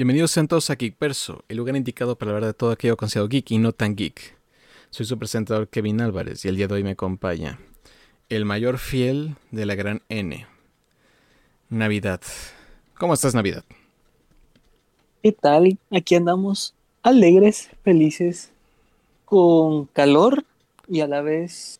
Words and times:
Bienvenidos 0.00 0.30
sean 0.30 0.48
todos 0.48 0.70
a 0.70 0.76
Geekverso, 0.76 1.44
el 1.50 1.58
lugar 1.58 1.76
indicado 1.76 2.16
para 2.16 2.30
hablar 2.30 2.46
de 2.46 2.54
todo 2.54 2.70
aquello 2.70 2.96
considerado 2.96 3.28
geek 3.28 3.50
y 3.50 3.58
no 3.58 3.72
tan 3.72 3.94
geek. 3.94 4.34
Soy 4.88 5.04
su 5.04 5.18
presentador 5.18 5.68
Kevin 5.68 6.00
Álvarez 6.00 6.42
y 6.42 6.48
el 6.48 6.56
día 6.56 6.68
de 6.68 6.72
hoy 6.76 6.82
me 6.82 6.92
acompaña 6.92 7.58
el 8.30 8.46
mayor 8.46 8.78
fiel 8.78 9.36
de 9.50 9.66
la 9.66 9.74
gran 9.74 10.00
N. 10.08 10.46
Navidad. 11.68 12.22
¿Cómo 12.98 13.12
estás, 13.12 13.34
Navidad? 13.34 13.62
¿Qué 15.22 15.32
tal? 15.32 15.78
Aquí 15.90 16.14
andamos 16.14 16.72
alegres, 17.02 17.68
felices, 17.84 18.52
con 19.26 19.84
calor 19.84 20.44
y 20.88 21.02
a 21.02 21.08
la 21.08 21.20
vez 21.20 21.78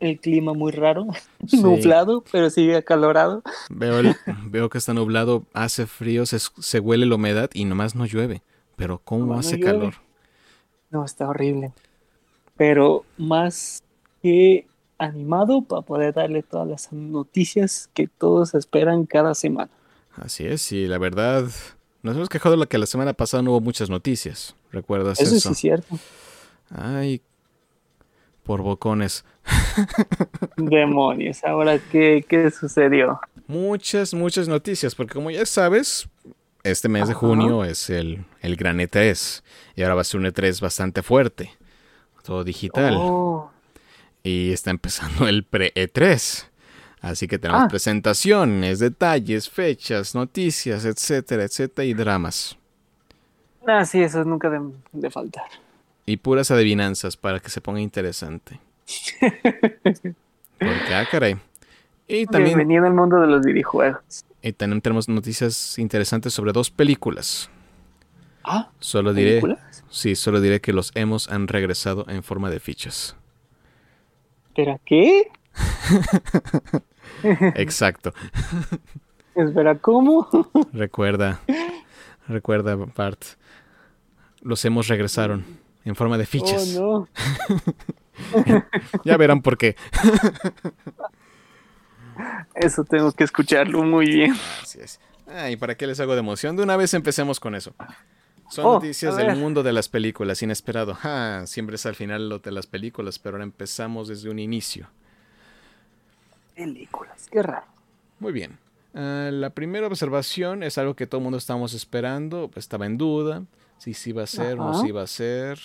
el 0.00 0.18
clima 0.18 0.52
muy 0.54 0.72
raro, 0.72 1.06
Sí. 1.46 1.62
nublado, 1.62 2.24
pero 2.32 2.50
sigue 2.50 2.76
acalorado. 2.76 3.42
Veo, 3.70 3.98
el- 4.00 4.16
veo 4.46 4.68
que 4.70 4.78
está 4.78 4.92
nublado, 4.94 5.44
hace 5.52 5.86
frío, 5.86 6.26
se, 6.26 6.38
se 6.38 6.80
huele 6.80 7.06
la 7.06 7.14
humedad 7.14 7.50
y 7.54 7.64
nomás 7.64 7.94
no 7.94 8.06
llueve. 8.06 8.42
Pero 8.76 8.98
¿cómo 9.04 9.26
No, 9.34 9.38
hace 9.38 9.60
calor? 9.60 9.94
No, 10.90 11.04
está 11.04 11.28
horrible. 11.28 11.72
Pero 12.56 13.04
más 13.18 13.82
que 14.22 14.66
animado 14.98 15.62
para 15.62 15.82
poder 15.82 16.12
darle 16.14 16.42
todas 16.42 16.66
las 16.68 16.92
noticias 16.92 17.88
que 17.94 18.06
todos 18.08 18.54
esperan 18.54 19.06
cada 19.06 19.34
semana. 19.34 19.70
Así 20.16 20.44
es, 20.46 20.72
y 20.72 20.86
la 20.86 20.98
verdad, 20.98 21.44
nos 22.02 22.16
hemos 22.16 22.28
quejado 22.28 22.56
de 22.56 22.66
que 22.66 22.76
la 22.78 22.86
semana 22.86 23.12
pasada 23.14 23.42
no 23.42 23.52
hubo 23.52 23.60
muchas 23.60 23.88
noticias. 23.88 24.54
¿Recuerdas 24.72 25.20
Eso 25.20 25.34
eso? 25.36 25.48
sí 25.48 25.52
es 25.52 25.58
cierto. 25.58 25.98
Ay, 26.70 27.22
por 28.50 28.62
bocones. 28.62 29.24
Demonios, 30.56 31.44
ahora 31.44 31.78
qué, 31.78 32.24
qué 32.28 32.50
sucedió. 32.50 33.20
Muchas, 33.46 34.12
muchas 34.12 34.48
noticias, 34.48 34.96
porque 34.96 35.14
como 35.14 35.30
ya 35.30 35.46
sabes, 35.46 36.08
este 36.64 36.88
mes 36.88 37.06
de 37.06 37.14
junio 37.14 37.62
es 37.64 37.90
el, 37.90 38.24
el 38.40 38.56
gran 38.56 38.78
E3, 38.80 39.42
y 39.76 39.82
ahora 39.82 39.94
va 39.94 40.00
a 40.00 40.04
ser 40.04 40.18
un 40.18 40.26
E3 40.26 40.60
bastante 40.60 41.04
fuerte, 41.04 41.52
todo 42.24 42.42
digital, 42.42 42.96
Oh, 42.98 43.52
y 44.24 44.50
está 44.50 44.70
empezando 44.70 45.28
el 45.28 45.44
pre-E3. 45.44 46.46
Así 47.02 47.28
que 47.28 47.38
tenemos 47.38 47.62
Ah. 47.62 47.68
presentaciones, 47.68 48.80
detalles, 48.80 49.48
fechas, 49.48 50.16
noticias, 50.16 50.84
etcétera, 50.84 51.44
etcétera, 51.44 51.84
y 51.86 51.94
dramas. 51.94 52.58
ah, 53.68 53.84
sí, 53.84 54.02
eso 54.02 54.24
nunca 54.24 54.50
de, 54.50 54.58
de 54.90 55.08
faltar. 55.08 55.44
Y 56.10 56.16
puras 56.16 56.50
adivinanzas 56.50 57.16
para 57.16 57.38
que 57.38 57.50
se 57.50 57.60
ponga 57.60 57.80
interesante. 57.80 58.58
Porque, 59.20 60.92
ah, 60.92 61.06
caray. 61.08 61.36
Y 62.08 62.26
también, 62.26 62.56
Bienvenido 62.58 62.84
al 62.84 62.94
mundo 62.94 63.20
de 63.20 63.28
los 63.28 63.46
videojuegos. 63.46 64.24
y 64.42 64.52
también 64.52 64.80
tenemos 64.80 65.08
noticias 65.08 65.78
interesantes 65.78 66.34
sobre 66.34 66.50
dos 66.50 66.68
películas. 66.72 67.48
Ah, 68.42 68.70
Solo 68.80 69.14
diré, 69.14 69.40
¿películas? 69.40 69.84
sí, 69.88 70.16
solo 70.16 70.40
diré 70.40 70.60
que 70.60 70.72
los 70.72 70.90
hemos 70.96 71.28
han 71.30 71.46
regresado 71.46 72.04
en 72.08 72.24
forma 72.24 72.50
de 72.50 72.58
fichas. 72.58 73.14
¿Espera 74.48 74.80
qué? 74.84 75.30
Exacto. 77.54 78.12
Espera, 79.36 79.78
¿cómo? 79.78 80.28
Recuerda, 80.72 81.38
recuerda, 82.26 82.74
Bart. 82.74 83.22
Los 84.42 84.64
hemos 84.64 84.88
regresaron 84.88 85.59
en 85.84 85.96
forma 85.96 86.18
de 86.18 86.26
fichas. 86.26 86.76
Oh, 86.78 87.06
Ya 89.04 89.16
verán 89.16 89.42
por 89.42 89.56
qué. 89.56 89.76
Eso 92.54 92.84
tengo 92.84 93.12
que 93.12 93.24
escucharlo 93.24 93.82
muy 93.82 94.06
bien. 94.06 94.34
Así 94.62 94.80
es. 94.80 95.00
Ay, 95.26 95.56
¿para 95.56 95.76
qué 95.76 95.86
les 95.86 96.00
hago 96.00 96.14
de 96.14 96.20
emoción? 96.20 96.56
De 96.56 96.62
una 96.62 96.76
vez 96.76 96.92
empecemos 96.92 97.40
con 97.40 97.54
eso. 97.54 97.72
Son 98.50 98.66
Oh, 98.66 98.74
noticias 98.74 99.16
del 99.16 99.36
mundo 99.36 99.62
de 99.62 99.72
las 99.72 99.88
películas, 99.88 100.42
inesperado. 100.42 100.94
Ja, 100.94 101.46
siempre 101.46 101.76
es 101.76 101.86
al 101.86 101.94
final 101.94 102.28
lo 102.28 102.40
de 102.40 102.50
las 102.50 102.66
películas, 102.66 103.18
pero 103.18 103.36
ahora 103.36 103.44
empezamos 103.44 104.08
desde 104.08 104.28
un 104.28 104.40
inicio. 104.40 104.88
Películas, 106.56 107.28
qué 107.30 107.42
raro. 107.42 107.66
Muy 108.18 108.32
bien. 108.32 108.58
Ah, 108.92 109.30
la 109.32 109.50
primera 109.50 109.86
observación 109.86 110.64
es 110.64 110.78
algo 110.78 110.96
que 110.96 111.06
todo 111.06 111.20
el 111.20 111.22
mundo 111.22 111.38
estábamos 111.38 111.74
esperando, 111.74 112.50
estaba 112.56 112.86
en 112.86 112.98
duda, 112.98 113.44
si 113.78 113.94
sí 113.94 114.10
iba 114.10 114.24
a 114.24 114.26
ser 114.26 114.58
o 114.58 114.64
no 114.64 114.80
se 114.80 114.88
iba 114.88 115.02
a 115.02 115.06
ser. 115.06 115.60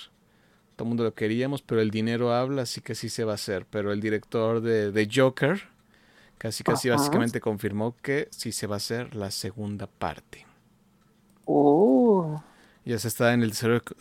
Todo 0.75 0.85
el 0.85 0.89
mundo 0.89 1.03
lo 1.03 1.13
queríamos, 1.15 1.61
pero 1.61 1.81
el 1.81 1.91
dinero 1.91 2.33
habla, 2.33 2.63
así 2.63 2.81
que 2.81 2.95
sí 2.95 3.09
se 3.09 3.23
va 3.23 3.33
a 3.33 3.35
hacer. 3.35 3.65
Pero 3.69 3.91
el 3.93 4.01
director 4.01 4.61
de, 4.61 4.91
de 4.91 5.09
Joker 5.13 5.61
casi 6.37 6.63
casi 6.63 6.89
Ajá. 6.89 6.91
básicamente 6.91 7.41
confirmó 7.41 7.95
que 8.01 8.27
sí 8.31 8.51
se 8.53 8.67
va 8.67 8.75
a 8.75 8.77
hacer 8.77 9.15
la 9.15 9.31
segunda 9.31 9.87
parte. 9.87 10.47
Oh, 11.47 12.43
Ya 12.85 12.99
se 12.99 13.07
está 13.07 13.33
en 13.33 13.41
el 13.43 13.53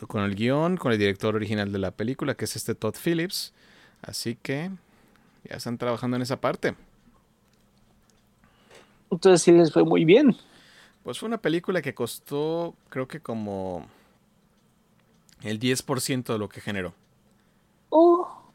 con 0.07 0.23
el 0.23 0.35
guion, 0.35 0.77
con 0.77 0.91
el 0.91 0.99
director 0.99 1.35
original 1.35 1.71
de 1.71 1.79
la 1.79 1.91
película, 1.91 2.35
que 2.35 2.45
es 2.45 2.55
este 2.55 2.75
Todd 2.75 2.95
Phillips. 3.03 3.53
Así 4.01 4.35
que 4.35 4.69
ya 5.45 5.57
están 5.57 5.77
trabajando 5.77 6.17
en 6.17 6.23
esa 6.23 6.41
parte. 6.41 6.75
entonces 9.11 9.41
sí 9.41 9.51
les 9.51 9.71
fue 9.73 9.83
muy 9.83 10.05
bien. 10.05 10.35
Pues 11.03 11.19
fue 11.19 11.27
una 11.27 11.37
película 11.41 11.81
que 11.81 11.93
costó, 11.93 12.75
creo 12.89 13.07
que 13.07 13.19
como 13.21 13.87
el 15.45 15.59
10% 15.59 16.33
de 16.33 16.39
lo 16.39 16.49
que 16.49 16.61
generó. 16.61 16.93
Oh, 17.89 18.51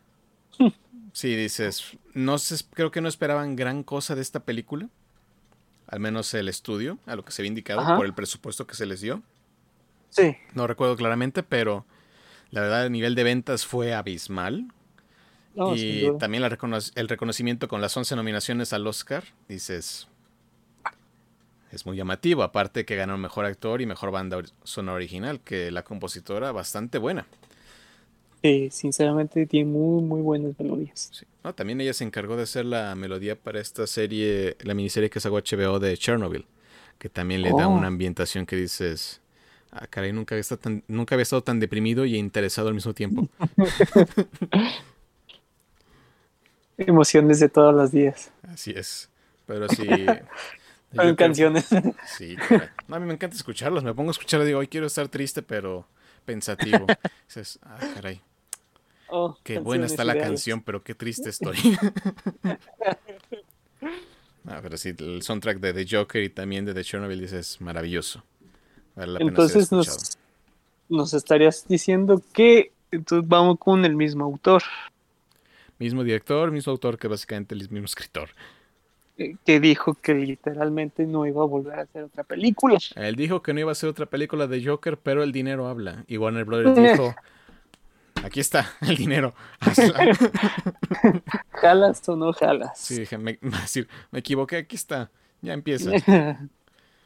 Sí, 1.12 1.34
dices, 1.34 1.96
no 2.14 2.38
sé, 2.38 2.64
creo 2.72 2.90
que 2.90 3.00
no 3.00 3.08
esperaban 3.08 3.56
gran 3.56 3.82
cosa 3.82 4.14
de 4.14 4.22
esta 4.22 4.40
película. 4.40 4.88
Al 5.88 5.98
menos 5.98 6.32
el 6.34 6.48
estudio, 6.48 6.98
a 7.06 7.16
lo 7.16 7.24
que 7.24 7.32
se 7.32 7.42
había 7.42 7.48
indicado, 7.48 7.80
Ajá. 7.80 7.96
por 7.96 8.06
el 8.06 8.14
presupuesto 8.14 8.66
que 8.66 8.74
se 8.76 8.86
les 8.86 9.00
dio. 9.00 9.22
sí. 10.10 10.36
No 10.54 10.66
recuerdo 10.68 10.96
claramente, 10.96 11.42
pero 11.42 11.84
la 12.50 12.60
verdad 12.60 12.86
el 12.86 12.92
nivel 12.92 13.14
de 13.16 13.24
ventas 13.24 13.66
fue 13.66 13.92
abismal. 13.94 14.72
No, 15.56 15.74
y 15.74 16.12
también 16.20 16.42
la 16.42 16.48
recono- 16.48 16.92
el 16.94 17.08
reconocimiento 17.08 17.66
con 17.66 17.80
las 17.80 17.96
11 17.96 18.14
nominaciones 18.14 18.72
al 18.72 18.86
Oscar, 18.86 19.24
dices, 19.48 20.06
es 21.70 21.86
muy 21.86 21.96
llamativo. 21.96 22.42
Aparte 22.42 22.84
que 22.84 22.96
ganó 22.96 23.16
mejor 23.18 23.44
actor 23.46 23.80
y 23.80 23.86
mejor 23.86 24.10
banda 24.10 24.42
sonora 24.64 24.96
original, 24.96 25.40
que 25.40 25.70
la 25.70 25.82
compositora 25.84 26.52
bastante 26.52 26.98
buena. 26.98 27.26
Sí, 28.42 28.70
sinceramente 28.70 29.46
tiene 29.46 29.70
muy, 29.70 30.02
muy 30.02 30.22
buenas 30.22 30.58
melodías. 30.58 31.10
Sí. 31.12 31.26
No, 31.44 31.54
también 31.54 31.80
ella 31.80 31.92
se 31.92 32.04
encargó 32.04 32.36
de 32.36 32.44
hacer 32.44 32.64
la 32.64 32.94
melodía 32.94 33.36
para 33.36 33.60
esta 33.60 33.86
serie, 33.86 34.56
la 34.60 34.74
miniserie 34.74 35.10
que 35.10 35.20
sacó 35.20 35.36
HBO 35.38 35.78
de 35.78 35.96
Chernobyl, 35.96 36.46
que 36.98 37.08
también 37.10 37.42
le 37.42 37.52
da 37.52 37.68
Oh. 37.68 37.68
una 37.68 37.86
ambientación 37.88 38.46
que 38.46 38.56
dices, 38.56 39.20
ah, 39.72 39.86
caray, 39.88 40.12
nunca 40.12 40.34
había, 40.34 40.40
estado 40.40 40.60
tan, 40.60 40.82
nunca 40.88 41.14
había 41.14 41.22
estado 41.24 41.42
tan 41.42 41.60
deprimido 41.60 42.06
y 42.06 42.16
interesado 42.16 42.68
al 42.68 42.74
mismo 42.74 42.94
tiempo. 42.94 43.28
Emociones 46.78 47.40
de 47.40 47.48
todos 47.48 47.74
los 47.74 47.92
días. 47.92 48.30
Así 48.42 48.72
es. 48.74 49.10
Pero 49.46 49.68
sí. 49.68 49.86
en 50.92 51.16
canciones. 51.16 51.68
Sí. 52.06 52.36
No, 52.88 52.96
a 52.96 53.00
mí 53.00 53.06
me 53.06 53.14
encanta 53.14 53.36
escucharlos. 53.36 53.84
Me 53.84 53.94
pongo 53.94 54.10
a 54.10 54.12
escuchar 54.12 54.40
y 54.42 54.46
digo, 54.46 54.58
hoy 54.58 54.68
quiero 54.68 54.86
estar 54.86 55.08
triste, 55.08 55.42
pero 55.42 55.86
pensativo. 56.24 56.86
Dices, 57.28 57.58
ah, 57.62 57.78
caray. 57.94 58.20
Oh, 59.08 59.36
Qué 59.42 59.58
buena 59.58 59.86
está 59.86 60.04
la 60.04 60.12
ideales. 60.12 60.28
canción, 60.30 60.62
pero 60.62 60.82
qué 60.82 60.94
triste 60.94 61.30
estoy. 61.30 61.56
Ah, 64.46 64.60
pero 64.62 64.78
sí, 64.78 64.94
el 64.98 65.22
soundtrack 65.22 65.58
de 65.60 65.74
The 65.74 65.96
Joker 65.96 66.22
y 66.22 66.30
también 66.30 66.64
de 66.64 66.72
The 66.72 66.82
Chernobyl 66.82 67.20
dices, 67.20 67.60
maravilloso. 67.60 68.24
Vale 68.96 69.12
la 69.12 69.18
Entonces 69.20 69.70
nos, 69.70 70.16
nos 70.88 71.12
estarías 71.14 71.68
diciendo 71.68 72.22
que 72.32 72.72
entonces 72.90 73.28
vamos 73.28 73.58
con 73.58 73.84
el 73.84 73.94
mismo 73.94 74.24
autor, 74.24 74.62
Mismo 75.78 76.04
director, 76.04 76.50
mismo 76.50 76.72
autor 76.72 76.98
que 76.98 77.08
básicamente 77.08 77.54
el 77.54 77.60
mismo 77.70 77.86
escritor. 77.86 78.30
Eh, 79.20 79.36
que 79.44 79.60
dijo 79.60 79.92
que 79.92 80.14
literalmente 80.14 81.04
no 81.04 81.26
iba 81.26 81.42
a 81.42 81.44
volver 81.44 81.78
a 81.78 81.82
hacer 81.82 82.04
otra 82.04 82.24
película. 82.24 82.78
Él 82.96 83.16
dijo 83.16 83.42
que 83.42 83.52
no 83.52 83.60
iba 83.60 83.70
a 83.70 83.74
ser 83.74 83.90
otra 83.90 84.06
película 84.06 84.46
de 84.46 84.64
Joker, 84.64 84.96
pero 84.96 85.22
el 85.22 85.30
dinero 85.30 85.68
habla. 85.68 86.04
Y 86.06 86.16
Warner 86.16 86.46
Brothers 86.46 86.74
dijo, 86.74 87.14
aquí 88.24 88.40
está 88.40 88.72
el 88.80 88.96
dinero. 88.96 89.34
hazla". 89.60 90.16
¿Jalas 91.52 92.08
o 92.08 92.16
no 92.16 92.32
jalas? 92.32 92.78
Sí, 92.78 93.00
dije, 93.00 93.18
me, 93.18 93.38
me 93.42 93.50
me 94.10 94.18
equivoqué, 94.20 94.56
aquí 94.56 94.76
está. 94.76 95.10
Ya 95.42 95.52
empieza. 95.52 95.90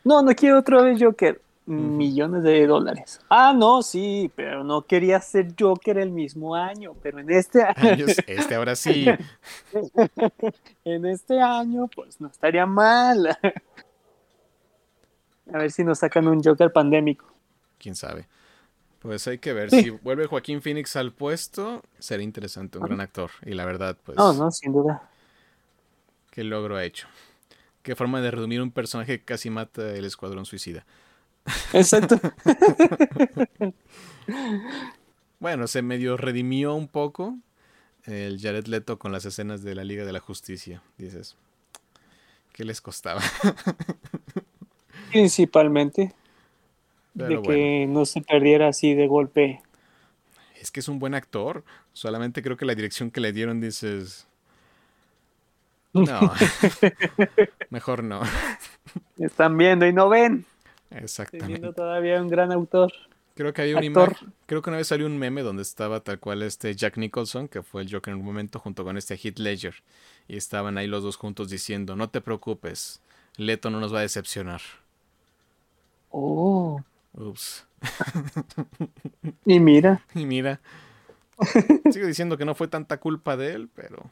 no, 0.04 0.22
no 0.22 0.34
quiero 0.36 0.60
otra 0.60 0.82
vez 0.82 1.02
Joker. 1.02 1.40
Millones 1.66 2.42
de 2.42 2.66
dólares. 2.66 3.20
Ah, 3.30 3.54
no, 3.56 3.82
sí, 3.82 4.30
pero 4.36 4.62
no 4.64 4.82
quería 4.82 5.18
ser 5.20 5.54
Joker 5.58 5.96
el 5.96 6.10
mismo 6.10 6.54
año, 6.54 6.94
pero 7.02 7.20
en 7.20 7.30
este 7.30 7.62
Años, 7.62 8.16
este 8.26 8.54
ahora 8.54 8.76
sí. 8.76 9.06
en 10.84 11.06
este 11.06 11.40
año, 11.40 11.88
pues 11.88 12.20
no 12.20 12.28
estaría 12.28 12.66
mal. 12.66 13.38
A 15.52 15.58
ver 15.58 15.70
si 15.70 15.84
nos 15.84 15.98
sacan 16.00 16.28
un 16.28 16.42
Joker 16.42 16.72
pandémico. 16.72 17.32
Quién 17.78 17.94
sabe. 17.94 18.28
Pues 18.98 19.26
hay 19.26 19.38
que 19.38 19.52
ver. 19.52 19.70
Sí. 19.70 19.82
Si 19.84 19.90
vuelve 19.90 20.26
Joaquín 20.26 20.62
Phoenix 20.62 20.96
al 20.96 21.12
puesto, 21.12 21.82
será 21.98 22.22
interesante, 22.22 22.78
un 22.78 22.84
gran 22.84 23.00
actor. 23.00 23.30
Y 23.44 23.52
la 23.52 23.64
verdad, 23.66 23.96
pues, 24.02 24.16
No, 24.16 24.32
no, 24.32 24.50
sin 24.50 24.72
duda. 24.72 25.08
qué 26.30 26.44
logro 26.44 26.76
ha 26.76 26.84
hecho. 26.84 27.06
Qué 27.82 27.94
forma 27.94 28.22
de 28.22 28.30
redumir 28.30 28.62
un 28.62 28.70
personaje 28.70 29.18
que 29.18 29.24
casi 29.24 29.50
mata 29.50 29.94
el 29.94 30.06
escuadrón 30.06 30.46
suicida. 30.46 30.86
Exacto. 31.72 32.20
bueno, 35.40 35.66
se 35.66 35.82
medio 35.82 36.16
redimió 36.16 36.74
un 36.74 36.88
poco 36.88 37.36
el 38.04 38.40
Jared 38.40 38.66
Leto 38.66 38.98
con 38.98 39.12
las 39.12 39.24
escenas 39.24 39.62
de 39.62 39.74
la 39.74 39.84
Liga 39.84 40.04
de 40.04 40.12
la 40.12 40.20
Justicia. 40.20 40.82
Dices, 40.98 41.36
¿qué 42.52 42.64
les 42.64 42.80
costaba? 42.80 43.20
Principalmente. 45.10 46.14
de 47.14 47.40
que 47.42 47.86
no 47.88 48.04
se 48.04 48.20
perdiera 48.20 48.68
así 48.68 48.94
de 48.94 49.06
golpe. 49.06 49.60
Es 50.60 50.70
que 50.70 50.80
es 50.80 50.88
un 50.88 50.98
buen 50.98 51.14
actor. 51.14 51.64
Solamente 51.92 52.42
creo 52.42 52.56
que 52.56 52.64
la 52.64 52.74
dirección 52.74 53.10
que 53.10 53.20
le 53.20 53.32
dieron 53.32 53.60
dices. 53.60 54.26
No. 55.94 56.32
Mejor 57.70 58.02
no. 58.02 58.20
Están 59.16 59.56
viendo 59.56 59.86
y 59.86 59.92
no 59.92 60.08
ven. 60.08 60.44
Exactamente. 60.94 61.48
viendo 61.48 61.72
todavía 61.72 62.20
un 62.20 62.28
gran 62.28 62.52
autor. 62.52 62.92
Creo 63.34 63.52
que 63.52 63.62
hay 63.62 63.74
un 63.74 63.94
creo 64.46 64.62
que 64.62 64.70
una 64.70 64.76
vez 64.76 64.86
salió 64.86 65.06
un 65.06 65.18
meme 65.18 65.42
donde 65.42 65.62
estaba 65.62 66.00
tal 66.00 66.20
cual 66.20 66.42
este 66.42 66.74
Jack 66.76 66.96
Nicholson, 66.96 67.48
que 67.48 67.62
fue 67.62 67.82
el 67.82 67.92
Joker 67.92 68.12
en 68.12 68.20
un 68.20 68.24
momento, 68.24 68.60
junto 68.60 68.84
con 68.84 68.96
este 68.96 69.16
Heath 69.16 69.38
Ledger. 69.38 69.74
Y 70.28 70.36
estaban 70.36 70.78
ahí 70.78 70.86
los 70.86 71.02
dos 71.02 71.16
juntos 71.16 71.50
diciendo, 71.50 71.96
no 71.96 72.10
te 72.10 72.20
preocupes, 72.20 73.02
Leto 73.36 73.70
no 73.70 73.80
nos 73.80 73.92
va 73.92 73.98
a 73.98 74.02
decepcionar. 74.02 74.60
Oh. 76.10 76.80
Ups. 77.14 77.66
y 79.44 79.58
mira. 79.58 80.04
Y 80.14 80.26
mira. 80.26 80.60
Sigo 81.90 82.06
diciendo 82.06 82.38
que 82.38 82.44
no 82.44 82.54
fue 82.54 82.68
tanta 82.68 82.98
culpa 82.98 83.36
de 83.36 83.52
él, 83.52 83.68
pero... 83.74 84.10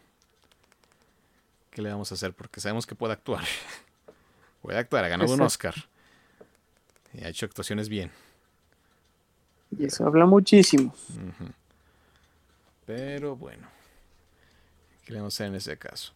¿Qué 1.71 1.81
le 1.81 1.91
vamos 1.91 2.11
a 2.11 2.17
hacer? 2.17 2.35
Porque 2.35 2.61
sabemos 2.61 2.87
que 2.87 2.97
puede 2.97 3.13
actuar. 3.13 3.45
puede 4.63 4.79
actuar, 4.79 5.05
ha 5.05 5.09
ganado 5.09 5.33
un 5.33 5.41
Oscar. 5.43 5.75
Y 7.15 7.25
ha 7.25 7.29
hecho 7.29 7.47
actuaciones 7.47 7.89
bien. 7.89 8.11
Y 9.79 9.87
eso 9.87 10.07
habla 10.07 10.27
muchísimo. 10.27 10.95
Pero 12.87 13.37
bueno. 13.37 13.69
¿Qué 15.05 15.13
le 15.13 15.19
vamos 15.19 15.35
a 15.35 15.37
hacer 15.37 15.47
en 15.49 15.55
ese 15.57 15.77
caso? 15.77 16.13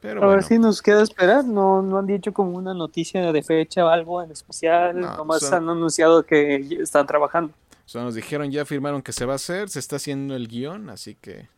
Pero 0.00 0.22
a 0.22 0.26
ver 0.28 0.44
si 0.44 0.58
nos 0.58 0.80
queda 0.80 1.02
esperar. 1.02 1.44
No, 1.44 1.82
no 1.82 1.98
han 1.98 2.06
dicho 2.06 2.32
como 2.32 2.56
una 2.56 2.74
noticia 2.74 3.32
de 3.32 3.42
fecha 3.42 3.84
o 3.84 3.88
algo 3.88 4.22
en 4.22 4.30
especial. 4.30 5.00
No, 5.00 5.16
Nomás 5.16 5.52
han 5.52 5.68
anunciado 5.68 6.24
que 6.24 6.56
están 6.80 7.06
trabajando. 7.06 7.52
Solo 7.84 8.04
nos 8.04 8.14
dijeron, 8.14 8.50
ya 8.50 8.64
firmaron 8.64 9.02
que 9.02 9.12
se 9.12 9.24
va 9.24 9.32
a 9.32 9.36
hacer, 9.36 9.70
se 9.70 9.78
está 9.78 9.96
haciendo 9.96 10.36
el 10.36 10.46
guion, 10.46 10.90
así 10.90 11.14
que. 11.14 11.48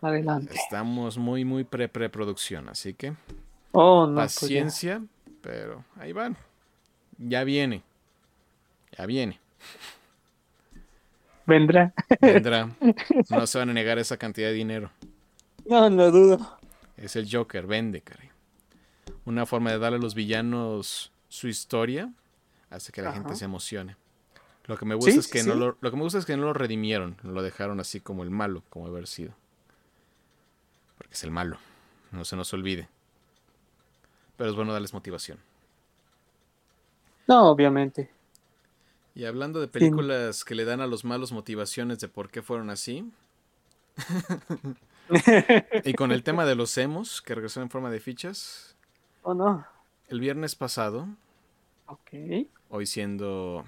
Adelante. 0.00 0.54
Estamos 0.54 1.18
muy, 1.18 1.44
muy 1.44 1.64
pre-preproducción, 1.64 2.68
así 2.68 2.94
que. 2.94 3.14
Oh, 3.72 4.06
no, 4.06 4.14
pues 4.14 4.38
paciencia, 4.38 5.02
pero 5.42 5.84
ahí 5.96 6.12
van. 6.12 6.36
Ya 7.18 7.44
viene. 7.44 7.82
Ya 8.96 9.06
viene. 9.06 9.40
Vendrá. 11.46 11.92
Vendrá. 12.20 12.70
No 13.30 13.46
se 13.46 13.58
van 13.58 13.70
a 13.70 13.72
negar 13.72 13.98
esa 13.98 14.16
cantidad 14.16 14.48
de 14.48 14.54
dinero. 14.54 14.90
No, 15.66 15.90
no 15.90 16.10
dudo. 16.10 16.58
Es 16.96 17.16
el 17.16 17.28
Joker, 17.30 17.66
vende, 17.66 18.00
caray. 18.00 18.30
Una 19.24 19.46
forma 19.46 19.70
de 19.70 19.78
darle 19.78 19.98
a 19.98 20.00
los 20.00 20.14
villanos 20.14 21.12
su 21.28 21.48
historia 21.48 22.12
hace 22.70 22.92
que 22.92 23.02
la 23.02 23.12
gente 23.12 23.34
se 23.34 23.44
emocione. 23.44 23.96
Lo 24.66 24.76
que 24.78 24.86
me 24.86 24.94
gusta 24.94 25.10
es 25.10 25.28
que 25.28 25.42
no 25.42 25.54
lo, 25.54 25.76
lo, 25.80 25.90
que 25.90 25.96
me 25.96 26.02
gusta 26.02 26.18
es 26.18 26.24
que 26.24 26.36
no 26.36 26.44
lo 26.44 26.52
redimieron, 26.54 27.16
lo 27.22 27.42
dejaron 27.42 27.80
así 27.80 28.00
como 28.00 28.22
el 28.22 28.30
malo, 28.30 28.62
como 28.70 28.86
haber 28.86 29.06
sido. 29.06 29.34
Porque 30.96 31.14
es 31.14 31.24
el 31.24 31.30
malo, 31.30 31.58
no 32.12 32.24
se 32.24 32.36
nos 32.36 32.52
olvide. 32.54 32.88
Pero 34.36 34.50
es 34.50 34.56
bueno 34.56 34.72
darles 34.72 34.94
motivación. 34.94 35.38
No, 37.26 37.48
obviamente. 37.48 38.10
Y 39.14 39.24
hablando 39.26 39.60
de 39.60 39.68
películas 39.68 40.44
que 40.44 40.54
le 40.54 40.64
dan 40.64 40.80
a 40.80 40.86
los 40.86 41.04
malos 41.04 41.32
motivaciones 41.32 42.00
de 42.00 42.08
por 42.08 42.30
qué 42.30 42.42
fueron 42.42 42.70
así. 42.70 43.10
y 45.84 45.94
con 45.94 46.10
el 46.10 46.22
tema 46.24 46.44
de 46.44 46.56
los 46.56 46.76
emos, 46.78 47.22
que 47.22 47.34
regresó 47.34 47.62
en 47.62 47.70
forma 47.70 47.90
de 47.90 48.00
fichas. 48.00 48.76
¿O 49.22 49.30
oh, 49.30 49.34
no? 49.34 49.64
El 50.08 50.20
viernes 50.20 50.56
pasado. 50.56 51.06
Ok. 51.86 52.48
Hoy 52.70 52.86
siendo 52.86 53.64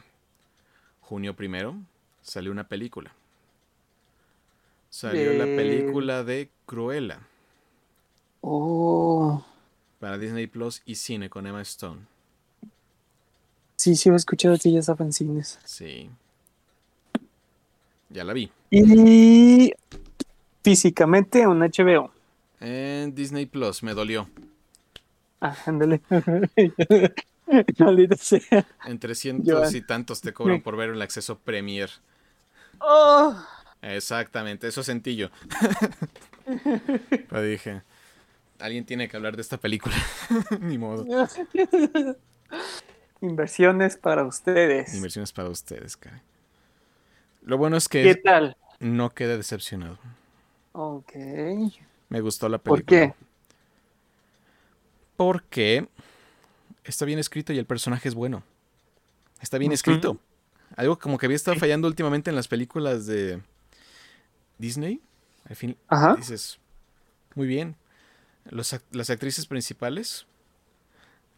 junio 1.00 1.37
primero, 1.37 1.76
salió 2.23 2.50
una 2.50 2.67
película. 2.67 3.12
Salió 4.91 5.32
la 5.35 5.44
película 5.44 6.25
de 6.25 6.50
Cruella. 6.64 7.20
Oh. 8.41 9.44
Para 10.00 10.19
Disney 10.19 10.47
Plus 10.47 10.82
y 10.85 10.97
cine 10.97 11.31
con 11.31 11.47
Emma 11.47 11.62
Stone. 11.62 12.00
Sí, 13.87 13.94
sí, 13.94 14.09
he 14.09 14.15
escuchado 14.17 14.56
estaba 14.56 15.05
en 15.05 15.12
cines. 15.12 15.61
Sí. 15.62 16.11
Ya 18.09 18.25
la 18.25 18.33
vi. 18.33 18.50
Y 18.69 19.73
físicamente 20.65 21.43
en 21.43 21.61
HBO. 21.61 22.11
En 22.59 23.15
Disney 23.15 23.47
Plus, 23.47 23.85
me 23.85 23.94
dolió. 23.94 24.29
Ah, 25.41 25.56
ándale. 25.67 26.00
sea. 28.19 28.67
En 28.87 28.99
300 28.99 29.73
y 29.77 29.81
tantos 29.83 30.21
te 30.21 30.33
cobran 30.33 30.62
por 30.62 30.77
ver 30.77 30.91
el 30.91 31.00
acceso 31.00 31.38
Premier. 31.38 31.88
Oh. 32.81 33.37
Exactamente, 33.83 34.67
eso 34.67 34.83
sentí 34.83 35.15
yo. 35.15 35.29
Pero 37.29 37.41
dije, 37.41 37.83
alguien 38.59 38.85
tiene 38.85 39.09
que 39.09 39.17
hablar 39.17 39.37
de 39.37 39.43
esta 39.43 39.59
película. 39.59 39.94
Ni 40.61 40.77
modo. 40.77 41.06
Inversiones 43.21 43.97
para 43.97 44.25
ustedes. 44.25 44.95
Inversiones 44.95 45.33
para 45.33 45.49
ustedes, 45.49 45.97
cara. 45.97 46.23
Lo 47.43 47.59
bueno 47.59 47.77
es 47.77 47.89
que 47.89 48.03
¿Qué 48.03 48.15
tal? 48.17 48.57
no 48.81 49.15
quedé 49.15 49.37
decepcionado. 49.37 49.99
Ok. 50.73 51.13
Me 52.09 52.21
gustó 52.21 52.49
la 52.49 52.59
película. 52.59 52.77
¿Por 52.77 52.85
qué? 52.85 53.15
Porque 55.17 55.89
está 56.85 57.05
bien 57.05 57.19
escrito 57.19 57.53
y 57.53 57.59
el 57.59 57.67
personaje 57.67 58.09
es 58.09 58.15
bueno. 58.15 58.43
Está 59.41 59.59
bien 59.59 59.73
escrito. 59.73 60.19
Algo 60.77 60.99
como 60.99 61.17
que 61.19 61.27
había 61.27 61.37
estado 61.37 61.57
fallando 61.59 61.89
últimamente 61.89 62.31
en 62.31 62.37
las 62.37 62.49
películas 62.49 63.07
de 63.07 63.41
Disney. 64.59 65.01
Al 65.49 65.57
fin 65.57 65.77
dices, 66.17 66.59
muy 67.35 67.47
bien. 67.47 67.77
las 68.51 69.11
actrices 69.11 69.47
principales 69.47 70.27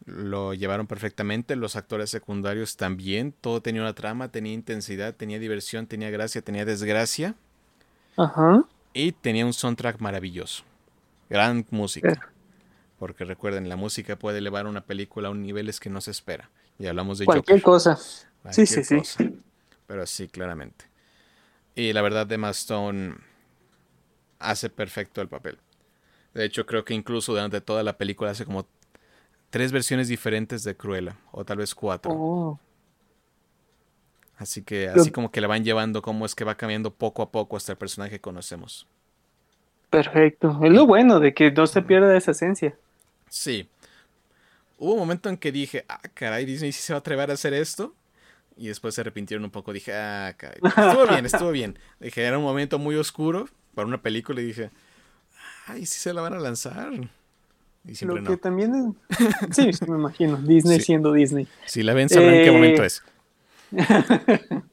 lo 0.09 0.53
llevaron 0.53 0.87
perfectamente, 0.87 1.55
los 1.55 1.75
actores 1.75 2.09
secundarios 2.09 2.77
también, 2.77 3.33
todo 3.39 3.61
tenía 3.61 3.81
una 3.81 3.93
trama, 3.93 4.31
tenía 4.31 4.53
intensidad, 4.53 5.15
tenía 5.15 5.39
diversión, 5.39 5.87
tenía 5.87 6.09
gracia, 6.09 6.41
tenía 6.41 6.65
desgracia. 6.65 7.35
Ajá. 8.17 8.65
Y 8.93 9.11
tenía 9.11 9.45
un 9.45 9.53
soundtrack 9.53 9.99
maravilloso. 9.99 10.63
Gran 11.29 11.65
música. 11.69 12.31
Porque 12.97 13.23
recuerden, 13.23 13.69
la 13.69 13.75
música 13.75 14.17
puede 14.17 14.39
elevar 14.39 14.67
una 14.67 14.81
película 14.81 15.29
a 15.29 15.31
un 15.31 15.41
niveles 15.41 15.79
que 15.79 15.89
no 15.89 16.01
se 16.01 16.11
espera. 16.11 16.49
Y 16.77 16.87
hablamos 16.87 17.19
de 17.19 17.25
cualquier 17.25 17.61
cosa. 17.61 17.97
sí, 18.51 18.65
sí, 18.65 18.83
sí. 18.83 19.01
Pero 19.87 20.05
sí, 20.05 20.27
claramente. 20.27 20.85
Y 21.75 21.93
la 21.93 22.01
verdad, 22.01 22.29
Emma 22.31 22.49
Stone 22.49 23.15
hace 24.39 24.69
perfecto 24.69 25.21
el 25.21 25.29
papel. 25.29 25.59
De 26.33 26.45
hecho, 26.45 26.65
creo 26.65 26.83
que 26.85 26.93
incluso 26.93 27.33
durante 27.33 27.61
toda 27.61 27.83
la 27.83 27.97
película 27.97 28.31
hace 28.31 28.45
como 28.45 28.67
tres 29.49 29.71
versiones 29.71 30.07
diferentes 30.07 30.63
de 30.63 30.75
Cruella, 30.75 31.17
o 31.31 31.43
tal 31.43 31.57
vez 31.57 31.73
cuatro. 31.75 32.11
Oh. 32.13 32.59
Así 34.37 34.63
que 34.63 34.87
así 34.87 35.11
como 35.11 35.31
que 35.31 35.41
la 35.41 35.47
van 35.47 35.65
llevando, 35.65 36.01
como 36.01 36.25
es 36.25 36.33
que 36.33 36.45
va 36.45 36.55
cambiando 36.55 36.93
poco 36.93 37.21
a 37.21 37.29
poco 37.29 37.57
hasta 37.57 37.73
el 37.73 37.77
personaje 37.77 38.11
que 38.11 38.21
conocemos. 38.21 38.87
Perfecto. 39.89 40.57
Es 40.63 40.71
lo 40.71 40.85
bueno 40.85 41.19
de 41.19 41.33
que 41.33 41.51
no 41.51 41.67
se 41.67 41.81
pierda 41.81 42.15
esa 42.15 42.31
esencia. 42.31 42.75
Sí. 43.27 43.67
Hubo 44.77 44.93
un 44.93 44.99
momento 44.99 45.27
en 45.27 45.35
que 45.35 45.51
dije, 45.51 45.83
ah, 45.89 45.99
caray, 46.13 46.45
Disney 46.45 46.71
sí 46.71 46.81
se 46.81 46.93
va 46.93 46.97
a 46.97 46.99
atrever 46.99 47.29
a 47.31 47.33
hacer 47.33 47.53
esto. 47.53 47.93
Y 48.55 48.67
después 48.67 48.95
se 48.95 49.01
arrepintieron 49.01 49.43
un 49.43 49.51
poco. 49.51 49.73
Dije, 49.73 49.93
ah, 49.93 50.33
caray. 50.37 50.59
Estuvo 50.63 51.07
bien, 51.07 51.25
estuvo 51.25 51.51
bien. 51.51 51.79
Dije, 51.99 52.23
era 52.23 52.37
un 52.37 52.43
momento 52.43 52.79
muy 52.79 52.95
oscuro 52.95 53.49
para 53.75 53.87
una 53.87 54.01
película. 54.01 54.39
Y 54.39 54.45
dije, 54.45 54.69
ay, 55.67 55.85
sí 55.85 55.99
se 55.99 56.13
la 56.13 56.21
van 56.21 56.33
a 56.33 56.39
lanzar. 56.39 57.09
Lo 58.01 58.23
que 58.23 58.37
también 58.37 58.95
Sí, 59.51 59.71
me 59.87 59.97
imagino. 59.97 60.37
Disney 60.37 60.79
siendo 60.79 61.13
Disney. 61.13 61.47
Si 61.65 61.83
la 61.83 61.93
ven, 61.93 62.09
sabrán 62.09 62.43
qué 62.43 62.51
momento 62.51 62.83
es. 62.83 63.03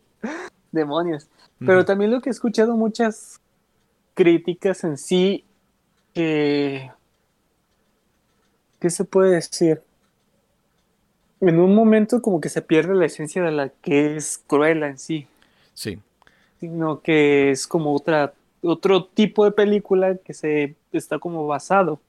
Demonios. 0.73 1.29
Pero 1.59 1.85
también 1.85 2.11
lo 2.11 2.21
que 2.21 2.31
he 2.31 2.33
escuchado 2.33 2.77
muchas 2.77 3.41
críticas 4.15 4.85
en 4.85 4.99
sí 4.99 5.45
¿Qué 6.17 6.91
se 8.89 9.05
puede 9.05 9.35
decir? 9.35 9.83
En 11.41 11.61
un 11.61 11.75
momento 11.75 12.23
como 12.23 12.41
que 12.41 12.49
se 12.49 12.63
pierde 12.63 12.95
la 12.95 13.05
esencia 13.05 13.43
de 13.43 13.51
la 13.51 13.69
que 13.69 14.17
es 14.17 14.43
Cruella 14.47 14.89
en 14.89 14.99
sí. 14.99 15.27
Sí. 15.75 15.99
Sino 16.61 17.01
que 17.01 17.51
es 17.51 17.67
como 17.67 17.95
otra, 17.95 18.33
otro 18.63 19.05
tipo 19.05 19.45
de 19.45 19.53
película 19.53 20.17
que 20.17 20.33
se 20.33 20.75
está 20.93 21.19
como 21.19 21.47
basado 21.47 22.01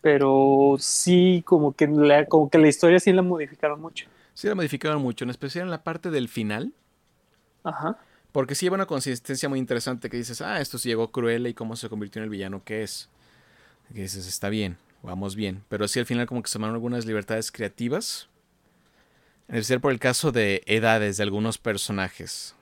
pero 0.00 0.76
sí 0.78 1.42
como 1.46 1.72
que 1.72 1.86
la, 1.86 2.26
como 2.26 2.48
que 2.48 2.58
la 2.58 2.68
historia 2.68 3.00
sí 3.00 3.12
la 3.12 3.22
modificaron 3.22 3.80
mucho. 3.80 4.06
Sí 4.34 4.48
la 4.48 4.54
modificaron 4.54 5.02
mucho, 5.02 5.24
en 5.24 5.30
especial 5.30 5.64
en 5.64 5.70
la 5.70 5.82
parte 5.82 6.10
del 6.10 6.28
final. 6.28 6.72
Ajá. 7.62 7.98
Porque 8.32 8.54
sí 8.54 8.66
lleva 8.66 8.76
una 8.76 8.86
consistencia 8.86 9.48
muy 9.48 9.58
interesante 9.58 10.08
que 10.08 10.16
dices, 10.16 10.40
ah, 10.40 10.60
esto 10.60 10.78
sí 10.78 10.88
llegó 10.88 11.10
Cruella 11.10 11.48
y 11.48 11.54
cómo 11.54 11.76
se 11.76 11.88
convirtió 11.88 12.20
en 12.20 12.24
el 12.24 12.30
villano 12.30 12.62
que 12.64 12.82
es. 12.82 13.08
Que 13.92 14.02
dices, 14.02 14.26
está 14.26 14.48
bien, 14.48 14.78
vamos 15.02 15.34
bien. 15.34 15.64
Pero 15.68 15.88
sí 15.88 15.98
al 15.98 16.06
final 16.06 16.26
como 16.26 16.42
que 16.42 16.48
se 16.48 16.54
tomaron 16.54 16.76
algunas 16.76 17.06
libertades 17.06 17.50
creativas. 17.50 18.28
En 19.48 19.56
especial 19.56 19.80
por 19.80 19.90
el 19.90 19.98
caso 19.98 20.30
de 20.30 20.62
edades 20.66 21.16
de 21.16 21.24
algunos 21.24 21.58
personajes. 21.58 22.54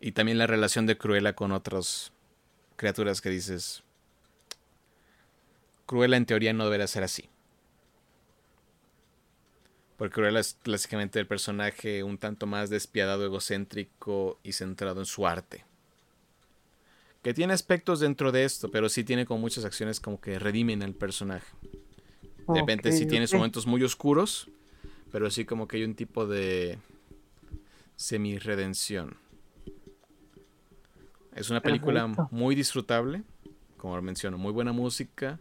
Y 0.00 0.12
también 0.12 0.38
la 0.38 0.48
relación 0.48 0.86
de 0.86 0.98
Cruella 0.98 1.34
con 1.34 1.52
otras 1.52 2.12
criaturas 2.76 3.20
que 3.20 3.30
dices, 3.30 3.84
Cruella 5.88 6.18
en 6.18 6.26
teoría 6.26 6.52
no 6.52 6.64
debería 6.64 6.86
ser 6.86 7.02
así. 7.02 7.30
Porque 9.96 10.12
Cruella 10.12 10.38
es 10.38 10.58
clásicamente 10.62 11.18
el 11.18 11.26
personaje 11.26 12.02
un 12.02 12.18
tanto 12.18 12.46
más 12.46 12.68
despiadado, 12.68 13.24
egocéntrico 13.24 14.38
y 14.42 14.52
centrado 14.52 15.00
en 15.00 15.06
su 15.06 15.26
arte. 15.26 15.64
Que 17.22 17.32
tiene 17.32 17.54
aspectos 17.54 18.00
dentro 18.00 18.32
de 18.32 18.44
esto, 18.44 18.70
pero 18.70 18.90
sí 18.90 19.02
tiene 19.02 19.24
como 19.24 19.40
muchas 19.40 19.64
acciones 19.64 19.98
como 19.98 20.20
que 20.20 20.38
redimen 20.38 20.82
al 20.82 20.92
personaje. 20.92 21.56
De 22.46 22.60
repente 22.60 22.92
sí 22.92 23.06
tiene 23.06 23.26
momentos 23.32 23.66
muy 23.66 23.82
oscuros, 23.82 24.50
pero 25.10 25.30
sí 25.30 25.46
como 25.46 25.66
que 25.66 25.78
hay 25.78 25.84
un 25.84 25.94
tipo 25.94 26.26
de 26.26 26.78
semi-redención. 27.96 29.16
Es 31.34 31.48
una 31.48 31.62
película 31.62 32.06
muy 32.30 32.54
disfrutable, 32.54 33.22
como 33.78 34.00
menciono, 34.02 34.36
muy 34.36 34.52
buena 34.52 34.72
música, 34.72 35.40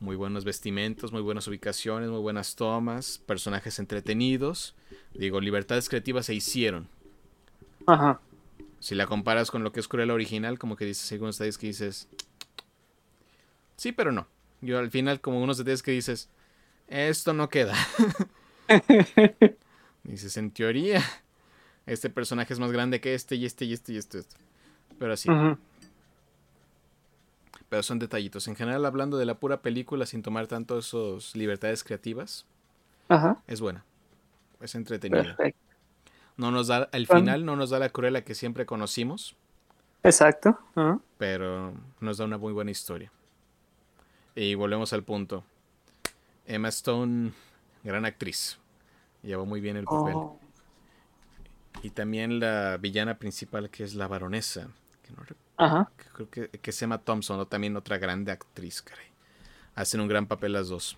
muy 0.00 0.16
buenos 0.16 0.44
vestimentos, 0.44 1.12
muy 1.12 1.22
buenas 1.22 1.48
ubicaciones, 1.48 2.08
muy 2.08 2.20
buenas 2.20 2.54
tomas, 2.54 3.18
personajes 3.18 3.78
entretenidos. 3.78 4.74
Digo, 5.14 5.40
libertades 5.40 5.88
creativas 5.88 6.26
se 6.26 6.34
hicieron. 6.34 6.88
Ajá. 7.86 8.20
Si 8.80 8.94
la 8.94 9.06
comparas 9.06 9.50
con 9.50 9.64
lo 9.64 9.72
que 9.72 9.80
es 9.80 9.88
Cruella 9.88 10.14
original, 10.14 10.58
como 10.58 10.76
que 10.76 10.84
dices, 10.84 11.10
algunos 11.12 11.36
detalles 11.36 11.58
que 11.58 11.66
dices, 11.66 12.08
sí, 13.76 13.92
pero 13.92 14.12
no. 14.12 14.28
Yo 14.60 14.78
al 14.78 14.90
final, 14.90 15.20
como 15.20 15.42
unos 15.42 15.58
detalles 15.58 15.82
que 15.82 15.90
dices, 15.90 16.28
esto 16.86 17.32
no 17.32 17.48
queda. 17.48 17.74
dices, 20.04 20.36
en 20.36 20.52
teoría, 20.52 21.02
este 21.86 22.08
personaje 22.08 22.52
es 22.52 22.60
más 22.60 22.70
grande 22.70 23.00
que 23.00 23.14
este 23.14 23.34
y 23.34 23.46
este 23.46 23.64
y 23.64 23.72
este 23.72 23.94
y 23.94 23.96
este. 23.96 24.22
Pero 24.98 25.12
así. 25.12 25.28
Pero 27.68 27.82
son 27.82 27.98
detallitos. 27.98 28.48
En 28.48 28.56
general, 28.56 28.84
hablando 28.86 29.18
de 29.18 29.26
la 29.26 29.34
pura 29.34 29.60
película 29.60 30.06
sin 30.06 30.22
tomar 30.22 30.46
tanto 30.46 30.78
esos 30.78 31.36
libertades 31.36 31.84
creativas, 31.84 32.46
Ajá. 33.08 33.42
es 33.46 33.60
buena. 33.60 33.84
Es 34.60 34.74
entretenida. 34.74 35.36
No 36.36 36.50
nos 36.50 36.68
da, 36.68 36.88
al 36.92 37.06
final 37.06 37.44
no 37.44 37.56
nos 37.56 37.70
da 37.70 37.78
la 37.78 37.90
cruela 37.90 38.22
que 38.22 38.34
siempre 38.34 38.64
conocimos. 38.64 39.36
Exacto. 40.02 40.58
Pero 41.18 41.74
nos 42.00 42.18
da 42.18 42.24
una 42.24 42.38
muy 42.38 42.52
buena 42.52 42.70
historia. 42.70 43.12
Y 44.34 44.54
volvemos 44.54 44.92
al 44.92 45.02
punto. 45.02 45.44
Emma 46.46 46.68
Stone, 46.68 47.32
gran 47.82 48.04
actriz. 48.04 48.58
Llevó 49.22 49.44
muy 49.46 49.60
bien 49.60 49.76
el 49.76 49.84
papel. 49.84 50.14
Oh. 50.14 50.38
Y 51.82 51.90
también 51.90 52.40
la 52.40 52.76
villana 52.78 53.18
principal, 53.18 53.68
que 53.68 53.84
es 53.84 53.94
la 53.94 54.06
baronesa. 54.06 54.68
Que 55.02 55.12
no 55.12 55.24
Ajá. 55.58 55.90
Creo 56.14 56.30
que, 56.30 56.48
que 56.48 56.72
se 56.72 56.80
llama 56.80 56.98
Thompson, 56.98 57.40
o 57.40 57.46
también 57.46 57.76
otra 57.76 57.98
grande 57.98 58.32
actriz, 58.32 58.80
caray. 58.80 59.06
Hacen 59.74 60.00
un 60.00 60.08
gran 60.08 60.26
papel 60.26 60.52
las 60.52 60.68
dos. 60.68 60.96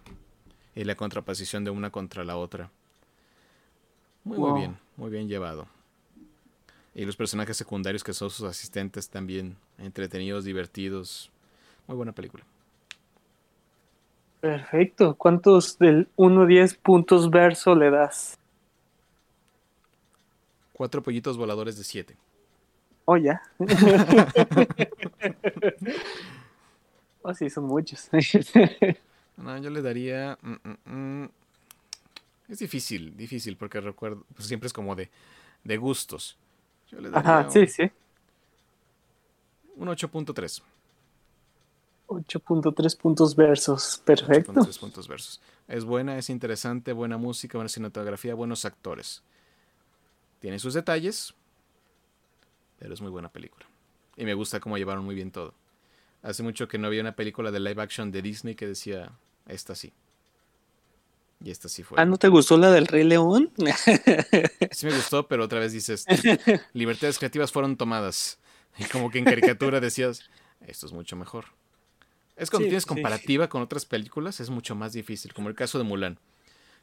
Y 0.75 0.85
la 0.85 0.95
contraposición 0.95 1.65
de 1.65 1.71
una 1.71 1.91
contra 1.91 2.25
la 2.25 2.37
otra. 2.37 2.71
Muy, 4.23 4.39
muy 4.39 4.61
bien, 4.61 4.79
muy 4.97 5.11
bien 5.11 5.29
llevado. 5.29 5.67
Y 6.95 7.05
los 7.05 7.17
personajes 7.17 7.57
secundarios 7.57 8.05
que 8.05 8.13
son 8.13 8.31
sus 8.31 8.47
asistentes 8.47 9.09
también 9.09 9.57
entretenidos, 9.79 10.45
divertidos. 10.45 11.31
Muy 11.87 11.97
buena 11.97 12.13
película. 12.13 12.45
Perfecto. 14.41 15.15
¿Cuántos 15.15 15.79
del 15.79 16.09
1 16.17 16.47
10 16.47 16.75
puntos 16.77 17.31
verso 17.31 17.75
le 17.75 17.91
das? 17.91 18.39
Cuatro 20.73 21.03
pollitos 21.03 21.37
voladores 21.37 21.77
de 21.77 21.85
7. 21.85 22.17
Oh, 23.11 23.15
olla. 23.15 23.43
oh, 27.23 27.35
sí, 27.35 27.51
son 27.51 27.65
muchos. 27.65 28.09
no, 29.37 29.59
yo 29.59 29.71
le 29.71 29.83
daría... 29.83 30.39
Mm, 30.41 30.53
mm, 30.63 30.77
mm. 30.85 31.29
Es 32.49 32.61
difícil, 32.61 33.17
difícil, 33.17 33.57
porque 33.57 33.81
recuerdo, 33.81 34.25
pues 34.35 34.47
siempre 34.47 34.69
es 34.69 34.73
como 34.73 34.95
de, 34.95 35.11
de 35.65 35.77
gustos. 35.77 36.37
Yo 36.89 37.01
le 37.01 37.11
daría 37.11 37.39
Ajá, 37.39 37.51
sí, 37.51 37.67
sí. 37.67 37.91
Un 39.77 39.89
8.3. 39.89 40.63
8.3 42.07 42.97
puntos 42.97 43.35
versos, 43.35 44.03
perfecto. 44.05 44.53
8.3 44.53 44.79
puntos 44.81 45.09
versos. 45.09 45.41
Es 45.67 45.85
buena, 45.85 46.17
es 46.17 46.31
interesante, 46.31 46.93
buena 46.93 47.19
música, 47.19 47.59
buena 47.59 47.69
cinematografía, 47.69 48.35
buenos 48.35 48.65
actores. 48.65 49.23
Tiene 50.41 50.61
sus 50.61 50.75
detalles, 50.75 51.35
pero 52.81 52.95
es 52.95 53.01
muy 53.01 53.11
buena 53.11 53.29
película. 53.29 53.67
Y 54.17 54.25
me 54.25 54.35
gusta 54.35 54.59
cómo 54.59 54.77
llevaron 54.77 55.05
muy 55.05 55.15
bien 55.15 55.31
todo. 55.31 55.55
Hace 56.23 56.43
mucho 56.43 56.67
que 56.67 56.79
no 56.79 56.89
había 56.89 57.03
una 57.03 57.15
película 57.15 57.53
de 57.53 57.61
live 57.61 57.81
action 57.81 58.11
de 58.11 58.23
Disney 58.23 58.57
que 58.57 58.67
decía, 58.67 59.13
esta 59.47 59.77
sí. 59.77 59.93
Y 61.43 61.51
esta 61.51 61.69
sí 61.69 61.83
fue. 61.83 62.01
Ah, 62.01 62.05
¿no 62.05 62.19
te 62.19 62.29
gustó 62.29 62.59
la 62.59 62.71
del 62.71 62.87
Rey 62.87 63.05
León? 63.05 63.53
sí 64.73 64.87
me 64.87 64.95
gustó, 64.95 65.29
pero 65.29 65.45
otra 65.45 65.61
vez 65.61 65.73
dices, 65.73 66.05
libertades 66.73 67.19
creativas 67.19 67.53
fueron 67.53 67.77
tomadas. 67.77 68.39
Y 68.79 68.85
como 68.85 69.11
que 69.11 69.19
en 69.19 69.25
caricatura 69.25 69.81
decías, 69.81 70.29
esto 70.67 70.87
es 70.87 70.93
mucho 70.93 71.17
mejor. 71.17 71.47
Es 72.37 72.51
cuando 72.51 72.69
tienes 72.69 72.87
comparativa 72.87 73.49
con 73.49 73.61
otras 73.61 73.85
películas, 73.85 74.41
es 74.41 74.49
mucho 74.49 74.75
más 74.75 74.95
difícil, 74.95 75.35
como 75.35 75.49
el 75.49 75.55
caso 75.55 75.79
de 75.79 75.85
Mulan. 75.85 76.19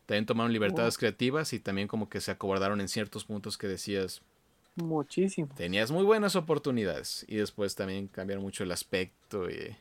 También 0.05 0.25
tomaron 0.25 0.53
libertades 0.53 0.97
creativas 0.97 1.53
y 1.53 1.59
también 1.59 1.87
como 1.87 2.09
que 2.09 2.21
se 2.21 2.31
acobardaron 2.31 2.81
en 2.81 2.87
ciertos 2.87 3.25
puntos 3.25 3.57
que 3.57 3.67
decías, 3.67 4.21
Muchísimo. 4.77 5.49
Tenías 5.55 5.89
muy 5.91 6.03
buenas 6.03 6.35
oportunidades 6.35 7.25
y 7.27 7.37
después 7.37 7.75
también 7.75 8.07
cambiaron 8.07 8.43
mucho 8.43 8.63
el 8.63 8.71
aspecto 8.71 9.49
y 9.49 9.75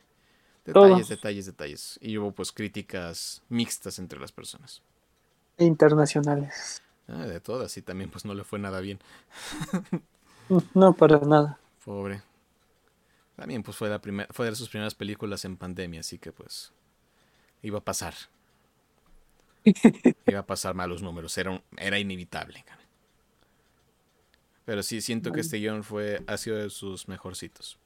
detalles, 0.65 1.07
detalles, 1.07 1.45
detalles. 1.45 1.99
Y 2.01 2.17
hubo 2.17 2.31
pues 2.31 2.51
críticas 2.51 3.43
mixtas 3.47 3.99
entre 3.99 4.19
las 4.19 4.31
personas. 4.31 4.81
Internacionales. 5.59 6.81
Ah, 7.07 7.25
de 7.25 7.39
todas 7.39 7.77
y 7.77 7.81
también 7.83 8.09
pues 8.09 8.25
no 8.25 8.33
le 8.33 8.43
fue 8.43 8.57
nada 8.57 8.81
bien. 8.81 8.99
no, 10.73 10.93
para 10.93 11.19
nada. 11.19 11.59
Pobre. 11.85 12.23
También 13.35 13.61
pues 13.61 13.77
fue, 13.77 13.89
la 13.89 14.01
fue 14.31 14.49
de 14.49 14.55
sus 14.55 14.67
primeras 14.67 14.95
películas 14.95 15.45
en 15.45 15.57
pandemia, 15.57 15.99
así 15.99 16.17
que 16.17 16.31
pues 16.31 16.73
iba 17.61 17.77
a 17.77 17.83
pasar. 17.83 18.15
iba 20.25 20.39
a 20.39 20.45
pasar 20.45 20.73
malos 20.73 21.03
números, 21.03 21.37
era, 21.37 21.61
era 21.77 21.99
inevitable. 21.99 22.65
Pero 24.67 24.83
sí 24.83 24.99
siento 24.99 25.31
que 25.31 25.39
este 25.39 25.59
guion 25.59 25.81
fue, 25.81 26.21
ha 26.27 26.35
sido 26.35 26.57
de 26.57 26.69
sus 26.69 27.07
mejorcitos. 27.07 27.79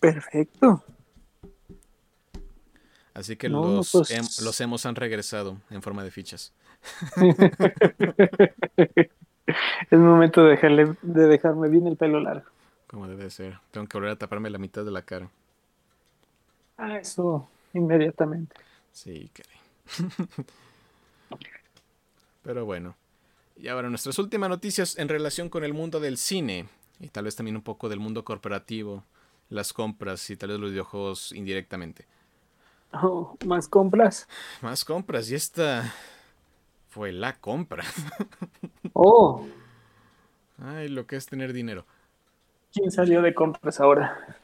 Perfecto. 0.00 0.82
Así 3.12 3.36
que 3.36 3.50
los, 3.50 3.92
pues 3.92 4.40
los 4.40 4.60
hemos 4.62 4.86
han 4.86 4.94
regresado 4.94 5.58
en 5.68 5.82
forma 5.82 6.02
de 6.02 6.10
fichas. 6.10 6.54
es 9.90 9.98
momento 9.98 10.44
de, 10.44 10.52
dejarle, 10.52 10.96
de 11.02 11.26
dejarme 11.26 11.68
bien 11.68 11.86
el 11.86 11.98
pelo 11.98 12.18
largo. 12.18 12.48
Como 12.86 13.06
debe 13.06 13.28
ser. 13.28 13.58
Tengo 13.70 13.86
que 13.86 13.98
volver 13.98 14.12
a 14.12 14.16
taparme 14.16 14.48
la 14.48 14.56
mitad 14.56 14.86
de 14.86 14.90
la 14.90 15.02
cara. 15.02 15.28
Ah, 16.78 16.96
eso 16.96 17.46
inmediatamente. 17.74 18.56
Sí, 18.90 19.30
caray. 19.34 19.60
Pero 22.42 22.64
bueno. 22.64 22.96
Y 23.56 23.68
ahora 23.68 23.88
nuestras 23.88 24.18
últimas 24.18 24.48
noticias 24.48 24.98
en 24.98 25.08
relación 25.08 25.48
con 25.48 25.64
el 25.64 25.74
mundo 25.74 26.00
del 26.00 26.18
cine 26.18 26.68
y 27.00 27.08
tal 27.08 27.24
vez 27.24 27.36
también 27.36 27.56
un 27.56 27.62
poco 27.62 27.88
del 27.88 28.00
mundo 28.00 28.24
corporativo, 28.24 29.04
las 29.48 29.72
compras 29.72 30.28
y 30.30 30.36
tal 30.36 30.50
vez 30.50 30.58
los 30.58 30.70
videojuegos 30.70 31.32
indirectamente. 31.32 32.06
Oh, 32.92 33.36
¿Más 33.46 33.68
compras? 33.68 34.28
Más 34.60 34.84
compras 34.84 35.30
y 35.30 35.34
esta 35.34 35.92
fue 36.88 37.12
la 37.12 37.34
compra. 37.34 37.84
Oh. 38.96 39.44
Ay, 40.56 40.88
lo 40.88 41.04
que 41.04 41.16
es 41.16 41.26
tener 41.26 41.52
dinero. 41.52 41.84
¿Quién 42.72 42.92
salió 42.92 43.22
de 43.22 43.34
compras 43.34 43.80
ahora? 43.80 44.38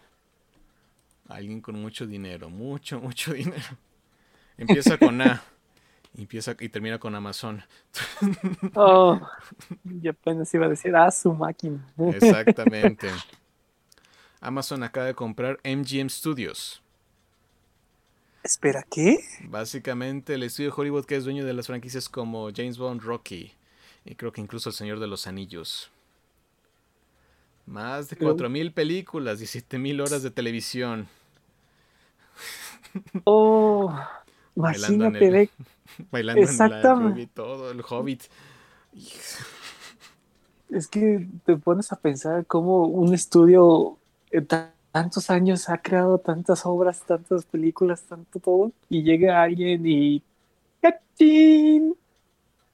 Alguien 1.29 1.61
con 1.61 1.81
mucho 1.81 2.05
dinero, 2.05 2.51
mucho, 2.51 2.99
mucho 3.01 3.33
dinero. 3.35 3.79
Empieza 4.59 4.99
con 4.99 5.23
A. 5.23 5.41
Y 6.15 6.23
empieza 6.23 6.57
y 6.59 6.69
termina 6.69 6.99
con 6.99 7.15
Amazon. 7.15 7.63
Oh, 8.75 9.21
yo 9.85 10.11
apenas 10.11 10.53
iba 10.55 10.67
a 10.67 10.69
decir, 10.69 10.95
a 10.95 11.11
su 11.11 11.33
máquina. 11.33 11.87
Exactamente. 11.99 13.09
Amazon 14.41 14.83
acaba 14.83 15.07
de 15.07 15.15
comprar 15.15 15.61
MGM 15.65 16.09
Studios. 16.09 16.83
Espera, 18.43 18.85
¿qué? 18.91 19.19
Básicamente 19.45 20.35
el 20.35 20.43
estudio 20.43 20.73
Hollywood 20.75 21.05
que 21.05 21.17
es 21.17 21.25
dueño 21.25 21.45
de 21.45 21.53
las 21.53 21.67
franquicias 21.67 22.09
como 22.09 22.51
James 22.55 22.79
Bond, 22.79 23.03
Rocky 23.03 23.53
y 24.05 24.15
creo 24.15 24.33
que 24.33 24.41
incluso 24.41 24.71
El 24.71 24.75
Señor 24.75 24.99
de 24.99 25.07
los 25.07 25.27
Anillos. 25.27 25.91
Más 27.67 28.09
de 28.09 28.19
4.000 28.19 28.73
películas, 28.73 29.41
17.000 29.41 30.01
horas 30.01 30.23
de 30.23 30.31
televisión. 30.31 31.09
Oh, 33.25 33.95
imagínate, 34.57 34.91
bailando 34.91 35.19
en 35.19 35.35
el, 35.35 35.51
bailando 36.11 36.43
Exactamente. 36.43 37.23
en 37.23 37.29
la 37.29 37.35
todo, 37.35 37.71
el 37.71 37.83
Hobbit. 37.89 38.23
Es 40.71 40.89
que 40.89 41.27
te 41.45 41.57
pones 41.57 41.93
a 41.93 41.97
pensar 41.97 42.47
cómo 42.47 42.87
un 42.87 43.15
estudio 43.15 43.99
en 44.31 44.47
tantos 44.93 45.31
años 45.31 45.69
ha 45.69 45.79
creado 45.79 46.19
tantas 46.19 46.67
obras, 46.67 47.03
tantas 47.07 47.45
películas, 47.45 48.03
tanto 48.03 48.39
todo, 48.41 48.73
y 48.89 49.03
llega 49.03 49.43
alguien 49.43 49.87
y 49.87 50.23
¡Cachín! 50.81 51.95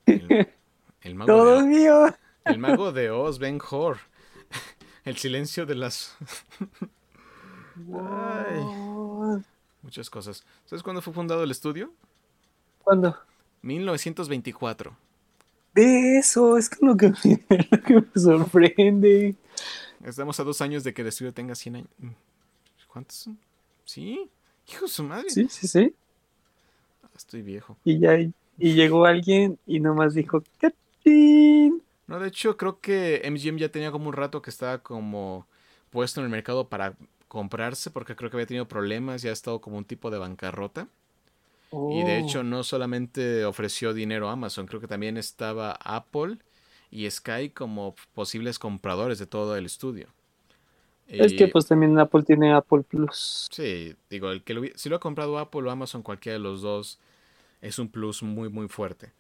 El, 0.06 1.14
mago 1.14 1.26
todo 1.26 1.62
de, 1.62 1.68
mío. 1.68 2.14
El 2.44 2.58
mago 2.58 2.92
de 2.92 3.10
Oz, 3.10 3.38
Ben 3.38 3.60
Hor. 3.70 3.98
El 5.04 5.16
silencio 5.16 5.66
de 5.66 5.74
las. 5.74 6.16
muchas 9.82 10.10
cosas. 10.10 10.44
¿Sabes 10.64 10.82
cuándo 10.82 11.02
fue 11.02 11.12
fundado 11.12 11.44
el 11.44 11.50
estudio? 11.50 11.92
¿Cuándo? 12.86 13.16
1924. 13.62 14.96
De 15.74 16.18
eso, 16.18 16.56
es 16.56 16.70
lo 16.80 16.96
que, 16.96 17.08
lo 17.70 17.82
que 17.82 17.94
me 17.94 18.06
sorprende. 18.14 19.34
Estamos 20.04 20.38
a 20.38 20.44
dos 20.44 20.60
años 20.60 20.84
de 20.84 20.94
que 20.94 21.02
el 21.02 21.08
estudio 21.08 21.34
tenga 21.34 21.56
100 21.56 21.74
años. 21.74 21.88
¿Cuántos 22.86 23.16
son? 23.16 23.40
¿Sí? 23.84 24.30
Hijo 24.68 24.84
de 24.84 24.92
su 24.92 25.02
madre. 25.02 25.28
Sí, 25.30 25.48
sí, 25.50 25.66
sí. 25.66 25.92
Ah, 27.02 27.08
estoy 27.16 27.42
viejo. 27.42 27.76
Y 27.82 27.98
ya 27.98 28.20
y 28.20 28.74
llegó 28.74 29.04
alguien 29.04 29.58
y 29.66 29.80
nomás 29.80 30.14
dijo, 30.14 30.44
¿qué? 30.60 31.72
No, 32.06 32.20
de 32.20 32.28
hecho, 32.28 32.56
creo 32.56 32.78
que 32.78 33.20
MGM 33.28 33.56
ya 33.58 33.68
tenía 33.68 33.90
como 33.90 34.06
un 34.06 34.12
rato 34.12 34.42
que 34.42 34.50
estaba 34.50 34.78
como 34.78 35.48
puesto 35.90 36.20
en 36.20 36.26
el 36.26 36.30
mercado 36.30 36.68
para 36.68 36.94
comprarse, 37.26 37.90
porque 37.90 38.14
creo 38.14 38.30
que 38.30 38.36
había 38.36 38.46
tenido 38.46 38.68
problemas, 38.68 39.22
ya 39.22 39.30
ha 39.30 39.32
estado 39.32 39.60
como 39.60 39.76
un 39.76 39.84
tipo 39.84 40.12
de 40.12 40.18
bancarrota. 40.18 40.86
Y 41.72 42.04
de 42.04 42.18
hecho, 42.18 42.40
oh. 42.40 42.42
no 42.44 42.62
solamente 42.62 43.44
ofreció 43.44 43.92
dinero 43.92 44.28
a 44.28 44.32
Amazon, 44.32 44.66
creo 44.66 44.80
que 44.80 44.86
también 44.86 45.16
estaba 45.16 45.72
Apple 45.82 46.38
y 46.90 47.10
Sky 47.10 47.50
como 47.50 47.94
posibles 48.14 48.58
compradores 48.58 49.18
de 49.18 49.26
todo 49.26 49.56
el 49.56 49.66
estudio. 49.66 50.08
Es 51.08 51.34
que 51.34 51.46
pues 51.48 51.66
también 51.66 51.98
Apple 51.98 52.24
tiene 52.24 52.52
Apple 52.52 52.82
Plus. 52.82 53.48
Sí, 53.52 53.94
digo, 54.10 54.30
el 54.30 54.42
que 54.42 54.72
si 54.74 54.88
lo 54.88 54.96
ha 54.96 55.00
comprado 55.00 55.38
Apple 55.38 55.62
o 55.62 55.70
Amazon, 55.70 56.02
cualquiera 56.02 56.34
de 56.34 56.42
los 56.42 56.62
dos, 56.62 56.98
es 57.60 57.78
un 57.78 57.88
plus 57.88 58.22
muy, 58.22 58.48
muy 58.48 58.68
fuerte. 58.68 59.12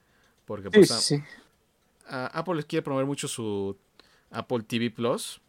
Porque 0.46 0.70
pues, 0.70 0.88
sí, 0.88 1.22
Apple 2.08 2.62
quiere 2.64 2.82
promover 2.82 3.06
mucho 3.06 3.28
su 3.28 3.76
Apple 4.30 4.62
TV 4.62 4.90
Plus. 4.90 5.40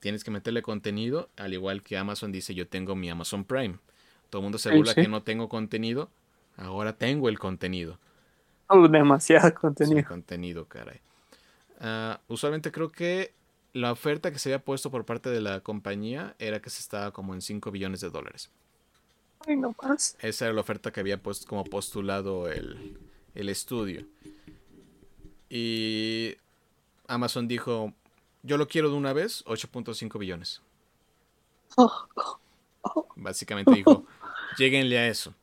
Tienes 0.00 0.22
que 0.22 0.30
meterle 0.30 0.60
contenido, 0.60 1.30
al 1.36 1.54
igual 1.54 1.82
que 1.82 1.96
Amazon 1.96 2.30
dice, 2.30 2.54
yo 2.54 2.68
tengo 2.68 2.94
mi 2.94 3.08
Amazon 3.08 3.44
Prime. 3.44 3.78
Todo 4.32 4.40
el 4.40 4.44
mundo 4.44 4.56
se 4.56 4.74
burla 4.74 4.94
que 4.94 5.08
no 5.08 5.22
tengo 5.22 5.50
contenido, 5.50 6.08
ahora 6.56 6.96
tengo 6.96 7.28
el 7.28 7.38
contenido. 7.38 7.98
Oh, 8.66 8.88
demasiado 8.88 9.52
contenido. 9.52 10.08
contenido, 10.08 10.64
caray. 10.64 11.02
Ah, 11.78 12.18
usualmente 12.28 12.72
creo 12.72 12.90
que 12.90 13.34
la 13.74 13.92
oferta 13.92 14.32
que 14.32 14.38
se 14.38 14.48
había 14.48 14.64
puesto 14.64 14.90
por 14.90 15.04
parte 15.04 15.28
de 15.28 15.42
la 15.42 15.60
compañía 15.60 16.34
era 16.38 16.62
que 16.62 16.70
se 16.70 16.80
estaba 16.80 17.10
como 17.10 17.34
en 17.34 17.42
5 17.42 17.70
billones 17.70 18.00
de 18.00 18.08
dólares. 18.08 18.50
Ay, 19.46 19.56
no 19.56 19.76
más. 19.82 20.16
Esa 20.20 20.46
era 20.46 20.54
la 20.54 20.62
oferta 20.62 20.90
que 20.90 21.00
había 21.00 21.22
puesto 21.22 21.46
como 21.46 21.64
postulado 21.64 22.48
el, 22.48 22.96
estudio. 23.34 24.06
Y 25.50 26.36
Amazon 27.06 27.48
dijo, 27.48 27.92
yo 28.42 28.56
lo 28.56 28.66
quiero 28.66 28.88
de 28.88 28.96
una 28.96 29.12
vez, 29.12 29.44
8.5 29.44 30.18
billones. 30.18 30.62
Básicamente 33.16 33.72
dijo, 33.72 34.06
lleguenle 34.56 34.98
a 34.98 35.08
eso. 35.08 35.34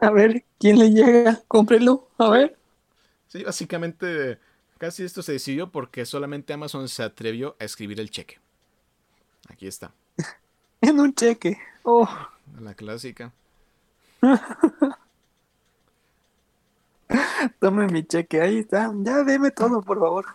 A 0.00 0.10
ver, 0.10 0.44
¿quién 0.58 0.78
le 0.78 0.90
llega? 0.90 1.42
Cómprelo, 1.48 2.08
a 2.18 2.30
ver. 2.30 2.56
Sí, 3.26 3.42
básicamente 3.42 4.38
Casi 4.78 5.02
esto 5.02 5.22
se 5.22 5.32
decidió 5.32 5.72
porque 5.72 6.06
solamente 6.06 6.52
Amazon 6.52 6.88
se 6.88 7.02
atrevió 7.02 7.56
a 7.58 7.64
escribir 7.64 7.98
el 7.98 8.10
cheque. 8.10 8.38
Aquí 9.48 9.66
está. 9.66 9.92
en 10.80 11.00
un 11.00 11.12
cheque. 11.12 11.58
Oh. 11.82 12.08
La 12.60 12.74
clásica. 12.74 13.32
Tome 17.58 17.88
mi 17.88 18.04
cheque, 18.04 18.40
ahí 18.40 18.58
está. 18.58 18.92
Ya 18.98 19.24
deme 19.24 19.50
todo, 19.50 19.82
por 19.82 19.98
favor. 19.98 20.26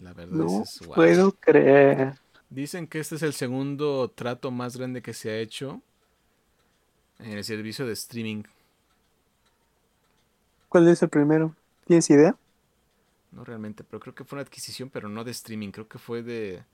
La 0.00 0.12
verdad 0.12 0.46
es 0.62 0.78
wow. 0.86 0.94
puedo 0.94 1.32
creer. 1.32 2.14
Dicen 2.56 2.86
que 2.86 3.00
este 3.00 3.16
es 3.16 3.22
el 3.22 3.34
segundo 3.34 4.08
trato 4.08 4.50
más 4.50 4.78
grande 4.78 5.02
que 5.02 5.12
se 5.12 5.28
ha 5.28 5.36
hecho 5.36 5.82
en 7.18 7.32
el 7.32 7.44
servicio 7.44 7.84
de 7.84 7.92
streaming. 7.92 8.44
¿Cuál 10.70 10.88
es 10.88 11.02
el 11.02 11.10
primero? 11.10 11.54
¿Tienes 11.84 12.08
idea? 12.08 12.34
No 13.30 13.44
realmente, 13.44 13.84
pero 13.84 14.00
creo 14.00 14.14
que 14.14 14.24
fue 14.24 14.38
una 14.38 14.42
adquisición, 14.42 14.88
pero 14.88 15.10
no 15.10 15.22
de 15.22 15.32
streaming. 15.32 15.70
Creo 15.70 15.86
que 15.86 15.98
fue 15.98 16.22
de 16.22 16.64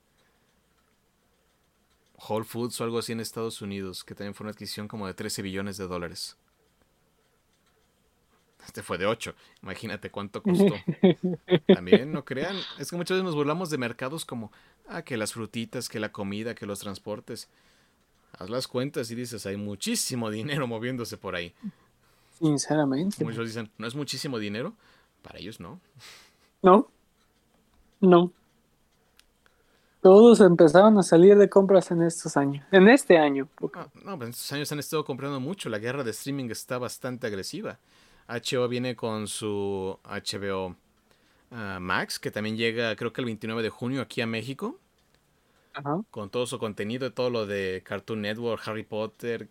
Whole 2.29 2.45
Foods 2.45 2.81
o 2.81 2.85
algo 2.85 3.01
así 3.01 3.11
en 3.11 3.18
Estados 3.18 3.61
Unidos, 3.61 4.05
que 4.05 4.14
también 4.14 4.35
fue 4.37 4.45
una 4.45 4.53
adquisición 4.53 4.87
como 4.87 5.09
de 5.09 5.14
13 5.14 5.42
billones 5.42 5.79
de 5.79 5.88
dólares. 5.88 6.37
Este 8.64 8.83
fue 8.83 8.98
de 8.98 9.07
8. 9.07 9.35
Imagínate 9.62 10.11
cuánto 10.11 10.42
costó. 10.42 10.75
También, 11.75 12.12
no 12.12 12.25
crean. 12.25 12.57
Es 12.79 12.90
que 12.90 12.96
muchas 12.96 13.16
veces 13.16 13.25
nos 13.25 13.35
burlamos 13.35 13.70
de 13.70 13.79
mercados 13.79 14.25
como, 14.25 14.53
ah, 14.88 15.03
que 15.03 15.16
las 15.16 15.33
frutitas, 15.33 15.88
que 15.88 15.98
la 16.01 16.12
comida, 16.12 16.55
que 16.55 16.66
los 16.66 16.79
transportes. 16.79 17.48
Haz 18.38 18.48
las 18.48 18.68
cuentas 18.68 19.11
y 19.11 19.14
dices, 19.14 19.44
hay 19.46 19.57
muchísimo 19.57 20.31
dinero 20.31 20.66
moviéndose 20.66 21.16
por 21.16 21.35
ahí. 21.35 21.55
Sinceramente. 22.38 23.25
Muchos 23.25 23.46
dicen, 23.46 23.70
¿no 23.79 23.87
es 23.87 23.94
muchísimo 23.94 24.38
dinero? 24.38 24.75
Para 25.22 25.38
ellos 25.38 25.61
no. 25.61 25.81
No. 26.62 26.88
No. 28.01 28.33
Todos 30.01 30.40
empezaron 30.40 30.98
a 30.98 31.03
salir 31.03 31.37
de 31.37 31.48
compras 31.48 31.92
en 31.92 32.03
estos 32.03 32.37
años. 32.37 32.64
En 32.72 32.88
este 32.88 33.18
año. 33.18 33.48
No, 33.61 33.68
no, 34.05 34.16
pues 34.16 34.27
en 34.27 34.31
estos 34.31 34.53
años 34.53 34.72
han 34.72 34.81
estado 34.81 35.05
comprando 35.05 35.38
mucho. 35.38 35.68
La 35.68 35.79
guerra 35.79 36.03
de 36.03 36.11
streaming 36.11 36.51
está 36.51 36.79
bastante 36.79 37.29
agresiva. 37.29 37.79
HBO 38.33 38.68
viene 38.68 38.97
con 38.97 39.29
su 39.29 39.99
HBO 40.05 40.77
ah, 41.51 41.79
Max, 41.81 42.18
que 42.18 42.31
también 42.31 42.57
llega 42.57 42.95
creo 42.97 43.12
que 43.12 43.21
el 43.21 43.27
29 43.27 43.62
de 43.62 43.71
junio 43.71 44.01
aquí 44.01 44.21
a 44.21 44.27
México. 44.27 44.79
Ajá. 45.75 46.03
Con 46.11 46.31
todo 46.31 46.47
su 46.47 46.59
contenido, 46.59 47.12
todo 47.12 47.31
lo 47.31 47.47
de 47.47 47.83
Cartoon 47.85 48.23
Network, 48.23 48.66
Harry 48.66 48.85
Potter. 48.85 49.49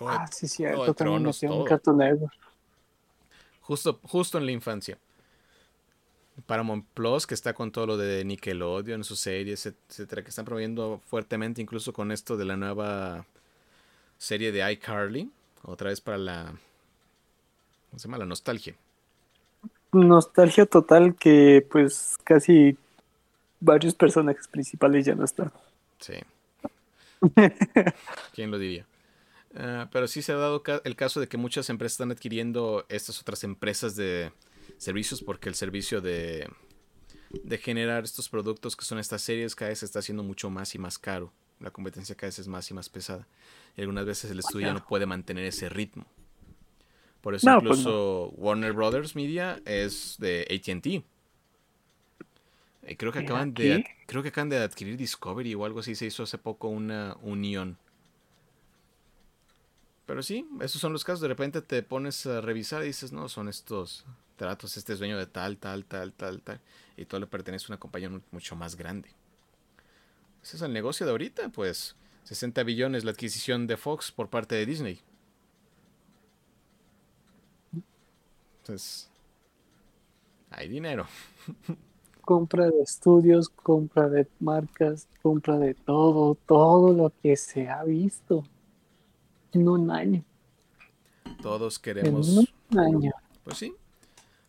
ah, 0.00 0.26
sí, 0.30 0.46
cierto. 0.46 0.94
También 0.94 1.32
Cartoon 1.64 1.98
Network. 1.98 2.34
Justo, 3.60 3.98
justo 4.02 4.38
en 4.38 4.46
la 4.46 4.52
infancia. 4.52 4.98
Paramount 6.46 6.84
Plus, 6.94 7.26
que 7.26 7.34
está 7.34 7.54
con 7.54 7.70
todo 7.70 7.86
lo 7.86 7.96
de 7.96 8.24
Nickelodeon, 8.24 9.04
sus 9.04 9.20
series, 9.20 9.66
etcétera, 9.66 10.22
que 10.22 10.30
están 10.30 10.44
promoviendo 10.44 11.00
fuertemente, 11.06 11.62
incluso 11.62 11.92
con 11.92 12.10
esto 12.10 12.36
de 12.36 12.44
la 12.44 12.56
nueva 12.56 13.24
serie 14.18 14.52
de 14.52 14.72
iCarly, 14.72 15.30
otra 15.62 15.90
vez 15.90 16.00
para 16.00 16.18
la. 16.18 16.54
¿Cómo 17.94 18.00
se 18.00 18.08
llama? 18.08 18.18
La 18.18 18.26
nostalgia. 18.26 18.74
Nostalgia 19.92 20.66
total 20.66 21.14
que, 21.14 21.64
pues, 21.70 22.16
casi 22.24 22.76
varios 23.60 23.94
personajes 23.94 24.48
principales 24.48 25.06
ya 25.06 25.14
no 25.14 25.24
están. 25.24 25.52
Sí. 26.00 26.14
¿Quién 28.34 28.50
lo 28.50 28.58
diría? 28.58 28.84
Ah, 29.54 29.88
pero 29.92 30.08
sí 30.08 30.22
se 30.22 30.32
ha 30.32 30.34
dado 30.34 30.60
el 30.82 30.96
caso 30.96 31.20
de 31.20 31.28
que 31.28 31.36
muchas 31.36 31.70
empresas 31.70 31.92
están 31.92 32.10
adquiriendo 32.10 32.84
estas 32.88 33.20
otras 33.20 33.44
empresas 33.44 33.94
de 33.94 34.32
servicios 34.76 35.22
porque 35.22 35.48
el 35.48 35.54
servicio 35.54 36.00
de, 36.00 36.50
de 37.44 37.58
generar 37.58 38.02
estos 38.02 38.28
productos 38.28 38.74
que 38.74 38.84
son 38.84 38.98
estas 38.98 39.22
series 39.22 39.54
cada 39.54 39.68
vez 39.68 39.84
está 39.84 40.00
haciendo 40.00 40.24
mucho 40.24 40.50
más 40.50 40.74
y 40.74 40.80
más 40.80 40.98
caro. 40.98 41.32
La 41.60 41.70
competencia 41.70 42.16
cada 42.16 42.26
vez 42.26 42.40
es 42.40 42.48
más 42.48 42.68
y 42.72 42.74
más 42.74 42.88
pesada. 42.88 43.28
Y 43.76 43.82
algunas 43.82 44.04
veces 44.04 44.32
el 44.32 44.40
estudio 44.40 44.74
no 44.74 44.84
puede 44.84 45.06
mantener 45.06 45.44
ese 45.44 45.68
ritmo. 45.68 46.06
Por 47.24 47.34
eso 47.34 47.46
pues 47.46 47.78
incluso 47.78 48.28
Warner 48.36 48.74
Brothers 48.74 49.16
Media 49.16 49.58
es 49.64 50.16
de 50.18 50.42
ATT. 50.42 51.02
Y 52.86 52.96
creo 52.96 53.12
que 53.12 53.20
acaban 53.20 53.54
de 53.54 53.82
creo 54.04 54.22
que 54.22 54.28
acaban 54.28 54.50
de 54.50 54.58
adquirir 54.58 54.98
Discovery 54.98 55.54
o 55.54 55.64
algo 55.64 55.80
así. 55.80 55.94
Se 55.94 56.04
hizo 56.04 56.24
hace 56.24 56.36
poco 56.36 56.68
una 56.68 57.16
unión. 57.22 57.78
Pero 60.04 60.22
sí, 60.22 60.46
esos 60.60 60.82
son 60.82 60.92
los 60.92 61.02
casos. 61.02 61.22
De 61.22 61.28
repente 61.28 61.62
te 61.62 61.82
pones 61.82 62.26
a 62.26 62.42
revisar 62.42 62.82
y 62.82 62.88
dices, 62.88 63.10
no, 63.10 63.30
son 63.30 63.48
estos 63.48 64.04
tratos, 64.36 64.76
este 64.76 64.92
es 64.92 64.98
dueño 64.98 65.16
de 65.16 65.24
tal, 65.24 65.56
tal, 65.56 65.86
tal, 65.86 66.12
tal, 66.12 66.42
tal. 66.42 66.60
Y 66.98 67.06
todo 67.06 67.20
le 67.20 67.26
pertenece 67.26 67.64
a 67.64 67.68
una 67.68 67.80
compañía 67.80 68.10
mucho 68.32 68.54
más 68.54 68.76
grande. 68.76 69.08
Ese 70.42 70.56
es 70.56 70.62
el 70.62 70.74
negocio 70.74 71.06
de 71.06 71.12
ahorita, 71.12 71.48
pues. 71.48 71.96
60 72.24 72.62
billones 72.64 73.04
la 73.04 73.12
adquisición 73.12 73.66
de 73.66 73.78
Fox 73.78 74.12
por 74.12 74.28
parte 74.28 74.56
de 74.56 74.66
Disney. 74.66 75.00
Entonces, 78.64 79.10
hay 80.48 80.68
dinero. 80.68 81.06
Compra 82.22 82.70
de 82.70 82.80
estudios, 82.80 83.50
compra 83.50 84.08
de 84.08 84.26
marcas, 84.40 85.06
compra 85.20 85.58
de 85.58 85.74
todo, 85.74 86.34
todo 86.46 86.94
lo 86.94 87.12
que 87.22 87.36
se 87.36 87.68
ha 87.68 87.84
visto 87.84 88.42
en 89.52 89.68
un 89.68 89.90
año. 89.90 90.24
Todos 91.42 91.78
queremos. 91.78 92.30
En 92.30 92.48
un 92.70 92.78
año. 92.78 93.12
Pues 93.42 93.58
sí. 93.58 93.74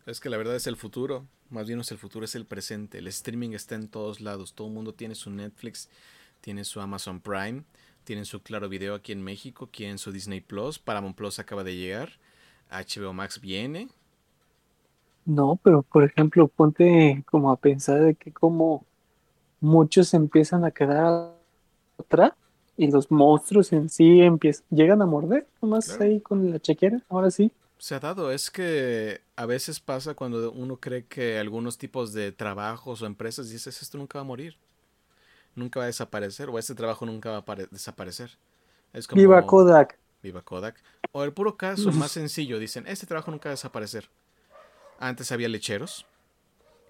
Es 0.06 0.20
que 0.20 0.30
la 0.30 0.38
verdad 0.38 0.56
es 0.56 0.66
el 0.66 0.76
futuro. 0.76 1.26
Más 1.50 1.66
bien 1.66 1.76
no 1.76 1.82
es 1.82 1.92
el 1.92 1.98
futuro, 1.98 2.24
es 2.24 2.34
el 2.34 2.46
presente. 2.46 2.96
El 2.96 3.08
streaming 3.08 3.50
está 3.50 3.74
en 3.74 3.88
todos 3.88 4.22
lados. 4.22 4.54
Todo 4.54 4.68
el 4.68 4.72
mundo 4.72 4.94
tiene 4.94 5.14
su 5.14 5.30
Netflix, 5.30 5.90
tiene 6.40 6.64
su 6.64 6.80
Amazon 6.80 7.20
Prime, 7.20 7.64
tienen 8.04 8.24
su 8.24 8.40
Claro 8.40 8.70
Video 8.70 8.94
aquí 8.94 9.12
en 9.12 9.22
México, 9.22 9.68
quieren 9.70 9.98
su 9.98 10.12
Disney 10.12 10.40
Plus, 10.40 10.78
Paramount 10.78 11.14
Plus 11.14 11.38
acaba 11.38 11.62
de 11.62 11.76
llegar, 11.76 12.12
HBO 12.70 13.12
Max 13.12 13.38
viene. 13.38 13.88
No, 15.26 15.58
pero 15.62 15.82
por 15.82 16.04
ejemplo, 16.04 16.46
ponte 16.46 17.24
como 17.28 17.50
a 17.50 17.56
pensar 17.56 18.00
de 18.00 18.14
que 18.14 18.32
como 18.32 18.84
muchos 19.60 20.14
empiezan 20.14 20.64
a 20.64 20.70
quedar 20.70 21.32
atrás 21.98 22.32
y 22.76 22.90
los 22.90 23.10
monstruos 23.10 23.72
en 23.72 23.88
sí 23.88 24.20
empiezan, 24.20 24.64
llegan 24.70 25.02
a 25.02 25.06
morder, 25.06 25.46
nomás 25.60 26.00
ahí 26.00 26.20
con 26.20 26.50
la 26.50 26.60
chequera, 26.60 27.02
ahora 27.08 27.30
sí. 27.30 27.50
Se 27.78 27.94
ha 27.94 28.00
dado, 28.00 28.30
es 28.30 28.50
que 28.50 29.20
a 29.34 29.46
veces 29.46 29.80
pasa 29.80 30.14
cuando 30.14 30.52
uno 30.52 30.76
cree 30.76 31.04
que 31.04 31.38
algunos 31.38 31.76
tipos 31.76 32.12
de 32.12 32.30
trabajos 32.32 33.02
o 33.02 33.06
empresas 33.06 33.50
dices 33.50 33.82
esto 33.82 33.98
nunca 33.98 34.18
va 34.18 34.22
a 34.22 34.26
morir, 34.26 34.56
nunca 35.56 35.80
va 35.80 35.84
a 35.84 35.88
desaparecer 35.88 36.48
o 36.48 36.58
este 36.58 36.74
trabajo 36.74 37.04
nunca 37.04 37.32
va 37.32 37.44
a 37.46 37.56
desaparecer. 37.70 38.30
Es 38.92 39.08
como, 39.08 39.20
viva 39.20 39.44
Kodak. 39.44 39.98
Viva 40.22 40.40
Kodak. 40.40 40.80
O 41.12 41.24
el 41.24 41.32
puro 41.32 41.56
caso 41.56 41.90
más 41.92 42.12
sencillo, 42.12 42.58
dicen 42.60 42.84
este 42.86 43.06
trabajo 43.06 43.30
nunca 43.32 43.48
va 43.48 43.52
a 43.52 43.56
desaparecer. 43.56 44.08
Antes 44.98 45.32
había 45.32 45.48
lecheros, 45.48 46.06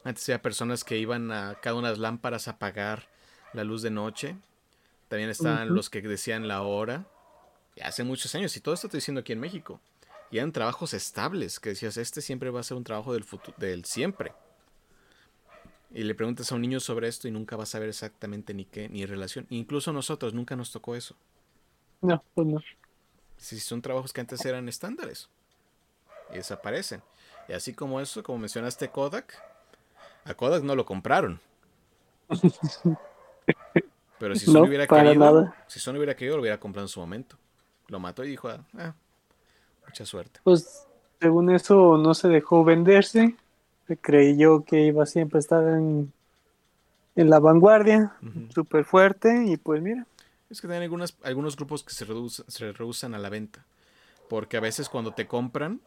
antes 0.05 0.29
había 0.29 0.41
personas 0.41 0.85
que 0.85 0.99
iban 0.99 1.33
a 1.33 1.57
cada 1.61 1.75
una 1.75 1.89
de 1.89 1.95
las 1.95 1.99
lámparas 1.99 2.47
a 2.47 2.53
apagar 2.53 3.09
la 3.53 3.65
luz 3.65 3.83
de 3.83 3.91
noche. 3.91 4.37
También 5.09 5.31
estaban 5.31 5.75
los 5.75 5.91
que 5.91 6.01
decían 6.01 6.47
la 6.47 6.63
hora. 6.63 7.07
hace 7.83 8.05
muchos 8.05 8.35
años, 8.35 8.57
y 8.57 8.61
todo 8.61 8.75
esto 8.75 8.87
estoy 8.87 8.99
diciendo 8.99 9.21
aquí 9.21 9.33
en 9.33 9.41
México. 9.41 9.81
Y 10.31 10.39
eran 10.39 10.53
trabajos 10.53 10.95
estables, 10.95 11.61
que 11.61 11.71
decías, 11.71 11.97
este 11.97 12.21
siempre 12.21 12.51
va 12.51 12.61
a 12.61 12.63
ser 12.65 12.77
un 12.77 12.85
trabajo 12.85 13.13
del 13.13 13.25
futuro, 13.25 13.57
del 13.59 13.85
siempre. 13.85 14.33
Y 15.93 16.03
le 16.03 16.15
preguntas 16.15 16.51
a 16.51 16.55
un 16.55 16.63
niño 16.63 16.81
sobre 16.81 17.09
esto 17.09 17.29
y 17.29 17.31
nunca 17.31 17.57
vas 17.57 17.71
a 17.71 17.73
saber 17.73 17.89
exactamente 17.89 18.55
ni 18.55 18.65
qué, 18.65 18.89
ni 18.89 19.07
relación. 19.07 19.47
Incluso 19.51 19.93
nosotros 19.93 20.35
nunca 20.35 20.57
nos 20.57 20.73
tocó 20.73 20.95
eso. 20.95 21.17
No, 22.01 22.23
pues 22.35 22.47
no. 22.47 22.63
Si 23.37 23.59
son 23.61 23.83
trabajos 23.83 24.13
que 24.13 24.21
antes 24.21 24.45
eran 24.45 24.69
estándares. 24.69 25.29
Y 26.33 26.37
desaparecen. 26.37 27.03
Y 27.49 27.53
así 27.53 27.75
como 27.75 28.01
eso, 28.01 28.23
como 28.23 28.39
mencionaste 28.39 28.89
Kodak, 28.89 29.35
a 30.25 30.35
Kodak 30.35 30.63
no 30.63 30.75
lo 30.75 30.85
compraron. 30.85 31.41
Pero 34.19 34.35
si 34.35 34.47
Sony 34.47 34.67
hubiera 34.67 34.87
querido, 34.87 35.53
si 35.67 35.79
Sony 35.79 35.97
hubiera 35.97 36.17
querido, 36.17 36.37
lo 36.37 36.43
hubiera 36.43 36.59
comprado 36.59 36.87
en 36.87 36.89
su 36.89 37.01
momento. 37.01 37.37
Lo 37.89 38.01
mató 38.01 38.25
y 38.25 38.31
dijo, 38.31 38.49
ah, 38.49 38.95
Mucha 39.87 40.05
suerte. 40.05 40.41
Pues 40.43 40.87
según 41.21 41.51
eso 41.51 41.97
no 41.97 42.15
se 42.15 42.29
dejó 42.29 42.65
venderse. 42.65 43.37
Se 43.87 43.97
creyó 43.97 44.65
que 44.65 44.85
iba 44.87 45.07
siempre 45.07 45.39
a 45.39 45.41
estar 45.41 45.63
en, 45.63 46.13
en 47.15 47.31
la 47.31 47.39
vanguardia, 47.39 48.17
súper 48.53 48.85
fuerte, 48.85 49.45
y 49.47 49.57
pues 49.57 49.81
mira. 49.81 50.07
Es 50.51 50.61
que 50.61 50.67
hay 50.67 50.83
algunas, 50.83 51.17
algunos 51.23 51.57
grupos 51.57 51.85
que 51.85 51.95
se, 51.95 52.05
reducen, 52.05 52.45
se 52.49 52.73
rehusan 52.73 53.15
a 53.15 53.19
la 53.19 53.29
venta. 53.29 53.65
Porque 54.29 54.57
a 54.57 54.61
veces 54.61 54.89
cuando 54.89 55.13
te 55.13 55.29
compran, 55.29 55.81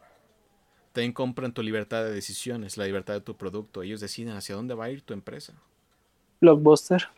te 0.92 1.12
compran 1.14 1.52
tu 1.52 1.62
libertad 1.62 2.04
de 2.04 2.12
decisiones, 2.12 2.76
la 2.76 2.84
libertad 2.84 3.14
de 3.14 3.20
tu 3.20 3.36
producto. 3.36 3.82
Ellos 3.82 4.00
deciden 4.00 4.36
hacia 4.36 4.54
dónde 4.54 4.74
va 4.74 4.86
a 4.86 4.90
ir 4.90 5.02
tu 5.02 5.14
empresa. 5.14 5.54
Blockbuster. 6.40 7.08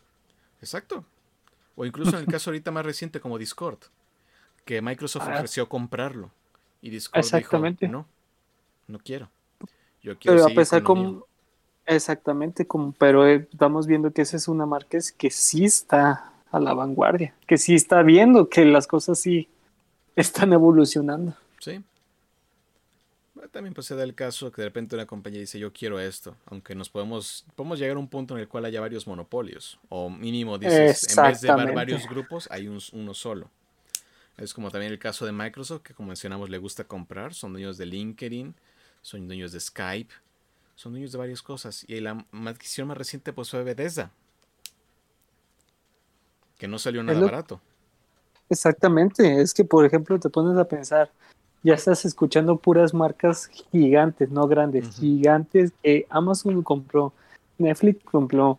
Exacto. 0.60 1.04
O 1.74 1.86
incluso 1.86 2.16
en 2.16 2.24
el 2.24 2.26
caso 2.26 2.50
ahorita 2.50 2.70
más 2.70 2.84
reciente 2.84 3.20
como 3.20 3.38
Discord, 3.38 3.78
que 4.64 4.82
Microsoft 4.82 5.26
ah. 5.28 5.34
ofreció 5.34 5.68
comprarlo. 5.68 6.30
Y 6.82 6.90
Discord 6.90 7.20
Exactamente. 7.20 7.86
dijo, 7.86 7.98
no, 7.98 8.06
no 8.88 8.98
quiero. 8.98 9.30
Yo 10.02 10.18
quiero 10.18 10.36
pero 10.36 10.46
a 10.46 10.54
pesar 10.54 10.82
como... 10.82 11.26
Exactamente, 11.84 12.66
como, 12.66 12.92
pero 12.92 13.26
eh, 13.26 13.48
estamos 13.50 13.88
viendo 13.88 14.12
que 14.12 14.22
esa 14.22 14.36
es 14.36 14.46
una 14.46 14.66
marca 14.66 14.98
que 15.18 15.30
sí 15.30 15.64
está 15.64 16.32
a 16.52 16.60
la 16.60 16.74
vanguardia, 16.74 17.34
que 17.46 17.58
sí 17.58 17.74
está 17.74 18.02
viendo 18.02 18.48
que 18.48 18.64
las 18.64 18.86
cosas 18.86 19.18
sí 19.18 19.48
están 20.14 20.52
evolucionando. 20.52 21.34
Sí. 21.58 21.82
También 23.50 23.74
pues 23.74 23.86
se 23.86 23.96
da 23.96 24.04
el 24.04 24.14
caso 24.14 24.52
que 24.52 24.62
de 24.62 24.68
repente 24.68 24.94
una 24.94 25.06
compañía 25.06 25.40
dice 25.40 25.58
yo 25.58 25.72
quiero 25.72 25.98
esto, 26.00 26.36
aunque 26.46 26.74
nos 26.74 26.88
podemos, 26.88 27.44
podemos 27.56 27.78
llegar 27.78 27.96
a 27.96 28.00
un 28.00 28.08
punto 28.08 28.34
en 28.34 28.40
el 28.40 28.48
cual 28.48 28.64
haya 28.64 28.80
varios 28.80 29.06
monopolios, 29.06 29.78
o 29.88 30.08
mínimo 30.08 30.58
dices, 30.58 31.16
en 31.16 31.24
vez 31.24 31.40
de 31.40 31.52
varios 31.52 32.08
grupos 32.08 32.48
hay 32.50 32.68
un, 32.68 32.80
uno 32.92 33.14
solo. 33.14 33.50
Es 34.38 34.54
como 34.54 34.70
también 34.70 34.92
el 34.92 34.98
caso 34.98 35.26
de 35.26 35.32
Microsoft, 35.32 35.82
que 35.82 35.94
como 35.94 36.08
mencionamos 36.08 36.50
le 36.50 36.58
gusta 36.58 36.84
comprar. 36.84 37.34
Son 37.34 37.52
dueños 37.52 37.76
de 37.76 37.86
LinkedIn, 37.86 38.54
son 39.02 39.26
dueños 39.26 39.52
de 39.52 39.60
Skype, 39.60 40.12
son 40.74 40.92
dueños 40.92 41.12
de 41.12 41.18
varias 41.18 41.42
cosas. 41.42 41.84
Y 41.86 42.00
la 42.00 42.24
adquisición 42.46 42.88
más 42.88 42.96
reciente 42.96 43.32
pues 43.32 43.50
fue 43.50 43.62
Bethesda, 43.62 44.10
que 46.58 46.66
no 46.66 46.78
salió 46.78 47.02
nada 47.02 47.20
barato. 47.20 47.60
Exactamente, 48.48 49.40
es 49.40 49.54
que 49.54 49.64
por 49.64 49.84
ejemplo 49.84 50.18
te 50.18 50.28
pones 50.28 50.58
a 50.58 50.66
pensar, 50.66 51.10
ya 51.62 51.74
estás 51.74 52.04
escuchando 52.04 52.56
puras 52.56 52.92
marcas 52.92 53.46
gigantes, 53.70 54.30
no 54.30 54.46
grandes, 54.46 54.96
gigantes 54.96 55.72
que 55.82 56.06
Amazon 56.10 56.62
compró, 56.62 57.12
Netflix 57.58 58.04
compró, 58.04 58.58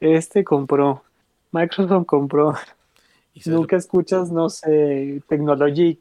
este 0.00 0.44
compró, 0.44 1.02
Microsoft 1.52 2.06
compró, 2.06 2.54
Nunca 3.44 3.76
escuchas, 3.76 4.30
no 4.30 4.48
sé, 4.48 5.22
Technologic 5.28 5.98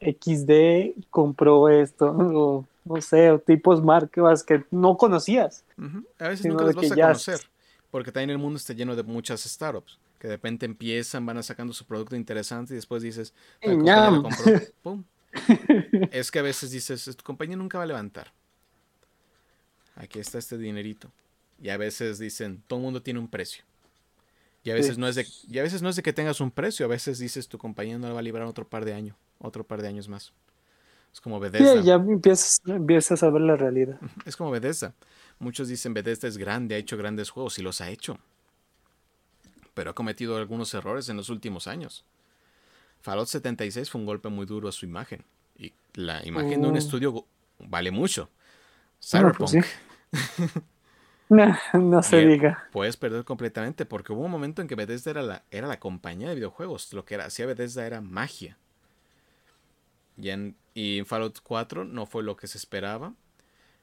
XD 0.00 1.04
compró 1.10 1.68
esto, 1.68 2.06
o 2.16 2.64
no 2.84 3.00
sé, 3.02 3.30
o 3.30 3.38
tipos 3.38 3.82
marcas 3.82 4.42
que 4.42 4.64
no 4.70 4.96
conocías. 4.96 5.62
A 6.18 6.28
veces 6.28 6.46
nunca 6.46 6.64
las 6.64 6.74
vas 6.74 6.92
a 6.92 6.94
conocer, 6.94 7.40
porque 7.90 8.10
también 8.12 8.30
el 8.30 8.38
mundo 8.38 8.56
está 8.56 8.72
lleno 8.72 8.96
de 8.96 9.02
muchas 9.02 9.42
startups 9.42 9.98
que 10.18 10.28
de 10.28 10.34
repente 10.34 10.66
empiezan, 10.66 11.24
van 11.24 11.38
a 11.38 11.42
sacando 11.42 11.72
su 11.72 11.86
producto 11.86 12.14
interesante 12.14 12.74
y 12.74 12.76
después 12.76 13.02
dices, 13.02 13.32
es 16.10 16.30
que 16.30 16.38
a 16.38 16.42
veces 16.42 16.70
dices, 16.70 17.16
tu 17.16 17.24
compañía 17.24 17.56
nunca 17.56 17.78
va 17.78 17.84
a 17.84 17.86
levantar. 17.86 18.32
Aquí 19.96 20.18
está 20.18 20.38
este 20.38 20.56
dinerito. 20.58 21.10
Y 21.62 21.68
a 21.68 21.76
veces 21.76 22.18
dicen, 22.18 22.62
todo 22.66 22.78
el 22.78 22.84
mundo 22.84 23.02
tiene 23.02 23.20
un 23.20 23.28
precio. 23.28 23.64
Y 24.62 24.70
a 24.70 24.74
veces 24.74 24.98
no 24.98 25.08
es 25.08 25.14
de, 25.14 25.26
y 25.48 25.58
a 25.58 25.62
veces 25.62 25.80
no 25.80 25.88
es 25.88 25.96
de 25.96 26.02
que 26.02 26.12
tengas 26.12 26.40
un 26.40 26.50
precio, 26.50 26.84
a 26.84 26.88
veces 26.88 27.18
dices 27.18 27.48
tu 27.48 27.56
compañía 27.56 27.98
no 27.98 28.08
la 28.08 28.14
va 28.14 28.20
a 28.20 28.22
librar 28.22 28.46
otro 28.46 28.68
par 28.68 28.84
de 28.84 28.92
años, 28.92 29.16
otro 29.38 29.64
par 29.64 29.80
de 29.80 29.88
años 29.88 30.08
más. 30.08 30.32
Es 31.12 31.20
como 31.20 31.40
Bethesda. 31.40 31.80
Sí, 31.80 31.86
ya 31.86 31.94
empiezas, 31.94 32.60
empiezas 32.66 33.22
a 33.22 33.30
ver 33.30 33.42
la 33.42 33.56
realidad. 33.56 33.98
Es 34.26 34.36
como 34.36 34.50
Bethesda. 34.50 34.94
Muchos 35.38 35.68
dicen 35.68 35.94
Bethesda 35.94 36.28
es 36.28 36.36
grande, 36.36 36.74
ha 36.74 36.78
hecho 36.78 36.96
grandes 36.96 37.30
juegos 37.30 37.58
y 37.58 37.62
los 37.62 37.80
ha 37.80 37.88
hecho. 37.88 38.18
Pero 39.74 39.90
ha 39.90 39.94
cometido 39.94 40.36
algunos 40.36 40.72
errores 40.74 41.08
en 41.08 41.16
los 41.16 41.30
últimos 41.30 41.66
años. 41.66 42.04
Fallout 43.00 43.28
76 43.28 43.90
fue 43.90 44.00
un 44.00 44.06
golpe 44.06 44.28
muy 44.28 44.46
duro 44.46 44.68
a 44.68 44.72
su 44.72 44.86
imagen. 44.86 45.24
Y 45.56 45.72
la 45.94 46.26
imagen 46.26 46.62
de 46.62 46.68
un 46.68 46.74
oh. 46.74 46.78
estudio 46.78 47.26
vale 47.58 47.90
mucho. 47.90 48.30
Pues 48.98 49.10
Cyberpunk. 49.10 49.64
No, 51.30 51.56
no 51.74 52.02
se 52.02 52.26
diga. 52.26 52.68
Puedes 52.72 52.96
perder 52.96 53.24
completamente 53.24 53.86
porque 53.86 54.12
hubo 54.12 54.24
un 54.24 54.32
momento 54.32 54.62
en 54.62 54.68
que 54.68 54.74
Bethesda 54.74 55.12
era 55.12 55.22
la, 55.22 55.44
era 55.52 55.68
la 55.68 55.78
compañía 55.78 56.28
de 56.28 56.34
videojuegos. 56.34 56.92
Lo 56.92 57.04
que 57.04 57.14
era, 57.14 57.26
hacía 57.26 57.46
Bethesda 57.46 57.86
era 57.86 58.00
magia. 58.00 58.58
Y 60.16 60.30
en, 60.30 60.56
y 60.74 60.98
en 60.98 61.06
Fallout 61.06 61.38
4 61.40 61.84
no 61.84 62.06
fue 62.06 62.24
lo 62.24 62.36
que 62.36 62.48
se 62.48 62.58
esperaba. 62.58 63.14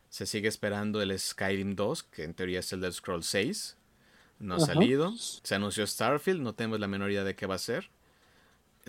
Se 0.10 0.26
sigue 0.26 0.50
esperando 0.50 1.02
el 1.02 1.18
Skyrim 1.18 1.76
2, 1.76 2.04
que 2.04 2.26
en 2.26 2.34
teoría 2.34 2.60
es 2.60 2.74
el 2.74 2.82
del 2.82 2.92
Scroll 2.92 3.24
6. 3.24 3.78
No 4.40 4.56
ha 4.56 4.60
salido. 4.60 5.14
Se 5.18 5.56
anunció 5.56 5.88
Starfield, 5.88 6.42
no 6.42 6.54
tenemos 6.54 6.82
la 6.82 6.88
menor 6.88 7.12
idea 7.12 7.24
de 7.24 7.36
qué 7.36 7.46
va 7.46 7.56
a 7.56 7.60
ser. 7.60 7.90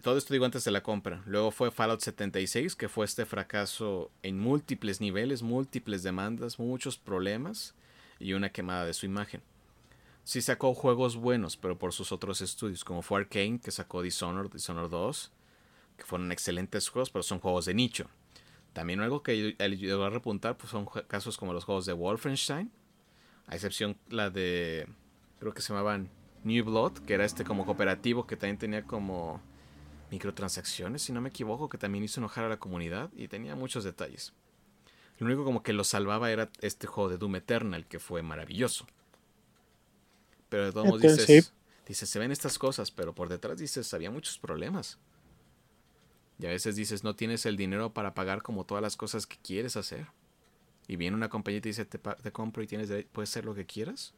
Todo 0.03 0.17
esto 0.17 0.33
digo 0.33 0.45
antes 0.45 0.65
de 0.65 0.71
la 0.71 0.83
compra. 0.83 1.23
Luego 1.27 1.51
fue 1.51 1.71
Fallout 1.71 2.01
76, 2.01 2.77
que 2.77 2.89
fue 2.89 3.05
este 3.05 3.27
fracaso 3.27 4.11
en 4.23 4.39
múltiples 4.39 5.01
niveles, 5.01 5.43
múltiples 5.43 6.03
demandas, 6.03 6.59
muchos 6.59 6.97
problemas 6.97 7.75
y 8.21 8.35
una 8.35 8.51
quemada 8.51 8.85
de 8.85 8.95
su 8.95 9.07
imagen. 9.07 9.43
Sí 10.23 10.41
sacó 10.41 10.75
juegos 10.75 11.17
buenos, 11.17 11.57
pero 11.57 11.79
por 11.79 11.93
sus 11.93 12.13
otros 12.13 12.43
estudios, 12.43 12.85
como 12.85 13.03
fue 13.03 13.21
Arkane, 13.21 13.61
que 13.61 13.71
sacó 13.71 14.03
Dishonored, 14.03 14.53
Dishonored 14.53 14.91
2, 14.91 15.33
que 15.97 16.05
fueron 16.05 16.31
excelentes 16.31 16.89
juegos, 16.89 17.11
pero 17.11 17.23
son 17.23 17.41
juegos 17.41 17.65
de 17.65 17.75
nicho. 17.75 18.09
También 18.75 19.01
algo 19.01 19.23
que 19.23 19.57
llegó 19.59 20.05
a 20.05 20.11
repuntar 20.11 20.57
pues 20.57 20.71
son 20.71 20.87
casos 21.09 21.37
como 21.37 21.53
los 21.53 21.65
juegos 21.65 21.87
de 21.87 21.95
Wolfenstein, 21.95 22.71
a 23.49 23.55
excepción 23.55 23.97
la 24.11 24.31
de, 24.31 24.87
creo 25.41 25.55
que 25.55 25.63
se 25.63 25.73
llamaban 25.73 26.09
New 26.45 26.65
Blood, 26.65 26.99
que 26.99 27.15
era 27.15 27.25
este 27.25 27.45
como 27.45 27.65
cooperativo 27.67 28.27
que 28.27 28.37
también 28.37 28.59
tenía 28.59 28.85
como 28.85 29.41
microtransacciones, 30.11 31.03
si 31.03 31.13
no 31.13 31.21
me 31.21 31.29
equivoco, 31.29 31.69
que 31.69 31.79
también 31.79 32.05
hizo 32.05 32.21
enojar 32.21 32.45
a 32.45 32.49
la 32.49 32.59
comunidad 32.59 33.11
y 33.17 33.29
tenía 33.29 33.55
muchos 33.55 33.85
detalles. 33.85 34.33
Lo 35.19 35.27
único 35.27 35.45
como 35.45 35.63
que 35.63 35.73
lo 35.73 35.85
salvaba 35.85 36.31
era 36.31 36.51
este 36.61 36.87
juego 36.87 37.11
de 37.11 37.19
Doom 37.19 37.37
Eternal, 37.37 37.87
que 37.87 37.99
fue 37.99 38.23
maravilloso. 38.23 38.87
Pero 40.49 40.67
de 40.67 40.73
todos 40.73 40.87
modos 40.87 41.03
dices, 41.03 41.25
sí. 41.25 41.51
dices, 41.87 42.09
se 42.09 42.19
ven 42.19 42.31
estas 42.31 42.59
cosas, 42.59 42.91
pero 42.91 43.15
por 43.15 43.29
detrás 43.29 43.59
dices, 43.59 43.93
había 43.93 44.11
muchos 44.11 44.39
problemas. 44.39 44.99
Y 46.39 46.47
a 46.47 46.51
veces 46.51 46.77
dices, 46.77 47.03
no 47.03 47.17
tienes 47.17 47.47
el 47.47 47.57
dinero 47.57 47.93
para 47.93 48.15
pagar 48.15 48.43
como 48.43 48.65
todas 48.65 48.81
las 48.81 48.97
cosas 48.97 49.27
que 49.27 49.37
quieres 49.43 49.77
hacer. 49.77 50.07
Y 50.87 50.97
viene 50.97 51.17
una 51.17 51.29
compañía 51.29 51.59
y 51.59 51.61
te 51.61 51.69
dice, 51.69 51.85
te, 51.85 52.33
compro 52.33 52.63
y 52.63 52.67
tienes 52.67 52.89
puedes 53.13 53.31
hacer 53.31 53.45
lo 53.45 53.55
que 53.55 53.67
quieras. 53.67 54.15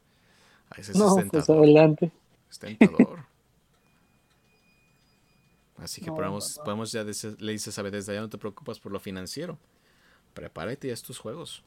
A 0.69 0.77
veces 0.77 0.95
No, 0.95 1.19
es 1.19 1.25
pues 1.29 1.49
adelante. 1.49 2.11
Es 2.49 2.59
tentador. 2.59 3.25
Así 5.81 5.99
que 6.01 6.07
No, 6.07 6.15
podemos, 6.15 6.55
no, 6.57 6.61
no. 6.61 6.63
podemos 6.65 6.91
ya 6.91 7.03
dice- 7.03 7.35
le 7.39 7.51
dices 7.51 7.77
a 7.77 7.81
Bethesda, 7.81 8.13
ya 8.13 8.21
no 8.21 8.29
te 8.29 8.37
preocupas 8.37 8.79
por 8.79 8.91
lo 8.91 8.99
financiero. 8.99 9.57
Prepárate 10.33 10.87
ya 10.87 10.95
tus 10.95 11.17
juegos. 11.19 11.63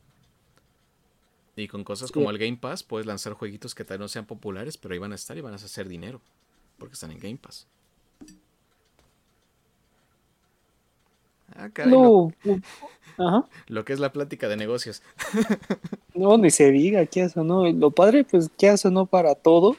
Y 1.56 1.68
con 1.68 1.84
cosas 1.84 2.08
Sí. 2.08 2.14
como 2.14 2.30
el 2.30 2.38
Game 2.38 2.56
Pass 2.56 2.82
puedes 2.82 3.06
lanzar 3.06 3.34
jueguitos 3.34 3.74
que 3.74 3.84
tal 3.84 3.98
vez 3.98 4.04
no 4.04 4.08
sean 4.08 4.26
populares, 4.26 4.76
pero 4.76 4.92
ahí 4.94 4.98
van 4.98 5.12
a 5.12 5.16
estar 5.16 5.36
y 5.36 5.40
van 5.40 5.52
a 5.52 5.56
hacer 5.56 5.88
dinero. 5.88 6.20
Porque 6.78 6.94
están 6.94 7.10
en 7.12 7.18
Game 7.18 7.36
Pass. 7.36 7.66
Ah, 11.56 11.68
caray, 11.72 11.92
lo, 11.92 12.32
No, 12.44 12.60
ajá. 13.18 13.48
lo 13.68 13.84
que 13.84 13.92
es 13.92 14.00
la 14.00 14.12
plática 14.12 14.48
de 14.48 14.56
negocios. 14.56 15.02
No, 16.14 16.38
ni 16.38 16.48
se 16.50 16.70
diga, 16.70 17.04
¿qué 17.06 17.22
hace 17.22 17.40
o 17.40 17.42
no? 17.44 17.68
Lo 17.72 17.90
padre, 17.90 18.22
pues, 18.22 18.48
¿qué 18.56 18.68
hace 18.68 18.86
o 18.86 18.90
no 18.92 19.04
para 19.06 19.34
todo? 19.34 19.76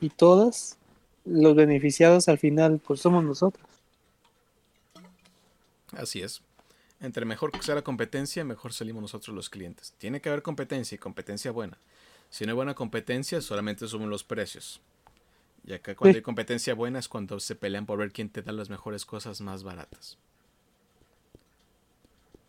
Y 0.00 0.08
todas, 0.10 0.76
los 1.28 1.54
beneficiados 1.54 2.28
al 2.28 2.38
final, 2.38 2.80
pues 2.84 3.00
somos 3.00 3.24
nosotros. 3.24 3.66
Así 5.96 6.20
es. 6.20 6.42
Entre 7.00 7.24
mejor 7.24 7.52
sea 7.62 7.76
la 7.76 7.82
competencia, 7.82 8.44
mejor 8.44 8.72
salimos 8.72 9.02
nosotros 9.02 9.34
los 9.34 9.48
clientes. 9.50 9.94
Tiene 9.98 10.20
que 10.20 10.28
haber 10.28 10.42
competencia 10.42 10.96
y 10.96 10.98
competencia 10.98 11.50
buena. 11.52 11.78
Si 12.30 12.44
no 12.44 12.50
hay 12.52 12.56
buena 12.56 12.74
competencia, 12.74 13.40
solamente 13.40 13.86
suben 13.86 14.10
los 14.10 14.24
precios. 14.24 14.80
Y 15.66 15.72
acá 15.72 15.94
cuando 15.94 16.14
Sí. 16.14 16.18
hay 16.18 16.22
competencia 16.22 16.74
buena 16.74 16.98
es 16.98 17.08
cuando 17.08 17.40
se 17.40 17.54
pelean 17.54 17.86
por 17.86 17.98
ver 17.98 18.12
quién 18.12 18.28
te 18.30 18.42
da 18.42 18.52
las 18.52 18.70
mejores 18.70 19.04
cosas 19.06 19.40
más 19.40 19.62
baratas. 19.62 20.18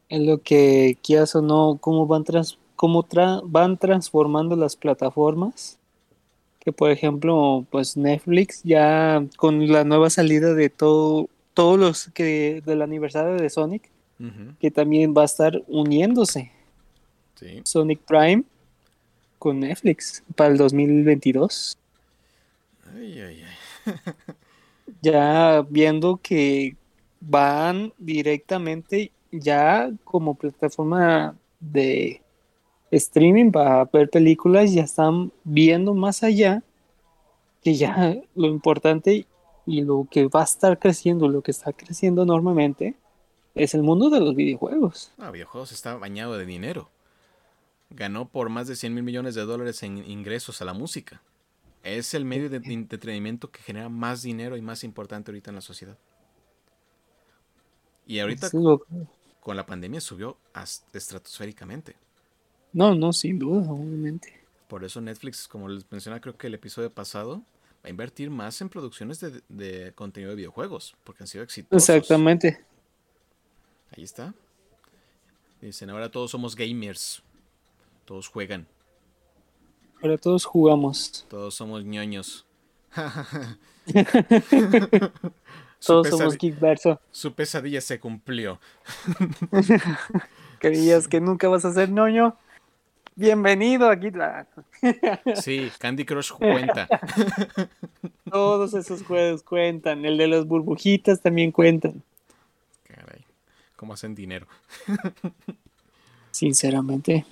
En 0.10 0.26
lo 0.26 0.42
que 0.42 0.98
quieras 1.04 1.36
o 1.36 1.42
no, 1.42 1.78
cómo 1.80 2.08
van, 2.08 2.24
trans, 2.24 2.58
cómo 2.76 3.04
tra- 3.04 3.42
van 3.44 3.78
transformando 3.78 4.56
las 4.56 4.76
plataformas. 4.76 5.79
Que 6.60 6.72
por 6.74 6.92
ejemplo, 6.92 7.66
pues 7.70 7.96
Netflix 7.98 8.62
ya 8.64 9.26
con 9.38 9.72
la 9.72 9.84
nueva 9.84 10.10
salida 10.10 10.54
de 10.54 10.70
todo, 10.70 11.30
todos 11.54 11.80
los 11.80 12.10
que 12.14 12.62
del 12.66 12.82
aniversario 12.82 13.34
de 13.34 13.50
Sonic, 13.50 13.90
que 14.60 14.70
también 14.70 15.14
va 15.18 15.22
a 15.22 15.26
estar 15.26 15.62
uniéndose 15.68 16.52
Sí. 17.36 17.62
Sonic 17.64 18.02
Prime 18.02 18.44
con 19.38 19.62
Netflix 19.62 20.24
para 20.36 20.52
el 20.52 20.58
2022. 20.58 21.78
Ay, 22.94 23.22
ay, 23.22 23.44
ay. 23.44 23.94
Ya 25.02 25.66
viendo 25.70 26.20
que 26.22 26.76
van 27.22 27.94
directamente 27.98 29.12
ya 29.32 29.90
como 30.04 30.34
plataforma 30.36 31.36
de 31.60 32.22
streaming 32.92 33.52
para 33.52 33.86
ver 33.86 34.10
películas, 34.10 34.74
ya 34.74 34.84
están 34.84 35.32
viendo 35.44 35.94
más 35.94 36.24
allá 36.24 36.64
que 37.64 37.76
ya 37.76 38.16
lo 38.36 38.48
importante 38.48 39.26
y 39.66 39.82
lo 39.82 40.08
que 40.10 40.28
va 40.28 40.42
a 40.42 40.46
estar 40.46 40.80
creciendo, 40.80 41.28
lo 41.28 41.42
que 41.42 41.52
está 41.52 41.74
creciendo 41.74 42.24
enormemente, 42.24 42.96
es 43.54 43.74
el 43.74 43.84
mundo 43.84 44.10
de 44.10 44.20
los 44.20 44.36
videojuegos. 44.36 45.12
No, 45.18 45.32
videojuegos 45.32 45.72
está 45.72 45.96
bañado 45.96 46.38
de 46.38 46.46
dinero. 46.46 46.90
Ganó 47.92 48.28
por 48.28 48.50
más 48.50 48.68
de 48.68 48.76
100 48.76 48.94
mil 48.94 49.04
millones 49.04 49.36
de 49.36 49.42
dólares 49.42 49.84
en 49.84 49.98
ingresos 50.10 50.62
a 50.62 50.66
la 50.66 50.74
música. 50.74 51.22
Es 51.84 52.14
el 52.14 52.26
medio 52.26 52.50
de 52.50 52.58
entretenimiento 52.58 53.52
que 53.52 53.62
genera 53.62 53.90
más 53.90 54.22
dinero 54.22 54.58
y 54.58 54.62
más 54.62 54.84
importante 54.84 55.32
ahorita 55.32 55.52
en 55.52 55.56
la 55.56 55.62
sociedad. 55.62 55.98
Y 58.06 58.20
ahorita 58.20 58.50
lo- 58.54 58.82
con 59.40 59.56
la 59.56 59.66
pandemia 59.66 60.02
subió 60.02 60.38
estratosféricamente. 60.94 61.96
No, 62.74 62.96
no, 62.96 63.14
sin 63.14 63.40
duda, 63.40 63.72
obviamente. 63.72 64.34
Por 64.68 64.84
eso 64.84 65.02
Netflix, 65.02 65.48
como 65.48 65.68
les 65.68 65.90
mencionaba 65.92 66.22
creo 66.22 66.38
que 66.38 66.48
el 66.48 66.54
episodio 66.54 66.92
pasado, 66.92 67.38
va 67.38 67.86
a 67.86 67.90
invertir 67.90 68.30
más 68.30 68.62
en 68.62 68.70
producciones 68.70 69.20
de, 69.20 69.42
de 69.50 69.94
contenido 69.94 70.32
de 70.32 70.36
videojuegos, 70.38 70.96
porque 71.04 71.24
han 71.24 71.28
sido 71.28 71.44
exitosos. 71.44 71.90
Exactamente. 71.90 72.64
Ahí 73.96 74.04
está. 74.04 74.34
Dicen, 75.62 75.90
ahora 75.90 76.10
todos 76.10 76.32
somos 76.32 76.56
gamers. 76.56 77.22
Todos 78.06 78.28
juegan. 78.28 78.68
Ahora 80.02 80.18
todos 80.18 80.46
jugamos. 80.46 81.26
Todos 81.30 81.56
somos 81.56 81.84
ñoños. 81.84 82.46
Todos 85.86 86.10
somos 86.10 86.36
Geekverso. 86.38 87.00
su 87.12 87.34
pesadilla 87.34 87.80
se 87.82 88.00
cumplió. 88.00 88.60
¿Creías 90.60 91.08
que 91.08 91.22
nunca 91.22 91.48
vas 91.48 91.64
a 91.66 91.74
ser 91.74 91.90
ñoño? 91.90 92.36
Bienvenido 93.20 93.90
aquí. 93.90 94.12
Sí, 95.36 95.70
Candy 95.78 96.06
Crush 96.06 96.32
cuenta. 96.38 96.88
Todos 98.32 98.74
esos 98.74 99.04
juegos 99.04 99.44
cuentan. 99.44 100.06
El 100.06 100.18
de 100.18 100.28
las 100.30 100.46
burbujitas 100.48 101.20
también 101.20 101.52
cuentan. 101.52 102.02
Caray, 102.88 103.26
¿cómo 103.76 103.92
hacen 103.92 104.16
dinero? 104.16 104.48
Sinceramente. 106.32 107.26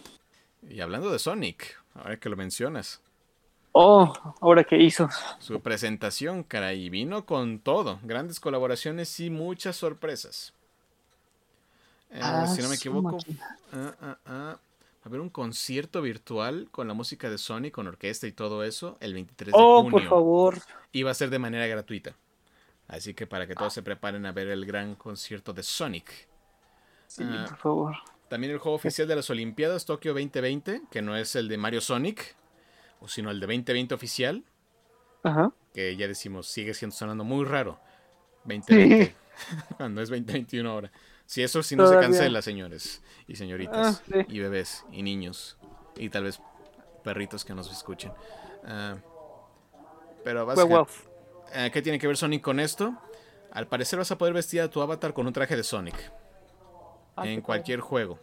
Y 0.69 0.81
hablando 0.81 1.09
de 1.09 1.19
Sonic, 1.19 1.79
ahora 1.95 2.17
que 2.17 2.27
lo 2.27 2.35
mencionas, 2.35 2.99
Oh, 3.71 4.11
ahora 4.41 4.65
qué 4.65 4.77
hizo. 4.83 5.07
su 5.39 5.61
presentación, 5.61 6.43
caray, 6.43 6.89
vino 6.89 7.25
con 7.25 7.59
todo. 7.59 7.99
Grandes 8.03 8.41
colaboraciones 8.41 9.17
y 9.21 9.29
muchas 9.29 9.77
sorpresas. 9.77 10.51
Eh, 12.11 12.19
Ah, 12.21 12.45
si 12.47 12.61
no 12.61 12.67
me 12.67 12.75
equivoco, 12.75 13.17
ah, 13.71 13.93
ah, 14.01 14.17
ah, 14.25 14.57
haber 15.07 15.19
un 15.21 15.29
concierto 15.29 16.01
virtual 16.01 16.67
con 16.71 16.87
la 16.87 16.93
música 16.93 17.29
de 17.29 17.37
Sonic, 17.37 17.73
con 17.73 17.87
orquesta 17.87 18.27
y 18.27 18.31
todo 18.31 18.63
eso, 18.63 18.97
el 18.99 19.13
23 19.13 19.53
de 19.53 19.59
Oh, 19.59 19.77
junio. 19.83 19.91
por 19.91 20.03
favor. 20.07 20.57
Y 20.91 21.03
va 21.03 21.11
a 21.11 21.15
ser 21.15 21.29
de 21.29 21.39
manera 21.39 21.65
gratuita. 21.67 22.15
Así 22.87 23.13
que 23.13 23.27
para 23.27 23.47
que 23.47 23.55
todos 23.55 23.73
se 23.73 23.83
preparen 23.83 24.25
a 24.25 24.31
ver 24.31 24.47
el 24.47 24.65
gran 24.65 24.95
concierto 24.95 25.51
de 25.53 25.63
Sonic. 25.63 26.27
Sí, 27.07 27.23
Ah. 27.25 27.45
por 27.49 27.57
favor. 27.57 27.95
También 28.29 28.51
el 28.53 28.59
juego 28.59 28.75
oficial 28.75 29.07
de 29.07 29.15
las 29.15 29.29
Olimpiadas 29.29 29.85
Tokio 29.85 30.13
2020, 30.13 30.81
que 30.91 31.01
no 31.01 31.15
es 31.15 31.35
el 31.35 31.47
de 31.47 31.57
Mario 31.57 31.81
Sonic, 31.81 32.35
o 32.99 33.07
sino 33.07 33.29
el 33.31 33.39
de 33.39 33.47
2020 33.47 33.93
oficial, 33.95 34.43
Ajá. 35.23 35.51
que 35.73 35.95
ya 35.95 36.07
decimos 36.07 36.47
sigue 36.47 36.73
siendo 36.73 36.95
sonando 36.95 37.23
muy 37.23 37.45
raro. 37.45 37.79
2020, 38.45 39.15
cuando 39.77 40.01
es 40.01 40.09
2021 40.09 40.69
ahora. 40.69 40.91
Si 41.27 41.43
eso 41.43 41.61
si 41.61 41.75
no 41.75 41.83
Todavía. 41.83 42.01
se 42.07 42.13
cancela, 42.13 42.41
señores 42.41 43.03
y 43.27 43.35
señoritas, 43.35 44.01
Ah, 44.01 44.03
sí. 44.11 44.25
y 44.29 44.39
bebés 44.39 44.83
y 44.91 45.03
niños, 45.03 45.57
y 45.97 46.09
tal 46.09 46.23
vez 46.23 46.41
perritos 47.03 47.45
que 47.45 47.53
nos 47.53 47.71
escuchen. 47.71 48.11
Ah, 48.65 48.95
pero 50.23 50.45
Guau, 50.45 50.55
básicamente, 50.55 50.91
guau. 51.03 51.53
eh, 51.53 51.69
¿qué 51.71 51.81
tiene 51.83 51.99
que 51.99 52.07
ver 52.07 52.17
Sonic 52.17 52.41
con 52.41 52.59
esto? 52.59 52.95
Al 53.51 53.67
parecer 53.67 53.99
vas 53.99 54.09
a 54.11 54.17
poder 54.17 54.33
vestir 54.33 54.61
a 54.61 54.69
tu 54.69 54.81
avatar 54.81 55.13
con 55.13 55.27
un 55.27 55.33
traje 55.33 55.55
de 55.55 55.63
Sonic 55.63 56.11
Ah, 57.15 57.27
en 57.27 57.41
cualquier 57.41 57.79
juego. 57.81 58.19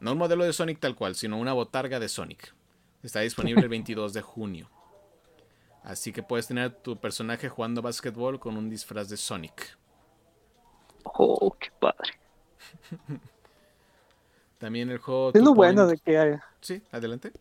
No 0.00 0.12
un 0.12 0.18
modelo 0.18 0.44
de 0.44 0.52
Sonic 0.52 0.80
tal 0.80 0.94
cual, 0.96 1.14
sino 1.14 1.38
una 1.38 1.52
botarga 1.52 1.98
de 2.00 2.08
Sonic. 2.08 2.54
Está 3.02 3.20
disponible 3.20 3.62
el 3.62 3.68
22 3.70 4.12
de 4.12 4.20
junio. 4.22 4.70
Así 5.84 6.12
que 6.12 6.22
puedes 6.22 6.46
tener 6.46 6.64
a 6.64 6.70
tu 6.82 6.98
personaje 7.00 7.48
jugando 7.48 7.80
básquetbol 7.82 8.38
con 8.40 8.56
un 8.58 8.68
disfraz 8.68 9.08
de 9.08 9.16
Sonic. 9.16 9.78
Oh, 11.04 11.54
qué 11.58 11.68
padre. 11.78 12.10
También 14.58 14.90
el 14.90 14.98
juego... 14.98 15.30
Es 15.34 15.42
lo 15.42 15.54
bueno 15.54 15.86
de 15.86 15.96
que 15.98 16.18
haya. 16.18 16.44
Sí, 16.60 16.82
adelante. 16.92 17.32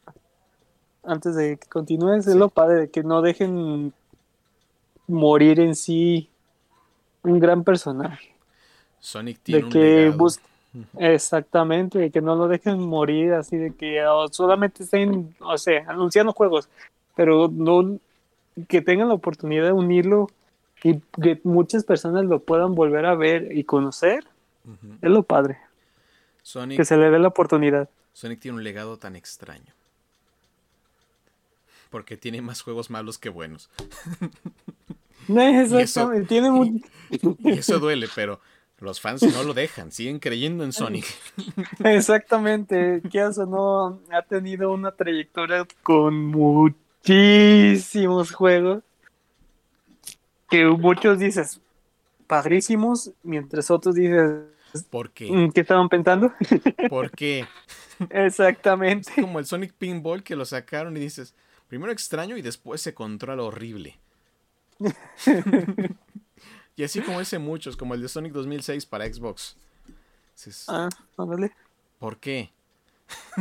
antes 1.03 1.35
de 1.35 1.57
que 1.57 1.67
continúes, 1.67 2.27
es 2.27 2.33
Sí. 2.33 2.39
lo 2.39 2.49
padre 2.49 2.75
de 2.81 2.89
que 2.89 3.03
no 3.03 3.21
dejen 3.21 3.93
morir 5.07 5.59
en 5.59 5.75
sí 5.75 6.29
un 7.23 7.39
gran 7.39 7.63
personaje. 7.63 8.35
Sonic 8.99 9.39
tiene 9.41 9.59
De 9.61 9.65
un 9.65 9.71
que 9.71 10.09
bus- 10.15 10.39
Exactamente, 10.97 11.97
de 11.97 12.11
que 12.11 12.21
no 12.21 12.35
lo 12.35 12.47
dejen 12.47 12.79
morir 12.79 13.33
así, 13.33 13.57
de 13.57 13.73
que 13.73 14.03
solamente 14.31 14.83
estén, 14.83 15.35
o 15.39 15.57
sea, 15.57 15.83
anunciando 15.89 16.31
juegos, 16.33 16.69
pero 17.15 17.49
no 17.51 17.97
que 18.67 18.81
tengan 18.81 19.07
la 19.07 19.13
oportunidad 19.15 19.63
de 19.65 19.71
unirlo 19.71 20.27
y 20.83 20.99
que 21.21 21.39
muchas 21.43 21.83
personas 21.83 22.25
lo 22.25 22.39
puedan 22.39 22.75
volver 22.75 23.05
a 23.05 23.15
ver 23.15 23.55
y 23.55 23.63
conocer, 23.63 24.25
es 25.01 25.09
lo 25.09 25.23
padre, 25.23 25.57
Sonic, 26.43 26.77
que 26.77 26.85
se 26.85 26.97
le 26.97 27.09
dé 27.09 27.19
la 27.19 27.29
oportunidad. 27.29 27.89
Sonic 28.13 28.39
tiene 28.39 28.57
un 28.57 28.63
legado 28.63 28.97
tan 28.97 29.15
extraño. 29.15 29.73
Porque 31.89 32.17
tiene 32.17 32.41
más 32.41 32.61
juegos 32.61 32.89
malos 32.89 33.17
que 33.17 33.29
buenos. 33.29 33.69
No, 35.27 35.41
exactamente. 35.41 36.27
Tiene 36.27 36.49
muy... 36.49 36.83
y 37.43 37.51
eso 37.51 37.77
duele, 37.77 38.07
pero 38.15 38.39
los 38.79 38.99
fans 38.99 39.21
no 39.21 39.43
lo 39.43 39.53
dejan, 39.53 39.91
siguen 39.91 40.17
creyendo 40.19 40.63
en 40.63 40.73
Sonic. 40.73 41.05
Exactamente. 41.83 43.03
Kiazo 43.09 43.45
no 43.45 43.99
ha 44.11 44.23
tenido 44.23 44.71
una 44.71 44.91
trayectoria 44.91 45.67
con 45.83 46.25
muchísimos 46.25 48.31
juegos 48.31 48.81
que 50.49 50.65
muchos 50.65 51.19
dices 51.19 51.62
padrísimos, 52.27 53.12
mientras 53.23 53.71
otros 53.71 53.95
dices 53.95 54.43
¿Por 54.89 55.09
qué? 55.12 55.31
"Mm, 55.31 55.51
¿qué 55.51 55.62
estaban 55.62 55.89
pensando? 55.89 56.31
¿Por 56.89 57.12
qué? 57.12 57.47
Exactamente. 58.09 59.09
Es 59.15 59.21
como 59.21 59.39
el 59.39 59.45
Sonic 59.45 59.73
Pinball 59.73 60.23
que 60.23 60.35
lo 60.35 60.45
sacaron 60.45 60.95
y 60.95 60.99
dices, 60.99 61.33
primero 61.67 61.91
extraño 61.91 62.38
y 62.38 62.41
después 62.41 62.81
se 62.81 62.93
controla 62.93 63.43
horrible. 63.43 63.99
y 66.75 66.83
así 66.83 67.01
como 67.01 67.19
ese 67.19 67.39
muchos, 67.39 67.75
como 67.75 67.93
el 67.95 68.01
de 68.01 68.07
Sonic 68.09 68.31
2006 68.33 68.85
para 68.85 69.12
Xbox. 69.12 69.57
Dices, 70.35 70.65
Ah, 70.69 70.88
ándale. 71.17 71.51
¿Por 71.97 72.17
qué? 72.17 72.51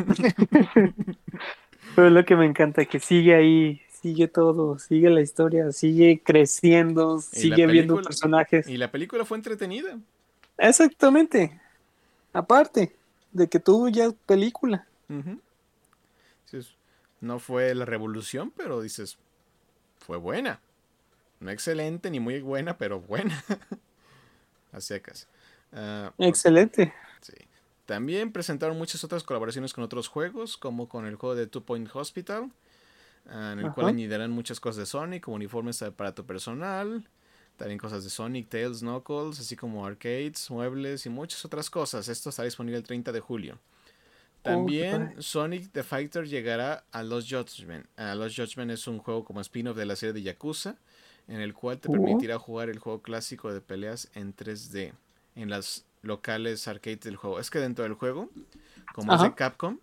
Pero 1.94 2.08
es 2.08 2.12
lo 2.12 2.24
que 2.24 2.36
me 2.36 2.46
encanta, 2.46 2.84
que 2.84 3.00
sigue 3.00 3.34
ahí, 3.34 3.80
sigue 4.00 4.28
todo, 4.28 4.78
sigue 4.78 5.10
la 5.10 5.20
historia, 5.20 5.72
sigue 5.72 6.22
creciendo, 6.24 7.20
sigue 7.20 7.66
viendo 7.66 8.00
personajes. 8.00 8.68
Y 8.68 8.76
la 8.76 8.90
película 8.90 9.24
fue 9.24 9.36
entretenida. 9.36 9.98
Exactamente. 10.56 11.60
Aparte 12.32 12.94
de 13.32 13.48
que 13.48 13.58
tuvo 13.60 13.88
ya 13.88 14.10
película. 14.26 14.86
No 17.20 17.40
fue 17.40 17.74
la 17.74 17.84
revolución, 17.84 18.52
pero 18.56 18.80
dices, 18.80 19.18
fue 19.98 20.16
buena. 20.16 20.60
No 21.40 21.50
excelente 21.50 22.10
ni 22.10 22.20
muy 22.20 22.40
buena, 22.40 22.78
pero 22.78 23.00
buena. 23.00 23.42
A 24.72 24.80
secas. 24.80 25.26
Ah, 25.72 26.12
Excelente. 26.18 26.92
sí. 27.20 27.34
También 27.86 28.32
presentaron 28.32 28.76
muchas 28.76 29.02
otras 29.02 29.24
colaboraciones 29.24 29.72
con 29.72 29.82
otros 29.82 30.08
juegos, 30.08 30.58
como 30.58 30.88
con 30.88 31.06
el 31.06 31.16
juego 31.16 31.34
de 31.34 31.46
Two 31.46 31.62
Point 31.64 31.88
Hospital, 31.94 32.50
en 33.30 33.58
el 33.60 33.72
cual 33.72 33.88
añadirán 33.88 34.30
muchas 34.30 34.60
cosas 34.60 34.76
de 34.78 34.86
Sonic, 34.86 35.22
como 35.24 35.36
uniformes 35.36 35.84
para 35.96 36.14
tu 36.14 36.24
personal, 36.24 37.08
también 37.56 37.78
cosas 37.78 38.04
de 38.04 38.10
Sonic, 38.10 38.48
Tails, 38.48 38.80
Knuckles, 38.80 39.40
así 39.40 39.56
como 39.56 39.84
arcades, 39.84 40.50
muebles 40.50 41.04
y 41.06 41.10
muchas 41.10 41.44
otras 41.44 41.68
cosas. 41.70 42.08
Esto 42.08 42.30
estará 42.30 42.44
disponible 42.46 42.78
el 42.78 42.84
30 42.84 43.12
de 43.12 43.20
julio. 43.20 43.58
También 44.42 45.08
padre. 45.08 45.22
Sonic 45.22 45.72
the 45.72 45.82
Fighter 45.82 46.26
llegará 46.26 46.84
a 46.92 47.02
Los 47.02 47.28
Judgment. 47.28 47.86
A 47.96 48.14
Los 48.14 48.36
Judgment 48.36 48.70
es 48.70 48.86
un 48.86 48.98
juego 48.98 49.24
como 49.24 49.40
spin-off 49.40 49.76
de 49.76 49.84
la 49.84 49.96
serie 49.96 50.12
de 50.12 50.22
Yakuza, 50.22 50.76
en 51.26 51.40
el 51.40 51.52
cual 51.54 51.78
te 51.78 51.88
Oh. 51.88 51.92
permitirá 51.92 52.38
jugar 52.38 52.70
el 52.70 52.78
juego 52.78 53.02
clásico 53.02 53.52
de 53.52 53.60
peleas 53.60 54.08
en 54.14 54.32
3D 54.34 54.94
en 55.34 55.50
las 55.50 55.84
locales 56.02 56.68
arcades 56.68 57.00
del 57.00 57.16
juego. 57.16 57.40
Es 57.40 57.50
que 57.50 57.58
dentro 57.58 57.82
del 57.82 57.94
juego, 57.94 58.30
como 58.94 59.12
es 59.12 59.20
de. 59.22 59.34
Capcom, 59.34 59.78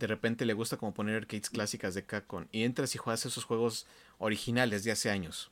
de 0.00 0.06
repente 0.06 0.46
le 0.46 0.54
gusta 0.54 0.78
como 0.78 0.94
poner 0.94 1.14
arcades 1.14 1.50
clásicas 1.50 1.94
de 1.94 2.04
Capcom 2.04 2.46
y 2.50 2.64
entras 2.64 2.94
y 2.94 2.98
juegas 2.98 3.26
esos 3.26 3.44
juegos 3.44 3.86
originales 4.18 4.82
de 4.82 4.92
hace 4.92 5.10
años. 5.10 5.50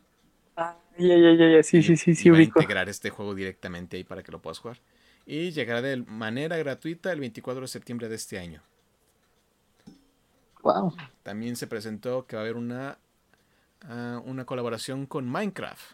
Ah, 0.57 0.75
ya, 0.97 1.17
ya, 1.17 1.35
ya, 1.35 1.49
ya, 1.51 1.63
sí, 1.63 1.83
sí, 1.83 1.97
sí, 1.97 2.13
y 2.13 2.15
sí, 2.15 2.31
va 2.31 2.39
a 2.39 2.43
integrar 2.43 2.89
este 2.89 3.11
juego 3.11 3.35
directamente 3.35 3.99
ahí 3.99 4.05
para 4.05 4.23
que 4.23 4.33
lo 4.33 4.41
puedas 4.41 4.59
jugar. 4.59 4.81
Y 5.27 5.51
llegará 5.51 5.83
de 5.83 5.99
manera 5.99 6.57
gratuita 6.57 7.13
el 7.13 7.21
24 7.21 7.61
de 7.61 7.69
septiembre 7.69 8.09
de 8.09 8.17
este 8.17 8.39
año. 8.39 8.63
Wow. 10.63 10.95
También 11.23 11.55
se 11.55 11.67
presentó 11.67 12.27
que 12.27 12.37
va 12.37 12.43
a 12.43 12.45
haber 12.45 12.57
una, 12.57 12.99
ah, 13.83 14.23
una 14.25 14.47
colaboración 14.47 15.05
con 15.05 15.31
Minecraft. 15.31 15.93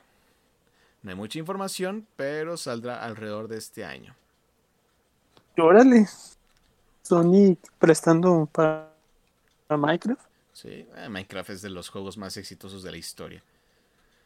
No 1.03 1.11
hay 1.11 1.17
mucha 1.17 1.41
información, 1.41 2.07
pero 2.15 2.57
saldrá 2.57 3.05
alrededor 3.05 3.49
de 3.49 3.59
este 3.59 3.85
año. 3.85 4.15
Órale. 5.59 6.07
Sony 7.05 7.57
prestando 7.79 8.49
para, 8.51 8.91
para 9.67 9.79
Minecraft. 9.79 10.23
Sí, 10.53 10.89
eh, 10.97 11.09
Minecraft 11.09 11.51
es 11.51 11.63
de 11.63 11.71
los 11.71 11.89
juegos 11.89 12.17
más 12.17 12.37
exitosos 12.37 12.83
de 12.83 12.91
la 12.91 12.97
historia. 12.97 13.43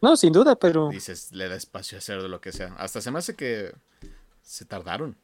No, 0.00 0.16
sin 0.16 0.32
duda, 0.32 0.54
pero 0.56 0.88
Dices, 0.90 1.32
le 1.32 1.48
da 1.48 1.56
espacio 1.56 1.98
a 1.98 2.00
hacer 2.00 2.22
de 2.22 2.28
lo 2.28 2.40
que 2.40 2.52
sea. 2.52 2.74
Hasta 2.78 3.00
se 3.00 3.10
me 3.10 3.18
hace 3.18 3.34
que 3.34 3.74
se 4.42 4.64
tardaron. 4.64 5.16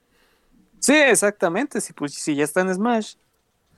sí, 0.80 0.94
exactamente. 0.94 1.80
Si, 1.80 1.92
pues, 1.92 2.14
si 2.14 2.34
ya 2.34 2.44
está 2.44 2.60
en 2.62 2.74
Smash, 2.74 3.14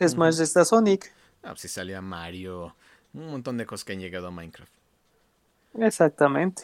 Smash 0.00 0.40
está 0.40 0.64
Sonic. 0.64 1.12
Ah, 1.42 1.50
pues 1.50 1.60
si 1.62 1.68
salía 1.68 2.00
Mario, 2.00 2.74
un 3.12 3.30
montón 3.30 3.56
de 3.58 3.66
cosas 3.66 3.84
que 3.84 3.92
han 3.92 4.00
llegado 4.00 4.28
a 4.28 4.30
Minecraft. 4.30 4.72
Exactamente. 5.78 6.62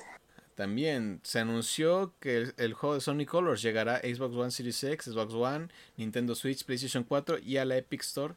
También 0.63 1.19
se 1.25 1.41
anunció 1.41 2.13
que 2.21 2.37
el, 2.37 2.55
el 2.57 2.73
juego 2.73 2.95
de 2.95 3.01
Sonic 3.01 3.29
Colors 3.29 3.63
llegará 3.63 3.97
a 3.97 4.01
Xbox 4.03 4.37
One 4.37 4.51
Series 4.53 4.85
X, 4.85 5.07
Xbox 5.07 5.35
One, 5.35 5.67
Nintendo 5.97 6.37
Switch, 6.37 6.65
PlayStation 6.65 7.03
4 7.03 7.39
y 7.41 7.57
a 7.57 7.65
la 7.65 7.77
Epic 7.79 8.03
Store 8.03 8.35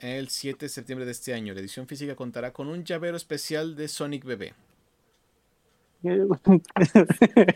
el 0.00 0.30
7 0.30 0.64
de 0.64 0.68
septiembre 0.68 1.06
de 1.06 1.12
este 1.12 1.32
año. 1.32 1.54
La 1.54 1.60
edición 1.60 1.86
física 1.86 2.16
contará 2.16 2.52
con 2.52 2.66
un 2.66 2.82
llavero 2.84 3.16
especial 3.16 3.76
de 3.76 3.86
Sonic 3.86 4.24
Bebé. 4.24 4.52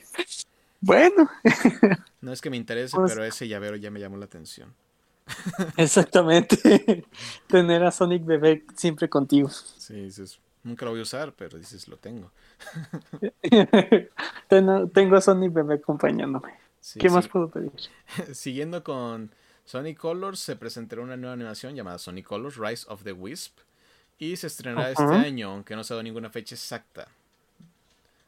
bueno, 0.80 1.28
No 2.20 2.32
es 2.32 2.40
que 2.40 2.50
me 2.50 2.56
interese, 2.56 2.94
Pues- 2.96 3.10
pero 3.12 3.24
ese 3.24 3.48
llavero 3.48 3.74
ya 3.74 3.90
me 3.90 3.98
llamó 3.98 4.16
la 4.16 4.26
atención. 4.26 4.72
exactamente. 5.76 7.04
Tener 7.48 7.82
a 7.82 7.90
Sonic 7.90 8.24
bebé 8.24 8.62
siempre 8.76 9.08
contigo. 9.08 9.48
Sí, 9.48 9.94
dices, 9.94 10.38
nunca 10.64 10.84
lo 10.84 10.90
voy 10.90 11.00
a 11.00 11.04
usar, 11.04 11.32
pero 11.34 11.58
dices, 11.58 11.86
lo 11.88 11.96
tengo. 11.98 12.32
Ten- 14.48 14.90
Tengo 14.90 15.16
a 15.16 15.20
Sonic 15.20 15.52
bebé 15.52 15.74
acompañándome. 15.74 16.54
Sí, 16.80 16.98
¿Qué 16.98 17.08
sí. 17.08 17.14
más 17.14 17.28
puedo 17.28 17.48
pedir? 17.48 17.72
Siguiendo 18.32 18.82
con 18.84 19.30
Sonic 19.64 19.96
Colors, 19.98 20.40
se 20.40 20.56
presentará 20.56 21.02
una 21.02 21.16
nueva 21.16 21.34
animación 21.34 21.74
llamada 21.74 21.98
Sonic 21.98 22.26
Colors 22.26 22.56
Rise 22.56 22.86
of 22.88 23.02
the 23.04 23.12
Wisp. 23.12 23.58
Y 24.18 24.36
se 24.36 24.46
estrenará 24.46 24.90
este 24.90 25.02
año, 25.02 25.50
aunque 25.50 25.74
no 25.74 25.82
se 25.82 25.92
ha 25.92 25.96
dado 25.96 26.02
ninguna 26.04 26.30
fecha 26.30 26.54
exacta. 26.54 27.08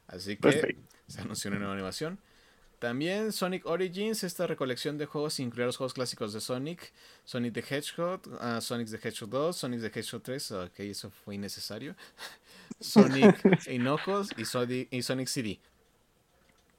Así 0.09 0.37
que 0.37 0.77
se 1.07 1.21
anunció 1.21 1.49
una 1.51 1.59
nueva 1.59 1.75
animación. 1.75 2.19
También 2.79 3.33
Sonic 3.33 3.65
Origins, 3.67 4.23
esta 4.23 4.47
recolección 4.47 4.99
de 4.99 5.07
juegos 5.07 5.41
incluirá 5.41 5.67
los 5.67 5.79
juegos 5.79 5.95
clásicos 5.95 6.35
de 6.35 6.41
Sonic, 6.43 6.93
Sonic 7.25 7.55
the 7.55 7.61
Hedgehog, 7.77 8.21
ah, 8.41 8.61
Sonic 8.61 8.89
the 8.91 8.97
Hedgehog 9.09 9.31
2, 9.31 9.57
Sonic 9.57 9.81
the 9.81 9.87
Hedgehog 9.99 10.23
3, 10.23 10.53
ok, 10.53 10.81
eso 10.81 11.11
fue 11.11 11.37
innecesario. 11.37 11.95
Sonic 12.81 13.41
Knuckles 13.79 14.29
y 14.37 14.45
Sonic, 14.45 14.89
y 14.93 15.03
Sonic 15.03 15.29
CD. 15.29 15.59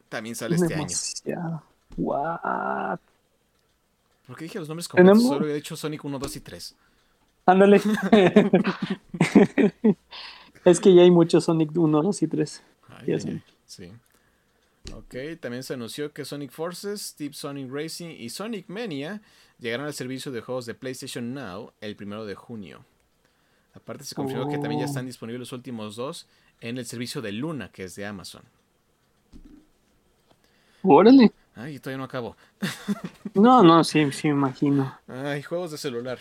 También 0.09 0.35
sale 0.35 0.55
este 0.55 0.65
año. 0.73 0.83
Demasiado. 0.83 1.63
What? 1.97 2.99
¿Por 4.27 4.37
qué 4.37 4.43
dije 4.45 4.59
los 4.59 4.67
nombres 4.67 4.87
completos? 4.87 5.17
Tenemos- 5.17 5.33
Solo 5.37 5.49
he 5.49 5.55
dicho 5.55 5.75
Sonic 5.75 6.05
1, 6.05 6.19
2 6.19 6.35
y 6.35 6.39
3. 6.41 6.75
Ándale. 7.47 7.81
es 10.65 10.79
que 10.79 10.93
ya 10.93 11.01
hay 11.01 11.11
muchos 11.11 11.45
Sonic 11.45 11.71
1, 11.75 12.01
2 12.03 12.21
y 12.21 12.27
3. 12.27 12.63
Ay, 12.89 13.07
Ya 13.07 13.13
ay, 13.15 13.19
sé. 13.21 13.29
ay, 13.29 13.43
Sí. 13.65 13.91
Ok, 14.93 15.15
también 15.39 15.63
se 15.63 15.73
anunció 15.73 16.13
que 16.13 16.25
Sonic 16.25 16.51
Forces, 16.51 17.01
Steve 17.01 17.33
Sonic 17.33 17.71
Racing 17.71 18.09
y 18.17 18.29
Sonic 18.29 18.67
Mania 18.69 19.21
llegarán 19.59 19.85
al 19.87 19.93
servicio 19.93 20.31
de 20.31 20.41
juegos 20.41 20.65
de 20.65 20.73
PlayStation 20.75 21.33
Now 21.33 21.73
el 21.81 21.95
primero 21.95 22.25
de 22.25 22.35
junio. 22.35 22.85
Aparte 23.73 24.03
se 24.05 24.15
confirmó 24.15 24.47
que 24.47 24.57
también 24.57 24.79
ya 24.79 24.85
Oh. 24.85 24.87
están 24.87 25.05
disponibles 25.05 25.39
los 25.39 25.51
últimos 25.51 25.95
dos 25.95 26.27
en 26.61 26.77
el 26.77 26.85
servicio 26.85 27.21
de 27.21 27.31
Luna, 27.31 27.71
que 27.71 27.83
es 27.83 27.95
de 27.95 28.05
Amazon. 28.05 28.43
Órale. 30.83 31.31
Ay, 31.59 31.79
todavía 31.79 31.97
no 31.97 32.03
acabo. 32.03 32.37
No, 33.33 33.63
no, 33.63 33.83
sí, 33.83 34.11
sí, 34.11 34.27
me 34.27 34.33
imagino. 34.35 34.95
Ay, 35.07 35.41
juegos 35.41 35.71
de 35.71 35.79
celular. 35.79 36.19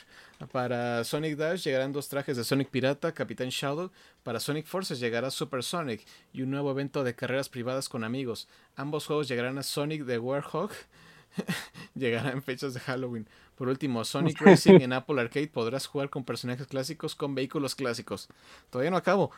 Para 0.51 1.05
Sonic 1.05 1.37
Dash 1.37 1.63
llegarán 1.63 1.93
dos 1.93 2.09
trajes 2.09 2.39
de 2.39 2.45
Sonic 2.45 2.71
Pirata, 2.71 3.13
Capitán 3.13 3.51
Shadow. 3.51 3.91
Para 4.23 4.41
Sonic 4.41 4.67
Forces 4.67 4.99
llegará 4.99 5.31
Super 5.31 5.63
Sonic 5.63 6.07
y 6.33 6.41
un 6.41 6.51
nuevo 6.51 6.71
evento 6.71 7.05
de 7.05 7.15
carreras 7.15 7.51
privadas 7.51 7.91
con 7.91 8.03
amigos. 8.03 8.49
Ambos 8.77 9.07
juegos 9.07 9.29
llegarán 9.29 9.59
a 9.59 9.63
Sonic 9.63 10.07
the 10.07 10.19
Warhog. 10.19 10.71
llegará 11.95 12.31
en 12.31 12.43
fechas 12.43 12.73
de 12.73 12.81
Halloween. 12.81 13.29
Por 13.57 13.69
último, 13.69 14.05
Sonic 14.05 14.41
Racing 14.41 14.81
en 14.81 14.95
Apple 14.95 15.21
Arcade 15.21 15.49
podrás 15.49 15.87
jugar 15.87 16.09
con 16.09 16.25
personajes 16.25 16.67
clásicos 16.67 17.15
con 17.15 17.35
vehículos 17.35 17.75
clásicos. 17.75 18.29
Todavía 18.71 18.91
no 18.91 18.97
acabo. 18.97 19.33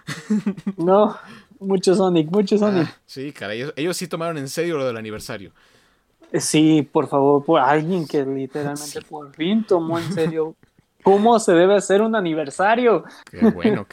No, 0.77 1.17
mucho 1.59 1.97
Sonic, 1.97 2.31
mucho 2.31 2.57
Sonic. 2.57 2.87
Ah, 2.89 2.97
sí, 3.05 3.33
caray, 3.33 3.59
ellos, 3.63 3.73
ellos 3.75 3.97
sí 3.97 4.07
tomaron 4.07 4.39
en 4.39 4.49
serio 4.49 4.79
lo 4.79 4.87
del 4.87 4.97
aniversario. 4.97 5.53
Sí, 6.35 6.89
por 6.91 7.09
favor, 7.09 7.45
por 7.45 7.61
alguien 7.61 8.07
que 8.07 8.25
literalmente 8.25 9.01
por 9.03 9.35
fin 9.35 9.65
tomó 9.65 9.99
en 9.99 10.13
serio 10.13 10.57
cómo 11.03 11.39
se 11.39 11.53
debe 11.53 11.77
hacer 11.77 12.03
un 12.03 12.15
aniversario. 12.15 13.05
Qué 13.31 13.51
bueno. 13.51 13.87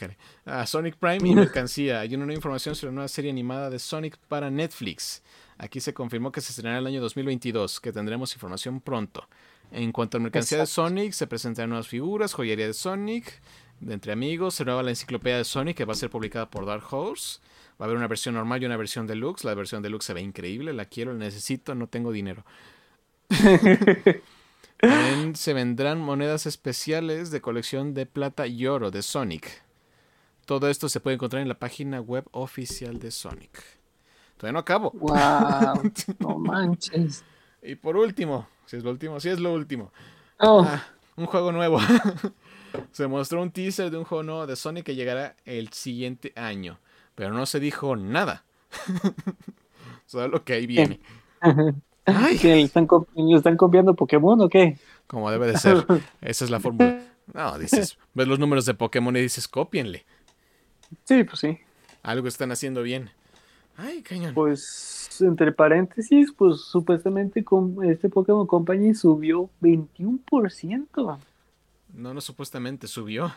Ah, 0.44 0.66
Sonic 0.66 0.96
Prime 0.96 1.28
y 1.28 1.34
mercancía. 1.34 2.00
Hay 2.00 2.14
una 2.14 2.26
nueva 2.26 2.36
información 2.36 2.74
sobre 2.74 2.90
una 2.90 2.96
nueva 2.96 3.08
serie 3.08 3.30
animada 3.30 3.70
de 3.70 3.78
Sonic 3.78 4.18
para 4.28 4.50
Netflix. 4.50 5.22
Aquí 5.58 5.80
se 5.80 5.94
confirmó 5.94 6.30
que 6.30 6.40
se 6.40 6.50
estrenará 6.50 6.78
el 6.78 6.86
año 6.86 7.00
2022, 7.00 7.80
que 7.80 7.92
tendremos 7.92 8.34
información 8.34 8.80
pronto. 8.80 9.26
En 9.72 9.90
cuanto 9.92 10.18
a 10.18 10.20
mercancía 10.20 10.58
de. 10.58 10.66
Sonic, 10.66 11.12
se 11.12 11.26
presentarán 11.26 11.70
nuevas 11.70 11.88
figuras, 11.88 12.34
joyería 12.34 12.66
de 12.66 12.74
Sonic, 12.74 13.40
de 13.80 13.94
entre 13.94 14.12
amigos. 14.12 14.54
Se 14.54 14.64
renueva 14.64 14.82
la 14.82 14.90
enciclopedia 14.90 15.38
de 15.38 15.44
Sonic 15.44 15.76
que 15.76 15.84
va 15.84 15.92
a 15.92 15.96
ser 15.96 16.10
publicada 16.10 16.50
por 16.50 16.66
Dark 16.66 16.84
Horse. 16.90 17.40
Va 17.80 17.84
a 17.84 17.86
haber 17.86 17.96
una 17.96 18.08
versión 18.08 18.34
normal 18.34 18.62
y 18.62 18.66
una 18.66 18.76
versión 18.76 19.06
deluxe. 19.06 19.44
La 19.44 19.54
versión 19.54 19.82
deluxe 19.82 20.06
se 20.06 20.14
ve 20.14 20.22
increíble, 20.22 20.72
la 20.72 20.86
quiero, 20.86 21.12
la 21.12 21.18
necesito, 21.18 21.74
no 21.74 21.88
tengo 21.88 22.12
dinero. 22.12 22.44
También 24.78 25.36
se 25.36 25.54
vendrán 25.54 26.00
monedas 26.00 26.46
especiales 26.46 27.30
de 27.30 27.40
colección 27.40 27.94
de 27.94 28.06
plata 28.06 28.46
y 28.46 28.66
oro 28.66 28.90
de 28.90 29.02
Sonic. 29.02 29.62
Todo 30.44 30.68
esto 30.68 30.88
se 30.88 31.00
puede 31.00 31.14
encontrar 31.14 31.42
en 31.42 31.48
la 31.48 31.58
página 31.58 32.00
web 32.00 32.24
oficial 32.30 32.98
de 32.98 33.10
Sonic. 33.10 33.62
Todavía 34.36 34.52
no 34.52 34.58
acabo. 34.60 34.90
¡Wow! 34.92 35.92
No 36.18 36.38
manches. 36.38 37.24
Y 37.62 37.74
por 37.74 37.96
último, 37.96 38.46
si 38.66 38.76
es 38.76 38.84
lo 38.84 38.90
último, 38.90 39.18
si 39.18 39.28
es 39.30 39.40
lo 39.40 39.52
último. 39.52 39.92
Oh, 40.38 40.62
Ah, 40.66 40.84
un 41.16 41.26
juego 41.26 41.52
nuevo. 41.52 41.80
se 42.92 43.06
mostró 43.06 43.42
un 43.42 43.50
teaser 43.50 43.90
de 43.90 43.98
un 43.98 44.04
juego 44.04 44.22
nuevo 44.22 44.46
de 44.46 44.56
Sonic 44.56 44.84
que 44.84 44.94
llegará 44.94 45.36
el 45.46 45.72
siguiente 45.72 46.32
año. 46.36 46.78
Pero 47.16 47.34
no 47.34 47.44
se 47.46 47.58
dijo 47.58 47.96
nada. 47.96 48.44
Solo 50.06 50.44
que 50.44 50.52
ahí 50.52 50.66
viene. 50.66 51.00
Ay. 52.04 52.38
¿qué, 52.38 52.62
¿Están, 52.62 52.86
co- 52.86 53.08
¿Están 53.34 53.56
copiando 53.56 53.94
Pokémon 53.94 54.40
o 54.40 54.48
qué? 54.48 54.78
Como 55.08 55.30
debe 55.30 55.48
de 55.48 55.58
ser. 55.58 55.84
Esa 56.20 56.44
es 56.44 56.50
la 56.50 56.60
fórmula. 56.60 57.00
No, 57.34 57.58
dices, 57.58 57.98
ves 58.14 58.28
los 58.28 58.38
números 58.38 58.66
de 58.66 58.74
Pokémon 58.74 59.16
y 59.16 59.20
dices, 59.20 59.48
cópienle. 59.48 60.06
Sí, 61.04 61.24
pues 61.24 61.40
sí. 61.40 61.58
Algo 62.04 62.28
están 62.28 62.52
haciendo 62.52 62.82
bien. 62.82 63.10
Ay, 63.76 64.02
cañón. 64.02 64.32
Pues, 64.32 65.08
entre 65.20 65.50
paréntesis, 65.52 66.32
pues 66.32 66.60
supuestamente 66.60 67.42
con 67.42 67.82
este 67.84 68.08
Pokémon 68.08 68.46
Company 68.46 68.94
subió 68.94 69.50
21%. 69.60 71.18
No, 71.94 72.14
no, 72.14 72.20
supuestamente 72.20 72.86
subió. 72.86 73.32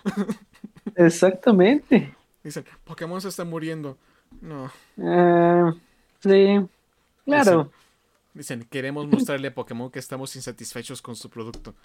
Exactamente. 0.96 2.14
Dicen, 2.50 2.66
Pokémon 2.84 3.22
se 3.22 3.28
está 3.28 3.46
muriendo. 3.46 3.96
No. 4.42 4.72
Eh, 4.98 5.72
sí, 6.20 6.68
claro. 7.24 7.70
Dicen, 8.34 8.66
queremos 8.72 9.06
mostrarle 9.08 9.50
a 9.50 9.54
Pokémon 9.54 9.92
que 9.92 10.00
estamos 10.00 10.36
insatisfechos 10.36 11.00
con 11.00 11.16
su 11.16 11.30
producto. 11.30 11.76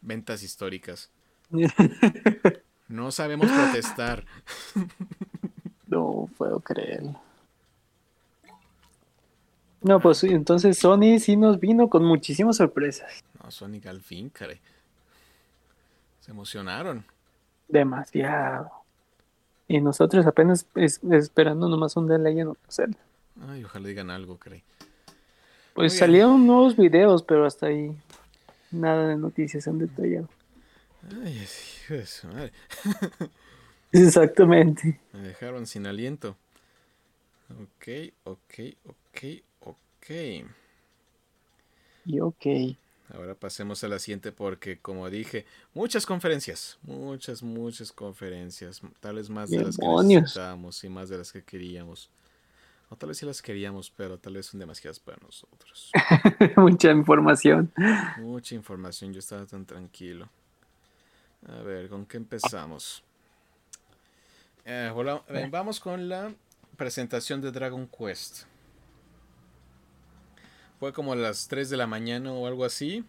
Ventas 0.00 0.42
históricas. 0.42 1.10
No 2.88 3.10
sabemos 3.10 3.50
protestar. 3.50 4.24
No 5.86 6.28
puedo 6.38 6.60
creerlo. 6.60 7.20
No, 9.80 9.98
pues 9.98 10.22
entonces 10.24 10.78
Sony 10.78 11.18
sí 11.18 11.36
nos 11.36 11.58
vino 11.58 11.88
con 11.88 12.04
muchísimas 12.04 12.58
sorpresas. 12.58 13.24
No, 13.42 13.50
Sonic 13.50 13.86
al 13.86 14.00
fin, 14.00 14.30
caray. 14.30 14.60
Se 16.20 16.30
emocionaron. 16.30 17.04
Demasiado. 17.68 18.81
Y 19.72 19.80
nosotros 19.80 20.26
apenas 20.26 20.66
es- 20.74 21.00
esperando 21.02 21.66
nomás 21.66 21.96
un 21.96 22.06
delay 22.06 22.38
en 22.40 22.52
celda. 22.68 22.98
Ay, 23.48 23.64
ojalá 23.64 23.88
digan 23.88 24.10
algo, 24.10 24.36
caray. 24.36 24.62
Pues 25.72 25.96
salieron 25.96 26.46
nuevos 26.46 26.76
videos, 26.76 27.22
pero 27.22 27.46
hasta 27.46 27.68
ahí 27.68 27.96
nada 28.70 29.08
de 29.08 29.16
noticias 29.16 29.66
han 29.66 29.78
detallado. 29.78 30.28
Ay, 31.24 31.38
hijo 31.38 31.94
de 31.94 32.04
su 32.04 32.26
madre. 32.28 32.52
Exactamente. 33.92 35.00
Me 35.14 35.20
dejaron 35.20 35.66
sin 35.66 35.86
aliento. 35.86 36.36
Ok, 37.50 38.12
ok, 38.24 38.54
ok, 38.84 39.24
ok. 39.60 40.10
Y 42.04 42.20
ok. 42.20 42.76
Ahora 43.10 43.34
pasemos 43.34 43.82
a 43.84 43.88
la 43.88 43.98
siguiente 43.98 44.32
porque, 44.32 44.78
como 44.78 45.10
dije, 45.10 45.44
muchas 45.74 46.06
conferencias, 46.06 46.78
muchas, 46.82 47.42
muchas 47.42 47.92
conferencias, 47.92 48.80
tal 49.00 49.16
vez 49.16 49.28
más 49.28 49.50
de 49.50 49.64
las 49.64 49.76
que 49.76 49.86
necesitábamos 49.86 50.82
y 50.84 50.88
más 50.88 51.08
de 51.08 51.18
las 51.18 51.32
que 51.32 51.42
queríamos. 51.42 52.10
O 52.88 52.96
tal 52.96 53.08
vez 53.08 53.18
sí 53.18 53.26
las 53.26 53.40
queríamos, 53.42 53.90
pero 53.90 54.18
tal 54.18 54.34
vez 54.34 54.46
son 54.46 54.60
demasiadas 54.60 54.98
para 54.98 55.18
nosotros. 55.22 55.90
Mucha 56.56 56.90
información. 56.90 57.72
Mucha 58.18 58.54
información, 58.54 59.12
yo 59.12 59.18
estaba 59.18 59.46
tan 59.46 59.64
tranquilo. 59.64 60.28
A 61.48 61.62
ver, 61.62 61.88
¿con 61.88 62.06
qué 62.06 62.18
empezamos? 62.18 63.02
Eh, 64.64 64.92
hola, 64.94 65.22
eh, 65.28 65.48
vamos 65.50 65.80
con 65.80 66.08
la 66.08 66.32
presentación 66.76 67.40
de 67.40 67.50
Dragon 67.50 67.88
Quest. 67.88 68.44
Fue 70.82 70.92
como 70.92 71.12
a 71.12 71.16
las 71.16 71.46
3 71.46 71.70
de 71.70 71.76
la 71.76 71.86
mañana 71.86 72.32
o 72.32 72.44
algo 72.48 72.64
así. 72.64 73.04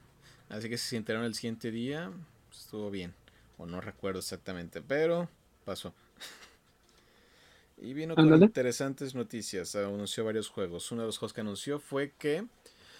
Así 0.47 0.69
que 0.69 0.77
si 0.77 0.89
se 0.89 0.95
enteraron 0.95 1.25
el 1.25 1.33
siguiente 1.33 1.71
día, 1.71 2.11
pues, 2.47 2.59
estuvo 2.59 2.91
bien. 2.91 3.15
O 3.57 3.65
no 3.65 3.81
recuerdo 3.81 4.19
exactamente, 4.19 4.79
pero 4.79 5.27
pasó. 5.65 5.91
Y 7.81 7.95
vino 7.95 8.13
con 8.13 8.43
interesantes 8.43 9.15
noticias. 9.15 9.75
Anunció 9.75 10.23
varios 10.23 10.49
juegos. 10.49 10.91
Uno 10.91 11.01
de 11.01 11.07
los 11.07 11.17
juegos 11.17 11.33
que 11.33 11.41
anunció 11.41 11.79
fue 11.79 12.11
que 12.11 12.45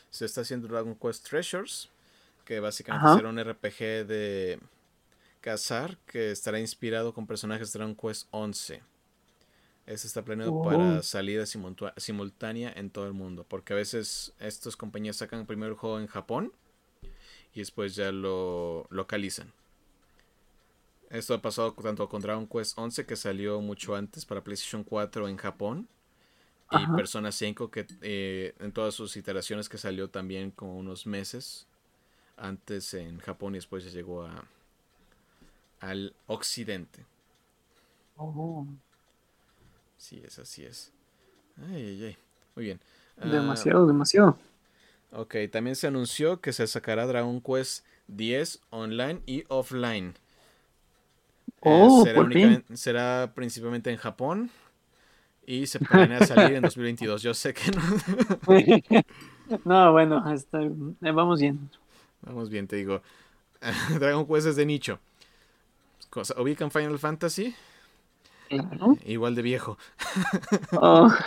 se 0.09 0.26
está 0.26 0.41
haciendo 0.41 0.67
Dragon 0.67 0.95
Quest 0.95 1.30
Treasures. 1.30 1.89
Que 2.43 2.59
básicamente 2.59 3.05
Ajá. 3.05 3.15
será 3.15 3.30
un 3.30 3.39
RPG 3.39 4.07
de 4.07 4.59
cazar 5.39 5.97
que 6.07 6.32
estará 6.32 6.59
inspirado 6.59 7.13
con 7.13 7.28
personajes 7.28 7.71
de 7.71 7.78
Dragon 7.78 7.95
Quest 7.95 8.28
11. 8.32 8.82
Este 9.86 10.07
está 10.07 10.23
planeado 10.23 10.53
Oh. 10.53 10.63
para 10.63 11.03
salida 11.03 11.45
simultánea 11.97 12.71
en 12.75 12.89
todo 12.89 13.05
el 13.07 13.13
mundo. 13.13 13.45
Porque 13.47 13.73
a 13.73 13.75
veces 13.75 14.34
estas 14.39 14.75
compañías 14.77 15.17
sacan 15.17 15.45
primero 15.45 15.73
el 15.73 15.77
juego 15.77 15.99
en 15.99 16.07
Japón 16.07 16.53
y 17.53 17.59
después 17.59 17.95
ya 17.95 18.11
lo 18.11 18.88
localizan. 18.89 19.51
Esto 21.09 21.36
ha 21.36 21.41
pasado 21.41 21.73
tanto 21.73 22.09
con 22.09 22.21
Dragon 22.21 22.47
Quest 22.47 22.77
11 22.77 23.05
que 23.05 23.15
salió 23.15 23.61
mucho 23.61 23.95
antes 23.95 24.25
para 24.25 24.43
PlayStation 24.43 24.84
4 24.84 25.27
en 25.27 25.38
Japón. 25.38 25.88
Y 26.71 26.86
Ajá. 26.86 26.95
Persona 26.95 27.31
5 27.31 27.71
que 27.71 27.86
eh, 28.01 28.55
en 28.59 28.71
todas 28.73 28.95
sus 28.95 29.15
iteraciones 29.17 29.69
que 29.69 29.77
salió 29.77 30.09
también 30.09 30.51
como 30.51 30.77
unos 30.77 31.05
meses 31.05 31.67
antes 32.38 32.93
en 32.95 33.19
Japón 33.19 33.55
y 33.55 33.57
después 33.59 33.86
ya 33.86 33.91
llegó 33.91 34.23
a, 34.25 34.45
al 35.81 36.15
occidente. 36.27 37.05
Oh, 38.17 38.65
Sí 40.04 40.22
es, 40.26 40.38
así 40.38 40.66
es. 40.66 40.91
Ay, 41.58 41.76
ay, 41.82 42.04
ay. 42.08 42.18
Muy 42.58 42.66
bien. 42.66 42.80
Ah, 43.18 43.30
demasiado, 43.30 43.88
demasiado. 43.88 44.38
ok, 45.14 45.36
también 45.49 45.78
se 45.78 45.88
anunció 45.88 46.41
que 46.41 46.51
se 46.51 46.68
sacará 46.68 47.06
Dragon 47.08 47.39
Quest 47.39 47.86
10 48.08 48.60
online 48.70 49.22
y 49.26 49.45
offline. 49.47 50.14
Eh, 51.62 51.86
Oh, 51.88 52.04
será, 52.04 52.16
por 52.20 52.34
fin. 52.34 52.41
únicamente- 52.43 52.76
será 52.76 53.32
principalmente 53.34 53.91
en 53.91 53.97
Japón 53.97 54.51
y 55.45 55.68
se 55.68 55.80
planea 55.80 56.26
salir 56.26 56.56
en 56.58 56.64
2022. 56.64 57.22
Yo 57.22 57.34
sé 57.34 57.54
que 57.54 57.72
no. 57.72 57.82
No, 59.66 59.91
bueno, 59.93 60.18
hasta, 60.26 60.62
eh, 60.64 60.72
vamos 61.14 61.39
bien. 61.39 61.70
Vamos 62.24 62.49
bien, 62.49 62.68
te 62.68 62.76
digo. 62.76 63.01
Dragon 63.99 64.28
Quest 64.28 64.47
es 64.47 64.56
de 64.58 64.66
nicho. 64.66 64.99
Cosa, 66.10 66.39
¿Ubican 66.41 66.72
Final 66.72 66.99
Fantasy? 66.99 67.56
Claro. 68.58 68.97
Igual 69.06 69.36
de 69.36 69.41
viejo. 69.41 69.78
Oh. 70.74 71.10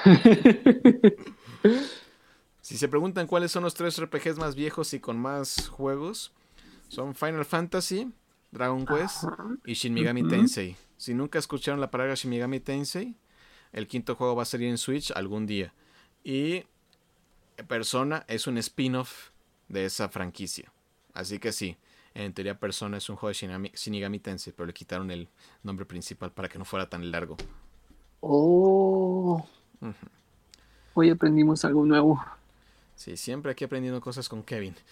Si 2.66 2.76
se 2.76 2.88
preguntan 2.88 3.28
cuáles 3.28 3.52
son 3.52 3.62
los 3.62 3.74
tres 3.74 3.96
RPGs 4.02 4.38
más 4.38 4.56
viejos 4.56 4.92
y 4.92 4.98
con 4.98 5.20
más 5.20 5.68
juegos, 5.68 6.32
son 6.88 7.14
Final 7.14 7.44
Fantasy, 7.44 8.10
Dragon 8.50 8.84
Quest 8.84 9.22
y 9.64 9.74
Shin 9.74 9.94
Megami. 9.94 10.26
Tensei. 10.26 10.76
Si 10.96 11.14
nunca 11.14 11.38
escucharon 11.38 11.80
la 11.80 11.92
palabra 11.92 12.16
Shin 12.16 12.28
Megami 12.28 12.58
Tensei, 12.58 13.14
el 13.72 13.86
quinto 13.86 14.16
juego 14.16 14.34
va 14.34 14.42
a 14.42 14.46
salir 14.46 14.68
en 14.68 14.78
Switch 14.78 15.12
algún 15.12 15.46
día. 15.46 15.74
Y 16.24 16.64
Persona 17.68 18.24
es 18.26 18.48
un 18.48 18.58
spin-off 18.58 19.30
de 19.68 19.84
esa 19.84 20.08
franquicia. 20.08 20.72
Así 21.14 21.38
que 21.38 21.52
sí, 21.52 21.76
en 22.24 22.32
teoría 22.32 22.58
Persona 22.58 22.96
es 22.96 23.08
un 23.10 23.16
juego 23.16 23.28
de 23.28 23.70
Shinigami 23.74 24.18
Tensei, 24.18 24.52
pero 24.56 24.66
le 24.66 24.72
quitaron 24.72 25.10
el 25.10 25.28
nombre 25.62 25.84
principal 25.84 26.32
para 26.32 26.48
que 26.48 26.58
no 26.58 26.64
fuera 26.64 26.88
tan 26.88 27.10
largo. 27.10 27.36
Oh. 28.20 29.46
Hoy 30.94 31.10
aprendimos 31.10 31.64
algo 31.64 31.84
nuevo. 31.84 32.24
Sí, 32.94 33.16
siempre 33.18 33.52
aquí 33.52 33.64
aprendiendo 33.64 34.00
cosas 34.00 34.28
con 34.28 34.42
Kevin. 34.42 34.74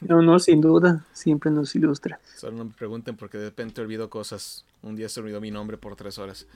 No, 0.00 0.22
no, 0.22 0.38
sin 0.38 0.60
duda, 0.60 1.04
siempre 1.12 1.50
nos 1.50 1.74
ilustra. 1.74 2.20
Solo 2.36 2.58
no 2.58 2.64
me 2.66 2.70
pregunten 2.70 3.16
porque 3.16 3.38
de 3.38 3.46
repente 3.46 3.80
olvido 3.80 4.08
cosas. 4.08 4.64
Un 4.82 4.94
día 4.94 5.08
se 5.08 5.18
olvidó 5.18 5.40
mi 5.40 5.50
nombre 5.50 5.76
por 5.76 5.96
tres 5.96 6.18
horas. 6.18 6.46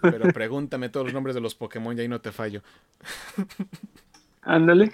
Pero 0.00 0.32
pregúntame 0.32 0.88
todos 0.88 1.04
los 1.04 1.12
nombres 1.12 1.34
de 1.34 1.42
los 1.42 1.54
Pokémon 1.54 1.94
y 1.98 2.00
ahí 2.00 2.08
no 2.08 2.22
te 2.22 2.32
fallo. 2.32 2.62
Ándale. 4.42 4.90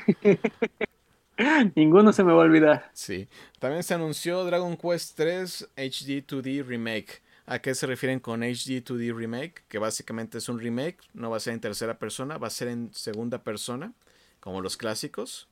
Ninguno 1.75 2.13
se 2.13 2.25
me 2.25 2.33
va 2.33 2.43
a 2.43 2.45
olvidar. 2.45 2.91
Sí. 2.93 3.29
También 3.59 3.83
se 3.83 3.95
anunció 3.95 4.45
Dragon 4.45 4.77
Quest 4.77 5.17
3 5.17 5.71
HD 5.77 6.25
2D 6.27 6.65
Remake. 6.65 7.23
¿A 7.47 7.59
qué 7.61 7.75
se 7.75 7.87
refieren 7.87 8.21
con 8.21 8.43
HD 8.43 8.83
2D 8.85 9.15
Remake? 9.15 9.65
Que 9.69 9.79
básicamente 9.79 10.39
es 10.39 10.49
un 10.49 10.61
remake, 10.61 10.99
no 11.15 11.31
va 11.31 11.39
a 11.39 11.41
ser 11.41 11.55
en 11.55 11.61
tercera 11.61 11.99
persona, 11.99 12.39
va 12.39 12.47
a 12.47 12.51
ser 12.51 12.69
en 12.69 12.95
segunda 12.95 13.43
persona, 13.43 13.93
como 14.39 14.61
los 14.61 14.77
clásicos, 14.77 15.49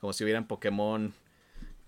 como 0.00 0.12
si 0.12 0.24
hubieran 0.24 0.48
Pokémon 0.48 1.14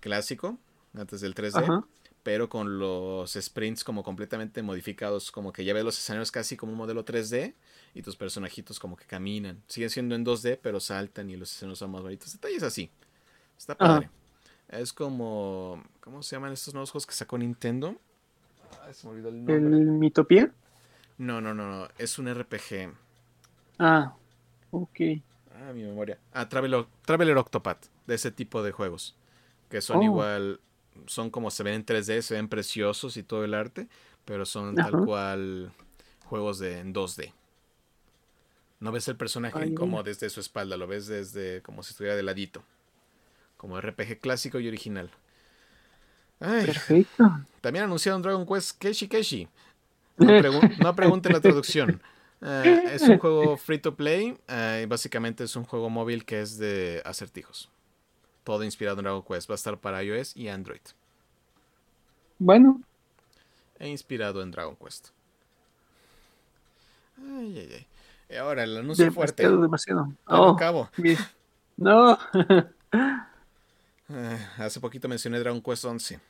clásico, 0.01 0.59
antes 0.94 1.20
del 1.20 1.34
3D. 1.34 1.57
Ajá. 1.62 1.84
pero 2.22 2.49
con 2.49 2.78
los 2.78 3.32
sprints 3.32 3.82
como 3.84 4.03
completamente 4.05 4.62
modificados, 4.62 5.30
como 5.32 5.51
que 5.53 5.64
ya 5.64 5.72
ves 5.72 5.82
los 5.84 5.99
escenarios 5.99 6.30
casi 6.30 6.57
como 6.57 6.72
un 6.72 6.78
modelo 6.78 7.05
3D 7.05 7.55
y 7.94 8.03
tus 8.03 8.16
personajitos 8.16 8.78
como 8.78 8.96
que 8.96 9.07
caminan. 9.07 9.62
Siguen 9.66 9.88
siendo 9.90 10.14
en 10.14 10.24
2D, 10.26 10.59
pero 10.62 10.78
saltan 10.78 11.30
y 11.30 11.36
los 11.36 11.51
escenarios 11.51 11.78
son 11.78 11.90
más 11.90 12.03
bonitos. 12.03 12.32
Detalles 12.32 12.62
así. 12.62 12.90
Está 13.59 13.77
padre. 13.77 14.09
Es 14.69 14.93
como. 14.93 15.83
¿Cómo 16.01 16.23
se 16.23 16.37
llaman 16.37 16.53
estos 16.53 16.73
nuevos 16.75 16.91
juegos 16.91 17.07
que 17.07 17.15
sacó 17.15 17.37
Nintendo? 17.37 17.97
se 18.93 19.07
me 19.07 19.15
olvidó 19.15 19.29
el 19.29 19.37
nombre. 19.37 19.57
¿El 19.57 19.87
Mitopia? 19.87 20.53
No, 21.19 21.41
no, 21.41 21.53
no, 21.53 21.69
no. 21.69 21.89
Es 21.99 22.19
un 22.19 22.33
RPG. 22.33 22.93
Ah, 23.79 24.15
ok. 24.71 25.01
Ah, 25.55 25.73
mi 25.75 25.83
memoria. 25.83 26.19
Ah, 26.33 26.49
Traveler, 26.49 26.87
Traveler 27.05 27.37
Octopath. 27.37 27.87
De 28.07 28.15
ese 28.15 28.31
tipo 28.31 28.63
de 28.63 28.73
juegos. 28.73 29.17
Que 29.69 29.81
son 29.81 29.99
oh. 29.99 30.03
igual. 30.05 30.61
Son 31.07 31.31
como 31.31 31.51
se 31.51 31.63
ven 31.63 31.75
en 31.75 31.87
3D, 31.87 32.23
se 32.23 32.35
ven 32.35 32.49
preciosos 32.49 33.17
y 33.17 33.23
todo 33.23 33.45
el 33.45 33.55
arte. 33.55 33.89
Pero 34.25 34.47
son 34.47 34.75
tal 34.75 35.05
cual 35.05 35.73
juegos 36.27 36.59
de, 36.59 36.81
en 36.81 36.95
2D. 36.95 37.33
No 38.81 38.93
ves 38.93 39.09
el 39.09 39.17
personaje 39.17 39.75
como 39.75 40.03
desde 40.03 40.31
su 40.31 40.41
espalda, 40.41 40.77
lo 40.77 40.87
ves 40.87 41.07
desde 41.07 41.63
como 41.63 41.83
si 41.83 41.91
estuviera 41.91 42.17
de 42.17 42.23
ladito. 42.23 42.63
Como 43.59 43.79
RPG 43.79 44.21
clásico 44.21 44.59
y 44.59 44.69
original. 44.69 45.11
Perfecto. 46.39 47.41
También 47.61 47.85
anunciaron 47.85 48.23
Dragon 48.23 48.47
Quest 48.47 48.79
Keshi 48.79 49.09
Keshi. 49.09 49.49
No, 50.19 50.97
pregunten 50.97 51.33
la 51.33 51.41
traducción. 51.41 52.03
Eh, 52.41 52.83
es 52.93 53.03
un 53.03 53.19
juego 53.19 53.57
free 53.57 53.79
to 53.79 53.95
play. 53.95 54.37
Eh, 54.49 54.87
básicamente 54.89 55.45
es 55.45 55.55
un 55.55 55.65
juego 55.65 55.91
móvil 55.91 56.25
que 56.25 56.41
es 56.41 56.59
de 56.59 57.03
acertijos. 57.05 57.71
Todo 58.43 58.65
inspirado 58.65 58.99
en 58.99 59.05
Dragon 59.05 59.23
Quest. 59.23 59.49
Va 59.49 59.55
a 59.55 59.57
estar 59.57 59.79
para 59.79 60.03
iOS 60.03 60.37
y 60.37 60.49
Android. 60.49 60.81
Bueno. 62.39 62.81
E 63.79 63.89
inspirado 63.89 64.43
en 64.43 64.51
Dragon 64.51 64.77
Quest. 64.77 65.11
Ay, 67.19 67.59
ay, 67.59 67.87
ay. 68.29 68.37
ahora 68.37 68.65
el 68.65 68.77
anuncio 68.77 69.13
fuerte. 69.13 69.49
Demasiado. 69.49 70.13
Oh, 70.27 70.57
cabo. 70.57 70.91
No. 71.77 72.19
Eh, 74.11 74.47
hace 74.59 74.81
poquito 74.81 75.09
mencioné 75.09 75.39
Dragon 75.39 75.61
Quest 75.61 75.85
11. 75.85 76.21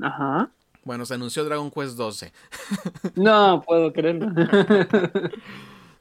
Ajá. 0.00 0.50
Bueno, 0.84 1.04
se 1.06 1.14
anunció 1.14 1.44
Dragon 1.44 1.70
Quest 1.70 1.96
12. 1.96 2.32
no 3.16 3.62
puedo 3.66 3.92
creerlo. 3.92 4.28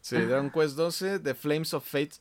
sí, 0.01 0.15
Dragon 0.17 0.49
Quest 0.49 0.75
12, 0.75 1.19
The 1.19 1.35
Flames 1.35 1.73
of 1.73 1.85
Fate, 1.85 2.15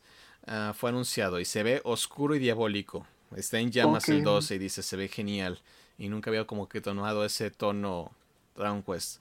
ah, 0.47 0.73
fue 0.77 0.91
anunciado 0.91 1.41
y 1.41 1.45
se 1.45 1.63
ve 1.63 1.81
oscuro 1.85 2.35
y 2.35 2.39
diabólico. 2.39 3.07
Está 3.37 3.59
en 3.59 3.71
llamas 3.71 4.09
el 4.09 4.23
12 4.23 4.55
y 4.55 4.59
dice, 4.59 4.83
se 4.83 4.97
ve 4.97 5.09
genial. 5.09 5.61
Y 5.99 6.09
nunca 6.09 6.31
había 6.31 6.47
como 6.47 6.69
que 6.69 6.81
tomado 6.81 7.25
ese 7.25 7.51
tono 7.51 8.11
Dragon 8.57 8.83
Quest. 8.83 9.21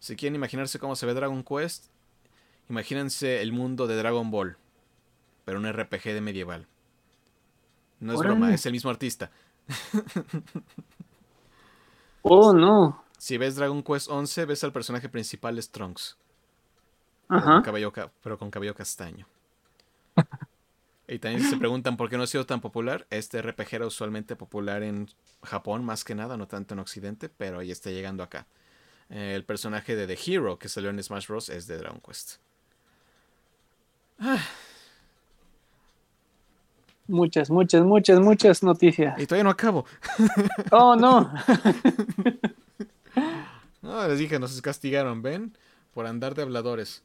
Si 0.00 0.16
quieren 0.16 0.34
imaginarse 0.34 0.78
cómo 0.78 0.96
se 0.96 1.06
ve 1.06 1.14
Dragon 1.14 1.42
Quest, 1.42 1.86
imagínense 2.68 3.42
el 3.42 3.52
mundo 3.52 3.86
de 3.86 3.96
Dragon 3.96 4.30
Ball, 4.30 4.56
pero 5.44 5.58
un 5.58 5.70
RPG 5.70 6.04
de 6.04 6.20
medieval. 6.20 6.66
No 8.00 8.12
es 8.12 8.18
broma, 8.18 8.52
es 8.52 8.66
el 8.66 8.72
mismo 8.72 8.90
artista. 8.90 9.30
oh, 12.22 12.52
no. 12.52 13.04
Si 13.18 13.38
ves 13.38 13.56
Dragon 13.56 13.82
Quest 13.82 14.10
11, 14.10 14.44
ves 14.44 14.64
al 14.64 14.72
personaje 14.72 15.08
principal 15.08 15.58
es 15.58 15.70
Trunks. 15.70 16.18
Ajá. 17.28 17.62
pero 18.22 18.38
con 18.38 18.50
cabello 18.50 18.74
castaño. 18.74 19.26
y 21.08 21.18
también 21.18 21.42
se 21.48 21.56
preguntan 21.56 21.96
por 21.96 22.10
qué 22.10 22.16
no 22.16 22.24
ha 22.24 22.26
sido 22.26 22.44
tan 22.44 22.60
popular. 22.60 23.06
Este 23.10 23.40
RPG 23.40 23.74
era 23.76 23.86
usualmente 23.86 24.36
popular 24.36 24.82
en 24.82 25.08
Japón, 25.42 25.84
más 25.84 26.04
que 26.04 26.14
nada, 26.14 26.36
no 26.36 26.46
tanto 26.46 26.74
en 26.74 26.80
Occidente, 26.80 27.28
pero 27.28 27.60
ahí 27.60 27.70
está 27.70 27.90
llegando 27.90 28.22
acá. 28.22 28.46
Eh, 29.10 29.34
el 29.34 29.44
personaje 29.44 29.96
de 29.96 30.06
The 30.06 30.18
Hero 30.26 30.58
que 30.58 30.68
salió 30.68 30.90
en 30.90 31.02
Smash 31.02 31.26
Bros. 31.26 31.48
es 31.48 31.66
de 31.66 31.78
Dragon 31.78 32.00
Quest. 32.00 32.36
Ah, 34.18 34.42
Muchas, 37.06 37.50
muchas, 37.50 37.84
muchas, 37.84 38.20
muchas 38.20 38.62
noticias. 38.62 39.20
Y 39.20 39.26
todavía 39.26 39.44
no 39.44 39.50
acabo. 39.50 39.84
Oh, 40.70 40.96
no. 40.96 41.32
no, 43.82 44.08
les 44.08 44.18
dije, 44.18 44.38
nos 44.38 44.60
castigaron, 44.62 45.22
¿ven? 45.22 45.56
Por 45.92 46.06
andar 46.06 46.34
de 46.34 46.42
habladores. 46.42 47.02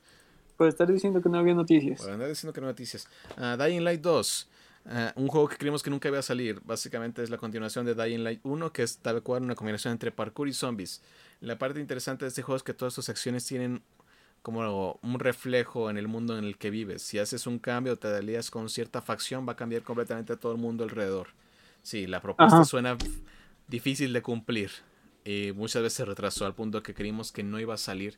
Por 0.57 0.67
estar 0.67 0.91
diciendo 0.91 1.21
que 1.21 1.29
no 1.29 1.37
había 1.37 1.53
noticias. 1.53 2.01
Por 2.01 2.11
andar 2.11 2.29
diciendo 2.29 2.53
que 2.53 2.61
no 2.61 2.67
había 2.67 2.73
noticias. 2.73 3.07
Uh, 3.37 3.61
Dying 3.61 3.83
Light 3.83 4.01
2. 4.01 4.49
Ah, 4.85 5.13
un 5.15 5.27
juego 5.27 5.47
que 5.47 5.57
creímos 5.57 5.83
que 5.83 5.89
nunca 5.89 6.07
iba 6.07 6.19
a 6.19 6.23
salir. 6.23 6.61
Básicamente 6.63 7.21
es 7.21 7.29
la 7.29 7.37
continuación 7.37 7.85
de 7.85 7.93
Dying 7.93 8.23
Light 8.23 8.39
1, 8.43 8.71
que 8.71 8.83
es 8.83 8.97
tal 8.97 9.21
cual 9.21 9.43
una 9.43 9.55
combinación 9.55 9.91
entre 9.91 10.11
parkour 10.11 10.47
y 10.47 10.53
zombies. 10.53 11.01
La 11.41 11.57
parte 11.57 11.79
interesante 11.79 12.25
de 12.25 12.29
este 12.29 12.41
juego 12.41 12.57
es 12.57 12.63
que 12.63 12.73
todas 12.73 12.93
sus 12.93 13.09
acciones 13.09 13.45
tienen 13.45 13.81
como 14.41 14.99
un 15.01 15.19
reflejo 15.19 15.89
en 15.89 15.97
el 15.97 16.07
mundo 16.07 16.37
en 16.37 16.45
el 16.45 16.57
que 16.57 16.69
vives. 16.69 17.01
Si 17.01 17.19
haces 17.19 17.47
un 17.47 17.59
cambio, 17.59 17.97
te 17.97 18.07
alías 18.07 18.49
con 18.51 18.69
cierta 18.69 19.01
facción, 19.01 19.47
va 19.47 19.53
a 19.53 19.55
cambiar 19.55 19.83
completamente 19.83 20.37
todo 20.37 20.51
el 20.51 20.57
mundo 20.57 20.83
alrededor. 20.83 21.27
Sí, 21.81 22.07
la 22.07 22.21
propuesta 22.21 22.63
suena 22.65 22.97
difícil 23.67 24.13
de 24.13 24.21
cumplir 24.21 24.71
y 25.23 25.51
muchas 25.53 25.81
veces 25.81 25.97
se 25.97 26.05
retrasó 26.05 26.45
al 26.45 26.55
punto 26.55 26.81
que 26.81 26.93
creímos 26.93 27.31
que 27.31 27.43
no 27.43 27.59
iba 27.59 27.73
a 27.73 27.77
salir. 27.77 28.17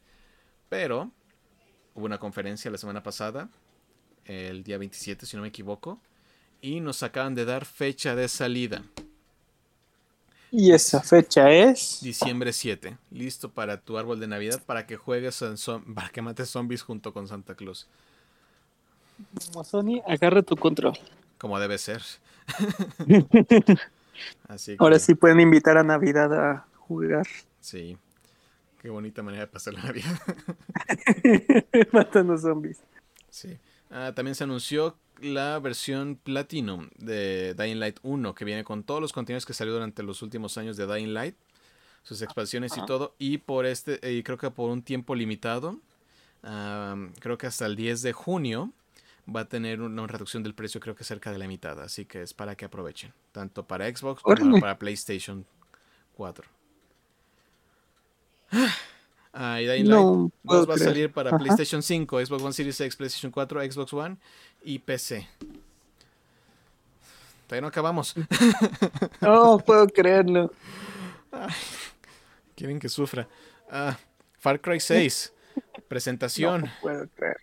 Pero 0.69 1.11
hubo 1.93 2.05
una 2.05 2.19
conferencia 2.19 2.72
la 2.72 2.78
semana 2.78 3.03
pasada, 3.03 3.49
el 4.26 4.63
día 4.63 4.78
27 4.78 5.26
si 5.26 5.36
no 5.36 5.41
me 5.41 5.49
equivoco, 5.49 5.99
y 6.61 6.80
nos 6.80 7.03
acaban 7.03 7.36
de 7.36 7.45
dar 7.45 7.65
fecha 7.65 8.15
de 8.15 8.28
salida. 8.28 8.84
Y 10.51 10.73
esa 10.73 11.01
fecha 11.01 11.49
es 11.49 12.01
diciembre 12.01 12.51
7, 12.51 12.97
listo 13.09 13.49
para 13.49 13.79
tu 13.79 13.97
árbol 13.97 14.19
de 14.19 14.27
Navidad 14.27 14.61
para 14.65 14.85
que 14.85 14.97
juegues 14.97 15.41
en 15.41 15.55
para 15.93 16.09
que 16.09 16.21
mates 16.21 16.49
zombies 16.49 16.81
junto 16.81 17.13
con 17.13 17.29
Santa 17.29 17.55
Claus. 17.55 17.87
Como 19.47 19.63
Sony, 19.63 20.01
agarra 20.05 20.41
tu 20.41 20.57
control. 20.57 20.97
Como 21.37 21.57
debe 21.57 21.77
ser. 21.77 22.01
Así 24.47 24.75
Ahora 24.77 24.99
sí 24.99 25.15
pueden 25.15 25.39
invitar 25.39 25.77
a 25.77 25.83
Navidad 25.83 26.33
a 26.33 26.67
jugar. 26.75 27.25
Sí. 27.61 27.97
Qué 28.81 28.89
bonita 28.89 29.23
manera 29.23 29.45
de 29.45 29.47
pasar 29.47 29.73
la 29.73 29.83
Navidad. 29.83 30.19
Matando 31.93 32.37
zombies. 32.37 32.81
Sí. 33.29 33.57
Ah, 33.89 34.11
también 34.13 34.35
se 34.35 34.43
anunció 34.43 34.97
la 35.22 35.59
versión 35.59 36.15
Platinum 36.15 36.89
de 36.97 37.53
Dying 37.53 37.80
Light 37.80 37.99
1, 38.03 38.36
que 38.36 38.45
viene 38.45 38.63
con 38.63 38.84
todos 38.84 39.01
los 39.01 39.13
contenidos 39.13 39.45
que 39.45 39.53
salió 39.53 39.74
durante 39.74 40.03
los 40.03 40.22
últimos 40.22 40.57
años 40.57 40.78
de 40.78 40.88
Dying 40.88 41.13
Light, 41.13 41.36
sus 42.03 42.22
expansiones 42.22 42.76
y 42.78 42.86
todo, 42.86 43.15
y 43.19 43.38
por 43.38 43.65
este, 43.65 43.99
y 44.11 44.24
creo 44.24 44.38
que 44.38 44.49
por 44.51 44.69
un 44.69 44.82
tiempo 44.82 45.15
limitado, 45.15 45.80
creo 46.41 47.38
que 47.38 47.47
hasta 47.47 47.65
el 47.65 47.76
10 47.76 48.01
de 48.01 48.13
junio, 48.13 48.74
va 49.34 49.41
a 49.41 49.45
tener 49.45 49.82
una 49.82 50.07
reducción 50.07 50.43
del 50.43 50.55
precio, 50.55 50.80
creo 50.80 50.95
que 50.95 51.03
cerca 51.03 51.32
de 51.32 51.38
la 51.38 51.47
mitad, 51.47 51.80
así 51.82 52.05
que 52.05 52.22
es 52.22 52.34
para 52.34 52.55
que 52.55 52.65
aprovechen, 52.65 53.13
tanto 53.32 53.65
para 53.65 53.86
Xbox 53.95 54.22
como 54.24 54.59
para 54.59 54.78
PlayStation 54.78 55.45
4. 56.15 56.47
Ah, 59.34 59.61
y 59.61 59.65
Dying 59.65 59.88
Light 59.88 60.34
va 60.67 60.74
a 60.74 60.78
salir 60.78 61.11
para 61.11 61.38
PlayStation 61.38 61.82
5, 61.82 62.26
Xbox 62.26 62.43
One 62.43 62.53
Series 62.53 62.82
X, 62.82 62.95
PlayStation 62.97 63.32
4, 63.32 63.72
Xbox 63.72 63.93
One 63.93 64.17
y 64.64 64.80
PC. 64.80 65.28
Todavía 67.47 67.62
no 67.62 67.68
acabamos. 67.68 68.16
No 69.22 69.59
puedo 69.59 69.88
creerlo. 69.88 70.51
quieren 72.55 72.80
que 72.80 72.89
sufra. 72.89 73.28
Ah, 73.70 73.97
Far 74.39 74.59
Cry 74.62 74.80
6. 74.80 75.34
Presentación. 75.88 76.62
No 76.62 76.72
puedo 76.82 77.07
creer. 77.16 77.38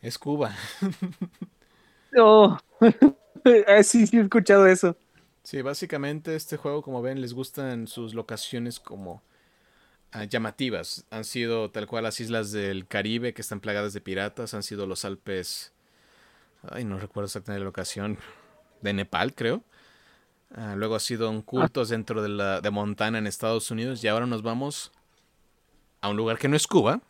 Es 0.00 0.18
Cuba. 0.18 0.54
No. 2.12 2.58
Ah, 3.68 3.80
sí, 3.84 4.08
sí 4.08 4.16
he 4.18 4.22
escuchado 4.22 4.66
eso. 4.66 4.96
Sí, 5.44 5.62
básicamente 5.62 6.34
este 6.34 6.56
juego, 6.56 6.82
como 6.82 7.00
ven, 7.00 7.20
les 7.20 7.32
gustan 7.32 7.86
sus 7.86 8.12
locaciones 8.12 8.80
como 8.80 9.22
Ah, 10.10 10.24
llamativas. 10.24 11.04
Han 11.10 11.22
sido 11.24 11.70
tal 11.70 11.86
cual 11.86 12.02
las 12.02 12.18
islas 12.18 12.50
del 12.50 12.88
Caribe 12.88 13.34
que 13.34 13.42
están 13.42 13.60
plagadas 13.60 13.92
de 13.92 14.00
piratas, 14.00 14.52
han 14.54 14.64
sido 14.64 14.86
los 14.88 15.04
Alpes, 15.04 15.72
ay, 16.70 16.84
no 16.84 16.98
recuerdo 16.98 17.26
exactamente 17.26 17.60
la 17.60 17.66
locación, 17.66 18.18
de 18.80 18.92
Nepal, 18.92 19.34
creo. 19.34 19.62
Ah, 20.54 20.74
luego 20.76 20.94
ha 20.94 21.00
sido 21.00 21.30
un 21.30 21.42
cultos 21.42 21.88
dentro 21.88 22.22
de, 22.22 22.28
la, 22.28 22.60
de 22.60 22.70
Montana 22.70 23.18
en 23.18 23.26
Estados 23.26 23.70
Unidos 23.70 24.02
y 24.02 24.08
ahora 24.08 24.26
nos 24.26 24.42
vamos 24.42 24.92
a 26.00 26.08
un 26.08 26.16
lugar 26.16 26.38
que 26.38 26.48
no 26.48 26.56
es 26.56 26.66
Cuba, 26.66 27.00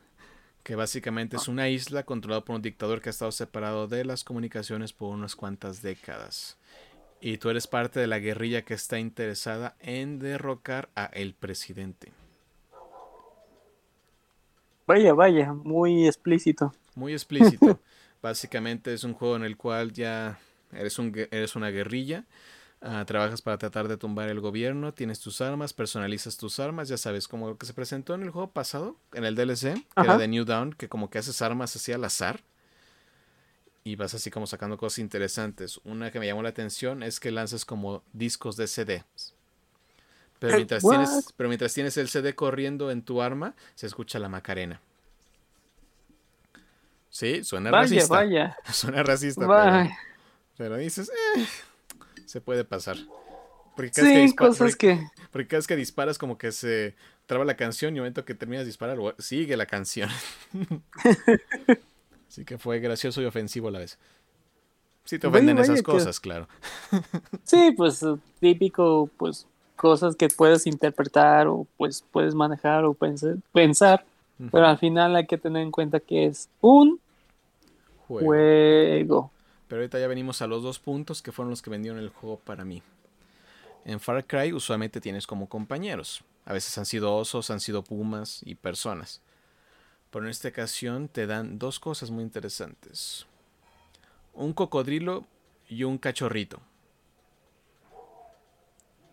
que 0.63 0.75
básicamente 0.75 1.37
es 1.37 1.49
una 1.49 1.69
isla 1.69 2.05
controlada 2.05 2.45
por 2.45 2.57
un 2.57 2.63
dictador 2.63 3.01
que 3.01 3.09
ha 3.09 3.11
estado 3.11 3.33
separado 3.33 3.89
de 3.89 4.05
las 4.05 4.25
comunicaciones 4.25 4.93
por 4.93 5.15
unas 5.15 5.37
cuantas 5.37 5.83
décadas. 5.83 6.57
Y 7.21 7.39
tú 7.39 7.51
eres 7.51 7.67
parte 7.67 8.01
de 8.01 8.07
la 8.07 8.19
guerrilla 8.19 8.63
que 8.63 8.75
está 8.75 8.99
interesada 8.99 9.77
en 9.81 10.19
derrocar 10.19 10.89
a 10.95 11.07
el 11.07 11.35
presidente. 11.35 12.13
Vaya, 14.87 15.15
vaya, 15.15 15.53
muy 15.53 16.07
explícito. 16.07 16.73
Muy 16.95 17.13
explícito. 17.13 17.81
Básicamente 18.27 18.93
es 18.93 19.05
un 19.05 19.15
juego 19.15 19.37
en 19.37 19.45
el 19.45 19.57
cual 19.57 19.93
ya 19.93 20.37
eres, 20.73 20.99
un, 20.99 21.17
eres 21.31 21.55
una 21.55 21.69
guerrilla. 21.69 22.25
Ah, 22.83 23.05
trabajas 23.07 23.41
para 23.41 23.57
tratar 23.57 23.87
de 23.87 23.97
tumbar 23.97 24.29
el 24.29 24.41
gobierno, 24.41 24.93
tienes 24.93 25.21
tus 25.21 25.41
armas, 25.41 25.73
personalizas 25.73 26.37
tus 26.37 26.59
armas, 26.59 26.89
ya 26.89 26.97
sabes, 26.97 27.29
como 27.29 27.51
lo 27.51 27.57
que 27.57 27.67
se 27.67 27.73
presentó 27.73 28.15
en 28.15 28.25
el 28.25 28.31
juego 28.31 28.51
pasado, 28.51 28.97
en 29.13 29.25
el 29.25 29.37
DLC, 29.37 29.75
que 29.75 30.03
era 30.03 30.19
de 30.19 30.27
New 30.27 30.45
Dawn, 30.45 30.73
que 30.73 30.89
como 30.89 31.09
que 31.09 31.19
haces 31.19 31.41
armas 31.41 31.77
así 31.77 31.93
al 31.93 32.03
azar. 32.03 32.41
Y 33.85 33.95
vas 33.95 34.13
así 34.13 34.29
como 34.33 34.49
sacando 34.49 34.77
cosas 34.77 34.99
interesantes. 34.99 35.79
Una 35.85 36.11
que 36.11 36.19
me 36.19 36.27
llamó 36.27 36.43
la 36.43 36.49
atención 36.49 37.05
es 37.05 37.21
que 37.21 37.31
lanzas 37.31 37.65
como 37.65 38.03
discos 38.13 38.57
de 38.57 38.67
CD. 38.67 39.05
Pero 40.41 40.55
Eh, 40.55 40.57
mientras, 40.57 40.83
tienes, 40.83 41.33
pero 41.37 41.49
mientras 41.49 41.73
tienes 41.73 41.97
el 41.97 42.09
CD 42.09 42.35
corriendo 42.35 42.91
en 42.91 43.03
tu 43.03 43.23
arma, 43.23 43.55
se 43.77 43.87
escucha 43.87 44.19
la 44.19 44.29
Macarena. 44.29 44.81
Sí, 47.17 47.43
suena 47.45 47.71
Vaya, 47.71 47.83
racista. 47.97 48.15
vaya. 48.15 48.57
Suena 48.73 49.03
racista, 49.03 49.41
pero, 49.41 49.53
vaya. 49.55 49.97
pero 50.59 50.77
dices, 50.77 51.09
eh, 51.09 51.47
se 52.27 52.43
puede 52.43 52.63
pasar. 52.65 52.99
Porque 53.75 53.91
cada, 53.91 54.07
Sí, 54.09 54.27
que 54.29 54.35
cosas 54.37 54.59
porque- 54.73 54.99
que. 54.99 55.07
porque 55.31 55.49
cada 55.49 55.59
vez 55.61 55.67
que 55.67 55.77
disparas 55.77 56.19
como 56.19 56.37
que 56.37 56.53
se 56.53 56.95
traba 57.25 57.47
la 57.47 57.57
canción 57.57 57.95
y 57.95 57.97
el 57.97 58.03
momento 58.03 58.27
que 58.27 58.35
terminas 58.35 58.65
de 58.65 58.67
disparar 58.67 58.99
sigue 59.19 59.57
la 59.57 59.65
canción. 59.65 60.11
Así 62.29 62.45
que 62.45 62.59
fue 62.59 62.81
gracioso 62.81 63.23
y 63.23 63.25
ofensivo 63.25 63.69
a 63.69 63.71
la 63.71 63.79
vez. 63.79 63.99
Sí 65.05 65.19
te 65.19 65.27
ofenden 65.27 65.57
vaya, 65.57 65.65
esas 65.65 65.79
que- 65.79 65.85
cosas, 65.91 66.21
claro. 66.21 66.49
Sí, 67.45 67.73
pues 67.77 68.03
eh, 68.03 68.17
típico, 68.41 69.09
pues 69.17 69.47
cosas 69.77 70.17
que 70.17 70.29
puedes 70.29 70.67
interpretar 70.67 71.47
o 71.47 71.67
pues 71.79 72.05
puedes 72.11 72.35
manejar 72.35 72.85
o 72.85 72.93
pensar, 72.93 73.37
pensar 73.53 74.05
pero 74.53 74.67
al 74.67 74.77
final 74.77 75.17
hay 75.17 75.27
que 75.27 75.39
tener 75.39 75.63
en 75.63 75.71
cuenta 75.71 75.99
que 75.99 76.27
es 76.27 76.51
un 76.61 77.01
Juego. 78.07 78.27
juego. 78.27 79.31
Pero 79.69 79.81
ahorita 79.81 79.99
ya 79.99 80.07
venimos 80.07 80.43
a 80.43 80.47
los 80.47 80.63
dos 80.63 80.79
puntos 80.79 81.23
que 81.23 81.33
fueron 81.33 81.51
los 81.51 81.63
que 81.63 81.71
vendieron 81.71 81.99
el 81.99 82.11
juego 82.11 82.39
para 82.39 82.65
mí. 82.65 82.83
En 83.85 84.01
Far 84.01 84.27
Cry 84.27 84.53
usualmente 84.53 85.01
tienes 85.01 85.27
como 85.27 85.49
compañeros. 85.49 86.25
A 86.45 86.53
veces 86.53 86.77
han 86.79 86.87
sido 86.87 87.15
osos, 87.15 87.51
han 87.51 87.61
sido 87.61 87.83
pumas 87.83 88.41
y 88.45 88.55
personas. 88.55 89.21
Pero 90.11 90.25
en 90.25 90.31
esta 90.31 90.49
ocasión 90.49 91.09
te 91.09 91.27
dan 91.27 91.59
dos 91.59 91.81
cosas 91.81 92.11
muy 92.11 92.23
interesantes. 92.23 93.27
Un 94.35 94.53
cocodrilo 94.53 95.25
y 95.69 95.85
un 95.85 95.99
cachorrito. 95.99 96.61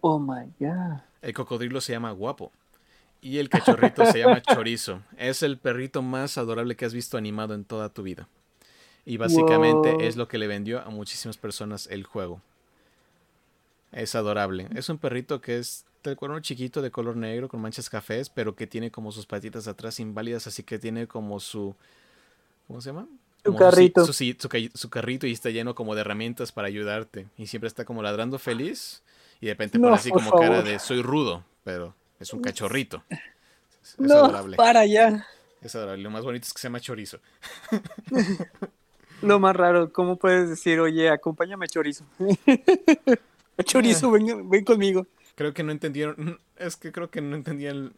Oh 0.01 0.19
my 0.19 0.51
god. 0.59 1.01
El 1.21 1.33
cocodrilo 1.33 1.81
se 1.81 1.93
llama 1.93 2.11
guapo. 2.11 2.51
Y 3.21 3.37
el 3.37 3.49
cachorrito 3.49 4.05
se 4.05 4.19
llama 4.19 4.41
chorizo. 4.53 5.01
Es 5.17 5.43
el 5.43 5.57
perrito 5.57 6.01
más 6.01 6.37
adorable 6.37 6.75
que 6.75 6.85
has 6.85 6.93
visto 6.93 7.17
animado 7.17 7.53
en 7.53 7.63
toda 7.63 7.89
tu 7.89 8.03
vida. 8.03 8.27
Y 9.05 9.17
básicamente 9.17 9.91
Wow. 9.93 10.01
es 10.01 10.15
lo 10.15 10.27
que 10.27 10.37
le 10.37 10.47
vendió 10.47 10.79
a 10.81 10.89
muchísimas 10.89 11.37
personas 11.37 11.87
el 11.87 12.03
juego. 12.05 12.41
Es 13.91 14.15
adorable. 14.15 14.67
Es 14.75 14.89
un 14.89 14.97
perrito 14.97 15.41
que 15.41 15.57
es 15.59 15.85
del 16.03 16.15
cuerno 16.15 16.39
chiquito 16.39 16.81
de 16.81 16.89
color 16.91 17.15
negro 17.15 17.47
con 17.47 17.61
manchas 17.61 17.89
cafés, 17.89 18.29
pero 18.29 18.55
que 18.55 18.65
tiene 18.67 18.91
como 18.91 19.11
sus 19.11 19.25
patitas 19.25 19.67
atrás 19.67 19.99
inválidas, 19.99 20.47
así 20.47 20.63
que 20.63 20.79
tiene 20.79 21.07
como 21.07 21.39
su... 21.39 21.75
¿Cómo 22.67 22.81
se 22.81 22.89
llama? 22.89 23.07
Su 23.45 23.55
carrito. 23.55 24.05
Su, 24.05 24.13
su- 24.13 24.35
su 24.39 24.49
ca- 24.49 24.57
su 24.73 24.89
carrito 24.89 25.27
y 25.27 25.31
está 25.33 25.49
lleno 25.49 25.75
como 25.75 25.95
de 25.95 26.01
herramientas 26.01 26.51
para 26.53 26.67
ayudarte. 26.69 27.27
Y 27.37 27.47
siempre 27.47 27.67
está 27.67 27.83
como 27.85 28.01
ladrando 28.01 28.39
feliz. 28.39 29.01
Y 29.41 29.47
de 29.47 29.51
repente 29.53 29.77
No, 29.77 29.87
pone 29.87 29.95
así 29.97 30.09
como 30.11 30.31
cara 30.31 30.61
de 30.61 30.79
soy 30.79 31.01
rudo, 31.01 31.43
pero 31.65 31.93
es 32.21 32.31
un 32.33 32.41
cachorrito. 32.41 33.03
Es, 33.09 33.19
es 33.93 33.99
no, 33.99 34.15
adorable. 34.15 34.55
para 34.55 34.79
allá. 34.81 35.27
Es 35.61 35.75
adorable. 35.75 36.01
Lo 36.03 36.09
más 36.09 36.23
bonito 36.23 36.45
es 36.47 36.53
que 36.53 36.59
se 36.59 36.67
llama 36.67 36.79
chorizo. 36.79 37.19
Lo 39.27 39.39
más 39.39 39.55
raro, 39.55 39.91
¿cómo 39.91 40.17
puedes 40.17 40.49
decir, 40.49 40.79
oye, 40.79 41.09
acompáñame 41.09 41.67
chorizo? 41.67 42.05
chorizo, 43.63 44.11
ven, 44.11 44.49
ven 44.49 44.63
conmigo. 44.65 45.07
Creo 45.35 45.53
que 45.53 45.63
no 45.63 45.71
entendieron. 45.71 46.39
Es 46.57 46.75
que 46.77 46.91
creo 46.91 47.09
que 47.09 47.19
no 47.21 47.35
entendían 47.35 47.93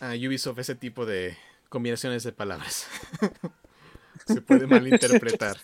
a 0.00 0.10
Ubisoft 0.14 0.58
ese 0.58 0.74
tipo 0.74 1.04
de 1.06 1.36
combinaciones 1.68 2.24
de 2.24 2.32
palabras. 2.32 2.86
se 4.26 4.40
puede 4.40 4.66
malinterpretar. 4.66 5.58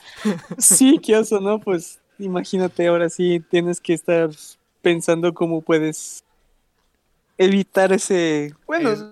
Sí, 0.58 1.00
qué 1.02 1.16
oso, 1.16 1.40
¿no? 1.40 1.58
Pues 1.60 2.00
imagínate, 2.18 2.86
ahora 2.86 3.08
sí 3.08 3.40
tienes 3.50 3.80
que 3.80 3.94
estar 3.94 4.30
pensando 4.82 5.32
cómo 5.34 5.62
puedes 5.62 6.22
evitar 7.38 7.92
ese... 7.92 8.54
Bueno, 8.66 8.90
Es- 8.90 9.04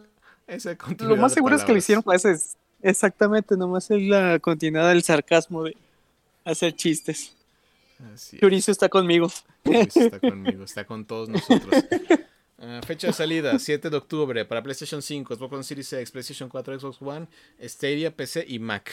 Esa 0.47 0.77
lo 1.01 1.17
más 1.17 1.33
seguro 1.33 1.57
es 1.57 1.65
que 1.65 1.73
lo 1.73 1.79
hicieron 1.79 2.03
para. 2.03 2.19
Exactamente, 2.83 3.57
nomás 3.57 3.91
es 3.91 4.03
la 4.03 4.39
continuidad 4.41 4.89
del 4.89 5.03
sarcasmo 5.03 5.65
de 5.65 5.77
hacer 6.45 6.75
chistes. 6.75 7.33
Así 8.13 8.39
es. 8.41 8.69
Está 8.69 8.89
conmigo. 8.89 9.31
Luis 9.65 9.97
está 9.97 10.19
conmigo, 10.29 10.65
está 10.65 10.85
con 10.85 11.05
todos 11.05 11.29
nosotros. 11.29 11.85
Ah, 12.59 12.81
fecha 12.85 13.09
de 13.09 13.13
salida, 13.13 13.59
7 13.59 13.91
de 13.91 13.97
octubre 13.97 14.45
para 14.45 14.63
PlayStation 14.63 15.03
5, 15.03 15.37
Xbox 15.37 15.53
One 15.53 15.65
Series 15.65 15.93
X, 15.93 16.11
PlayStation 16.11 16.49
4, 16.49 16.81
Xbox 16.81 17.01
One, 17.01 17.27
Stadia, 17.61 18.15
PC 18.15 18.45
y 18.49 18.59
Mac. 18.59 18.91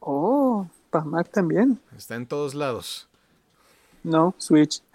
Oh, 0.00 0.68
para 0.90 1.04
Mac 1.04 1.30
también. 1.30 1.80
Está 1.96 2.14
en 2.14 2.26
todos 2.26 2.54
lados. 2.54 3.08
No, 4.02 4.34
Switch. 4.38 4.82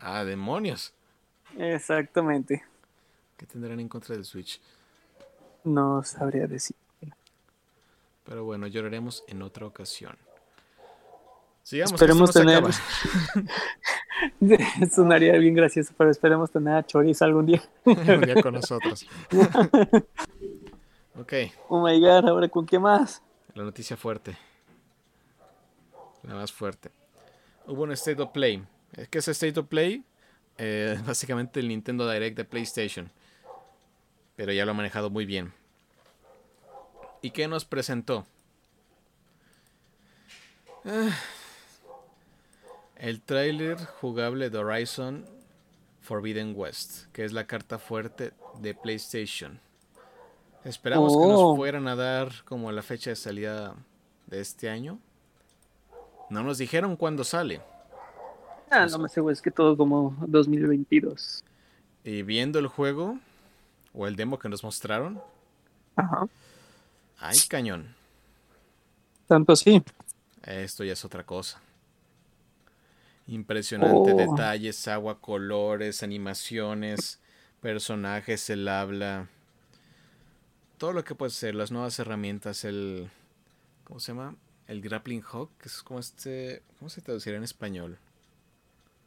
Ah, 0.00 0.24
demonios. 0.24 0.92
Exactamente. 1.58 2.62
¿Qué 3.36 3.46
tendrán 3.46 3.80
en 3.80 3.88
contra 3.88 4.14
del 4.14 4.24
Switch? 4.24 4.60
No 5.68 6.02
sabría 6.02 6.46
decir. 6.46 6.76
Pero 8.24 8.44
bueno, 8.44 8.66
lloraremos 8.66 9.24
en 9.26 9.42
otra 9.42 9.66
ocasión. 9.66 10.16
Sigamos, 11.62 11.92
Esperemos 11.92 12.30
que 12.32 12.38
esto 12.38 12.50
tener. 12.50 12.62
no 12.62 12.68
acaba. 12.68 14.86
Sonaría 14.94 15.32
bien 15.38 15.54
gracioso, 15.54 15.92
pero 15.96 16.10
esperemos 16.10 16.50
tener 16.50 16.74
a 16.74 16.86
Chorizo 16.86 17.24
algún 17.24 17.46
día. 17.46 17.62
Un 17.84 18.20
día 18.22 18.42
con 18.42 18.54
nosotros. 18.54 19.06
ok, 21.18 21.32
Oh 21.68 21.86
my 21.86 22.00
god, 22.00 22.28
ahora 22.28 22.48
con 22.48 22.66
qué 22.66 22.78
más? 22.78 23.22
la 23.54 23.64
noticia 23.64 23.96
fuerte. 23.96 24.36
La 26.22 26.34
más 26.34 26.52
fuerte. 26.52 26.90
Hubo 27.66 27.82
un 27.82 27.92
State 27.92 28.22
of 28.22 28.30
Play. 28.30 28.62
¿Qué 29.10 29.18
es 29.18 29.28
State 29.28 29.58
of 29.58 29.66
Play? 29.66 30.04
Eh, 30.56 30.98
básicamente 31.06 31.60
el 31.60 31.68
Nintendo 31.68 32.10
Direct 32.10 32.36
de 32.36 32.44
PlayStation. 32.44 33.10
Pero 34.36 34.52
ya 34.52 34.64
lo 34.64 34.70
ha 34.70 34.74
manejado 34.74 35.10
muy 35.10 35.26
bien. 35.26 35.52
¿Y 37.22 37.30
qué 37.30 37.48
nos 37.48 37.64
presentó? 37.64 38.26
Ah, 40.84 41.10
el 42.96 43.20
tráiler 43.20 43.78
jugable 44.00 44.50
de 44.50 44.58
Horizon 44.58 45.24
Forbidden 46.00 46.54
West, 46.56 47.06
que 47.12 47.24
es 47.24 47.32
la 47.32 47.46
carta 47.46 47.78
fuerte 47.78 48.32
de 48.60 48.74
PlayStation. 48.74 49.60
Esperamos 50.64 51.12
que 51.12 51.18
Oh. 51.22 51.28
nos 51.48 51.56
fueran 51.56 51.86
a 51.88 51.96
dar 51.96 52.30
como 52.44 52.72
la 52.72 52.82
fecha 52.82 53.10
de 53.10 53.16
salida 53.16 53.74
de 54.26 54.40
este 54.40 54.68
año. 54.70 54.98
No 56.30 56.42
nos 56.42 56.58
dijeron 56.58 56.96
cuándo 56.96 57.24
sale. 57.24 57.60
Ah, 58.70 58.86
no 58.86 58.98
me 58.98 59.08
seguro, 59.08 59.32
es 59.32 59.40
que 59.40 59.50
todo 59.50 59.76
como 59.76 60.14
2022. 60.26 61.42
Y 62.04 62.22
viendo 62.22 62.58
el 62.58 62.66
juego, 62.66 63.18
o 63.94 64.06
el 64.06 64.14
demo 64.16 64.38
que 64.38 64.48
nos 64.48 64.62
mostraron, 64.62 65.20
Ajá. 65.96 66.26
¡Ay 67.18 67.38
cañón! 67.48 67.94
Tanto 69.26 69.54
sí. 69.56 69.82
Esto 70.42 70.82
ya 70.84 70.94
es 70.94 71.04
otra 71.04 71.24
cosa. 71.24 71.60
Impresionante 73.28 74.10
Oh. 74.10 74.14
detalles, 74.14 74.88
agua, 74.88 75.20
colores, 75.20 76.02
animaciones, 76.02 77.20
personajes, 77.60 78.48
el 78.50 78.66
habla. 78.66 79.28
Todo 80.78 80.92
lo 80.92 81.04
que 81.04 81.14
puede 81.14 81.30
ser, 81.30 81.54
las 81.54 81.70
nuevas 81.72 81.98
herramientas, 81.98 82.64
el. 82.64 83.10
¿Cómo 83.84 84.00
se 84.00 84.12
llama? 84.12 84.36
El 84.68 84.80
grappling 84.82 85.22
hook, 85.22 85.50
que 85.58 85.68
es 85.68 85.82
como 85.82 86.00
este. 86.00 86.62
¿Cómo 86.78 86.88
se 86.90 87.02
traduciría 87.02 87.38
en 87.38 87.44
español? 87.44 87.98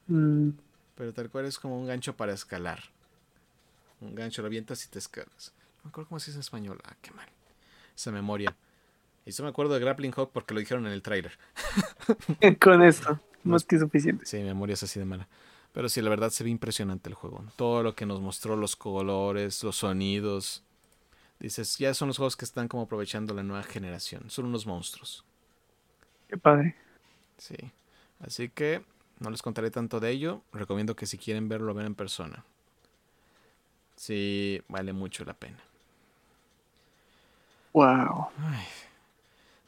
Mm, 0.09 0.51
Pero 0.95 1.13
tal 1.13 1.29
cual 1.29 1.43
es 1.47 1.59
como 1.59 1.77
un 1.77 1.85
gancho 1.85 2.15
para 2.15 2.31
escalar. 2.33 2.79
Un 4.01 4.15
gancho 4.15 4.41
lo 4.41 4.47
avientas 4.47 4.83
y 4.85 4.89
te 4.89 4.99
escalas. 4.99 5.53
No 5.77 5.83
me 5.85 5.89
acuerdo 5.91 6.09
cómo 6.09 6.19
se 6.19 6.27
dice 6.31 6.37
en 6.37 6.41
español. 6.41 6.81
Ah, 6.83 6.95
qué 7.01 7.11
mal. 7.11 7.29
Esa 7.95 8.11
memoria. 8.11 8.55
Y 9.25 9.31
yo 9.31 9.43
me 9.43 9.49
acuerdo 9.49 9.73
de 9.73 9.79
grappling 9.79 10.11
hook 10.11 10.31
porque 10.33 10.53
lo 10.53 10.59
dijeron 10.59 10.87
en 10.87 10.93
el 10.93 11.01
trailer. 11.01 11.37
con 12.61 12.81
esto, 12.81 13.19
No 13.43 13.51
más 13.51 13.63
que 13.63 13.79
suficiente. 13.79 14.25
Sí, 14.25 14.39
memoria 14.41 14.73
es 14.73 14.83
así 14.83 14.99
de 14.99 15.05
mala. 15.05 15.27
Pero 15.73 15.87
sí, 15.87 16.01
la 16.01 16.09
verdad 16.09 16.31
se 16.31 16.43
ve 16.43 16.49
impresionante 16.49 17.09
el 17.09 17.15
juego. 17.15 17.45
Todo 17.55 17.83
lo 17.83 17.95
que 17.95 18.05
nos 18.05 18.19
mostró, 18.19 18.55
los 18.55 18.75
colores, 18.75 19.63
los 19.63 19.77
sonidos. 19.77 20.63
Dices, 21.39 21.77
ya 21.77 21.93
son 21.93 22.09
los 22.09 22.17
juegos 22.17 22.35
que 22.35 22.45
están 22.45 22.67
como 22.67 22.83
aprovechando 22.83 23.33
la 23.33 23.43
nueva 23.43 23.63
generación. 23.63 24.29
Son 24.29 24.45
unos 24.45 24.65
monstruos. 24.65 25.23
Qué 26.27 26.37
padre. 26.37 26.75
Sí. 27.37 27.55
Así 28.19 28.49
que 28.49 28.83
no 29.19 29.29
les 29.29 29.41
contaré 29.41 29.71
tanto 29.71 29.99
de 29.99 30.09
ello. 30.11 30.41
Recomiendo 30.51 30.95
que 30.95 31.05
si 31.05 31.17
quieren 31.17 31.47
verlo, 31.47 31.67
lo 31.67 31.73
vean 31.73 31.87
en 31.87 31.95
persona. 31.95 32.43
Sí, 33.95 34.61
vale 34.67 34.93
mucho 34.93 35.23
la 35.25 35.33
pena. 35.33 35.59
Wow. 37.73 38.27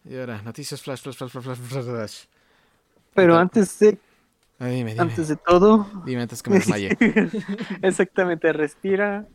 Y 0.06 0.18
ahora, 0.18 0.41
noticias 0.41 0.82
flash, 0.82 1.01
flash, 1.01 1.16
flash, 1.16 1.32
flash, 1.32 1.43
flash, 1.43 1.58
flash, 1.60 1.86
flash. 1.86 2.24
Pero 3.14 3.38
antes 3.38 3.78
de 3.80 3.97
Ah, 4.60 4.68
dime, 4.68 4.91
dime. 4.91 5.01
Antes 5.01 5.28
de 5.28 5.36
todo, 5.36 5.88
Dime 6.06 6.22
antes 6.22 6.41
que 6.43 6.49
me 6.49 6.58
desmaye. 6.60 6.95
exactamente, 7.82 8.54
respira, 8.54 9.28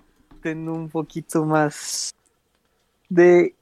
ten 0.43 0.69
un 0.69 0.89
poquito 0.89 1.45
más 1.45 2.15
de 3.09 3.55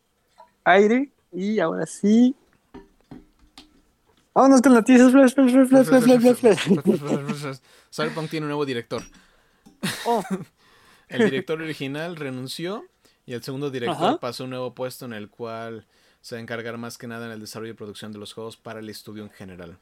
aire 0.64 1.11
y 1.32 1.59
ahora 1.61 1.86
sí. 1.86 2.36
Vámonos 4.34 4.61
con 4.61 4.74
noticias. 4.74 5.11
Flash, 5.12 5.32
flash, 5.34 5.50
flash, 5.50 5.68
flash, 5.68 5.86
flash, 5.86 6.36
flash, 6.36 6.36
flash, 6.38 7.34
flash. 7.40 7.59
Cyberpunk 7.90 8.28
tiene 8.30 8.44
un 8.44 8.48
nuevo 8.48 8.66
director. 8.66 9.02
Oh, 10.04 10.22
El 11.09 11.24
director 11.30 11.61
original 11.61 12.16
renunció 12.16 12.84
y 13.27 13.35
el 13.35 13.43
segundo 13.43 13.70
director 13.70 14.07
Ajá. 14.07 14.18
pasó 14.18 14.45
a 14.45 14.47
un 14.47 14.51
nuevo 14.51 14.74
puesto 14.74 15.05
en 15.05 15.12
el 15.12 15.29
cual 15.29 15.85
se 16.20 16.37
va 16.37 16.39
a 16.39 16.43
encargar 16.43 16.79
más 16.79 16.97
que 16.97 17.07
nada 17.07 17.27
en 17.27 17.33
el 17.33 17.41
desarrollo 17.41 17.72
y 17.72 17.77
producción 17.77 18.12
de 18.12 18.18
los 18.18 18.33
juegos 18.33 18.57
para 18.57 18.81
el 18.81 18.89
estudio 18.89 19.22
en 19.24 19.31
general. 19.31 19.79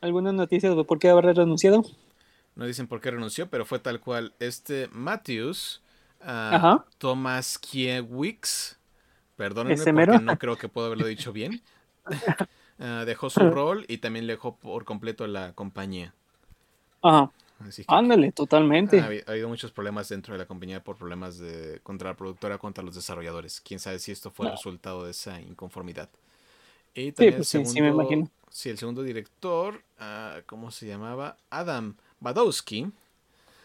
¿Algunas 0.00 0.34
noticias 0.34 0.74
de 0.74 0.84
por 0.84 0.98
qué 0.98 1.10
habrá 1.10 1.32
renunciado? 1.32 1.84
No 2.54 2.66
dicen 2.66 2.86
por 2.86 3.00
qué 3.00 3.10
renunció, 3.10 3.48
pero 3.48 3.64
fue 3.64 3.78
tal 3.78 4.00
cual. 4.00 4.34
Este 4.40 4.88
Matthews, 4.92 5.80
Ajá. 6.20 6.84
Thomas 6.98 7.58
Kiewicz, 7.58 8.76
perdónenme 9.36 9.74
¿Ese 9.74 9.92
porque 9.92 10.12
mero? 10.12 10.20
no 10.20 10.38
creo 10.38 10.56
que 10.56 10.68
puedo 10.68 10.88
haberlo 10.88 11.06
dicho 11.06 11.32
bien, 11.32 11.62
ah, 12.78 13.04
dejó 13.06 13.30
su 13.30 13.40
rol 13.50 13.84
y 13.88 13.98
también 13.98 14.26
dejó 14.26 14.56
por 14.56 14.84
completo 14.84 15.26
la 15.26 15.52
compañía. 15.52 16.14
Ajá. 17.02 17.30
Así 17.68 17.84
que 17.84 18.00
Ándale, 18.00 18.32
totalmente. 18.32 18.98
ha, 18.98 19.06
habi- 19.08 19.24
ha 19.26 19.32
habido 19.32 19.48
muchos 19.48 19.72
problemas 19.72 20.08
dentro 20.08 20.34
de 20.34 20.38
la 20.38 20.46
compañía 20.46 20.82
por 20.84 20.96
problemas 20.96 21.38
de 21.38 21.80
contra 21.82 22.10
la 22.10 22.16
productora, 22.16 22.58
contra 22.58 22.84
los 22.84 22.94
desarrolladores. 22.94 23.60
Quién 23.60 23.80
sabe 23.80 23.98
si 23.98 24.12
esto 24.12 24.30
fue 24.30 24.46
el 24.46 24.52
resultado 24.52 25.04
de 25.04 25.12
esa 25.12 25.40
inconformidad. 25.40 26.10
Y 26.94 27.12
también 27.12 27.38
pues 27.38 27.40
el 27.40 27.46
sí, 27.48 27.64
sí 27.64 27.80
me 27.82 27.88
segundo, 27.88 27.90
imagino. 27.90 28.30
sí, 28.50 28.70
el 28.70 28.78
segundo 28.78 29.02
director, 29.02 29.82
ah, 29.98 30.42
¿cómo 30.46 30.70
se 30.72 30.86
llamaba? 30.86 31.38
Adam 31.50 31.96
Badowski. 32.20 32.92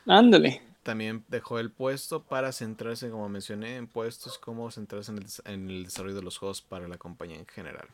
Ándale. 0.08 0.52
También 0.82 1.24
dejó 1.28 1.60
el 1.60 1.72
puesto 1.72 2.24
para 2.24 2.52
centrarse, 2.52 3.12
como 3.12 3.30
mencioné, 3.30 3.76
en 3.76 3.88
puestos 3.88 4.40
como 4.40 4.72
centrarse 4.72 5.12
en 5.12 5.18
el, 5.20 5.26
en 5.46 5.70
el 5.70 5.84
desarrollo 5.84 6.16
de 6.16 6.24
los 6.24 6.38
juegos 6.40 6.64
para 6.64 6.88
la 6.88 6.98
compañía 6.98 7.38
en 7.38 7.46
general. 7.46 7.88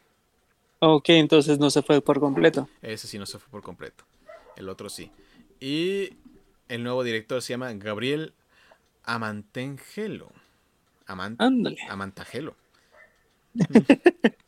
Ok, 0.81 1.09
entonces 1.09 1.57
no 1.57 1.71
se 1.71 1.81
fue 1.81 1.99
por 1.99 2.19
completo. 2.19 2.69
Ese 2.81 3.07
sí 3.07 3.17
no 3.17 3.25
se 3.25 3.39
fue 3.39 3.49
por 3.49 3.61
completo. 3.63 4.03
El 4.55 4.69
otro 4.69 4.89
sí. 4.89 5.11
Y 5.63 6.17
el 6.67 6.83
nuevo 6.83 7.05
director 7.05 7.41
se 7.41 7.53
llama 7.53 7.71
Gabriel 7.71 8.33
Amantengelo. 9.05 10.29
Aman- 11.07 11.37
Ándale. 11.39 11.77
Amantagelo. 11.89 12.57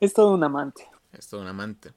Es 0.00 0.12
todo 0.12 0.34
un 0.34 0.44
amante. 0.44 0.86
Es 1.12 1.28
todo 1.28 1.40
un 1.40 1.46
amante. 1.46 1.92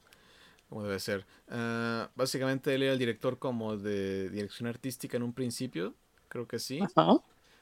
Como 0.70 0.84
debe 0.84 0.98
ser. 0.98 1.26
Ah, 1.50 2.08
básicamente 2.14 2.74
él 2.74 2.84
era 2.84 2.94
el 2.94 2.98
director 2.98 3.38
como 3.38 3.76
de 3.76 4.30
dirección 4.30 4.66
artística 4.66 5.18
en 5.18 5.24
un 5.24 5.34
principio. 5.34 5.92
Creo 6.30 6.48
que 6.48 6.58
sí. 6.58 6.80
Ajá. 6.80 7.18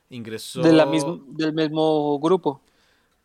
Ingresó. 0.08 0.62
De 0.62 0.72
la 0.72 0.86
mismo, 0.86 1.20
del 1.30 1.52
mismo 1.52 2.20
grupo. 2.20 2.60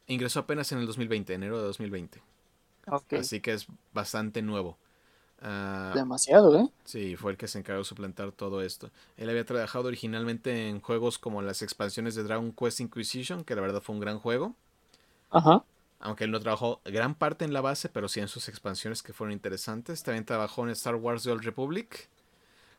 Ingresó 0.07 0.39
apenas 0.39 0.71
en 0.71 0.79
el 0.79 0.87
2020, 0.87 1.31
enero 1.35 1.59
de 1.59 1.65
2020. 1.65 2.23
Ok. 2.87 3.13
Así 3.13 3.39
que 3.39 3.53
es 3.53 3.67
bastante 3.93 4.41
nuevo. 4.41 4.79
Ah, 5.47 5.91
Demasiado, 5.93 6.57
¿eh? 6.59 6.67
sí, 6.85 7.15
fue 7.15 7.31
el 7.31 7.37
que 7.37 7.47
se 7.47 7.59
encargó 7.59 7.79
de 7.81 7.85
suplantar 7.85 8.31
todo 8.31 8.63
esto. 8.63 8.89
Él 9.15 9.29
había 9.29 9.45
trabajado 9.45 9.85
originalmente 9.87 10.69
en 10.69 10.81
juegos 10.81 11.19
como 11.19 11.43
las 11.43 11.61
expansiones 11.61 12.15
de 12.15 12.23
Dragon 12.23 12.51
Quest 12.51 12.79
Inquisition, 12.79 13.43
que 13.43 13.53
la 13.53 13.61
verdad 13.61 13.79
fue 13.79 13.93
un 13.93 14.01
gran 14.01 14.17
juego. 14.17 14.55
Ajá. 15.29 15.63
Aunque 15.99 16.23
él 16.23 16.31
no 16.31 16.39
trabajó 16.39 16.81
gran 16.83 17.13
parte 17.13 17.45
en 17.45 17.53
la 17.53 17.61
base, 17.61 17.89
pero 17.89 18.07
sí 18.07 18.21
en 18.21 18.27
sus 18.27 18.49
expansiones 18.49 19.03
que 19.03 19.13
fueron 19.13 19.33
interesantes. 19.33 20.01
También 20.01 20.25
trabajó 20.25 20.63
en 20.63 20.71
Star 20.71 20.95
Wars 20.95 21.21
The 21.21 21.31
Old 21.31 21.43
Republic. 21.43 22.09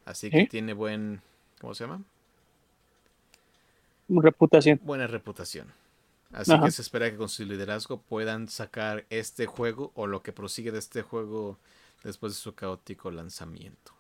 Así 0.05 0.29
que 0.29 0.41
¿Eh? 0.41 0.49
tiene 0.51 0.73
buen. 0.75 1.23
¿Cómo 1.61 1.73
se 1.73 1.85
llama? 1.85 2.03
Reputación. 4.09 4.81
Buena 4.83 5.07
reputación. 5.07 5.73
Así 6.33 6.53
Ajá. 6.53 6.65
que 6.65 6.73
se 6.73 6.83
espera 6.83 7.11
que 7.11 7.17
con 7.17 7.29
su 7.29 7.45
liderazgo 7.45 8.01
puedan 8.01 8.49
sacar 8.49 9.05
este 9.11 9.47
juego 9.47 9.93
o 9.95 10.09
lo 10.09 10.23
que 10.25 10.33
prosigue 10.33 10.73
de 10.73 10.81
este 10.81 11.03
juego 11.03 11.59
después 12.07 12.33
de 12.35 12.39
su 12.41 12.55
caótico 12.55 13.11
lanzamiento. 13.11 13.93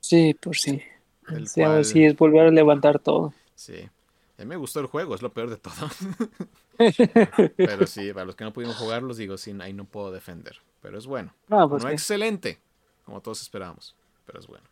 Sí, 0.00 0.34
por 0.34 0.56
sí. 0.56 0.82
El 1.28 1.48
Sí, 1.48 1.60
cual- 1.62 1.84
sí 1.84 2.04
es 2.04 2.16
volver 2.16 2.46
a 2.46 2.50
levantar 2.50 2.98
todo. 2.98 3.32
Sí. 3.54 3.88
A 4.36 4.42
mí 4.42 4.46
me 4.46 4.56
gustó 4.56 4.80
el 4.80 4.86
juego, 4.86 5.14
es 5.14 5.22
lo 5.22 5.32
peor 5.32 5.48
de 5.50 5.56
todo. 5.56 5.72
Pero 7.56 7.86
sí, 7.86 8.12
para 8.12 8.26
los 8.26 8.34
que 8.34 8.44
no 8.44 8.52
pudimos 8.52 8.76
jugarlos, 8.76 9.16
digo, 9.16 9.36
sí, 9.38 9.54
ahí 9.60 9.72
no 9.72 9.84
puedo 9.84 10.10
defender. 10.10 10.58
Pero 10.82 10.98
es 10.98 11.06
bueno. 11.06 11.32
Ah, 11.48 11.66
pues 11.68 11.82
no 11.84 11.88
sí. 11.90 11.94
excelente, 11.94 12.58
como 13.06 13.20
todos 13.20 13.40
esperábamos, 13.42 13.94
pero 14.26 14.40
es 14.40 14.46
bueno. 14.46 14.64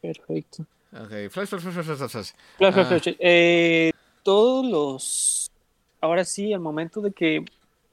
Perfecto. 0.00 0.64
Ok, 0.92 1.30
flash, 1.30 1.48
flash, 1.48 1.60
flash, 1.62 1.72
flash, 1.72 1.84
flash, 1.96 2.10
flash. 2.10 2.32
Flash, 2.58 2.74
flash, 2.74 2.86
Ah. 2.86 2.88
flash. 3.00 3.16
Eh, 3.18 3.92
todos 4.22 4.66
los. 4.66 5.50
Ahora 6.00 6.24
sí, 6.24 6.52
al 6.52 6.60
momento 6.60 7.00
de 7.00 7.12
que 7.12 7.44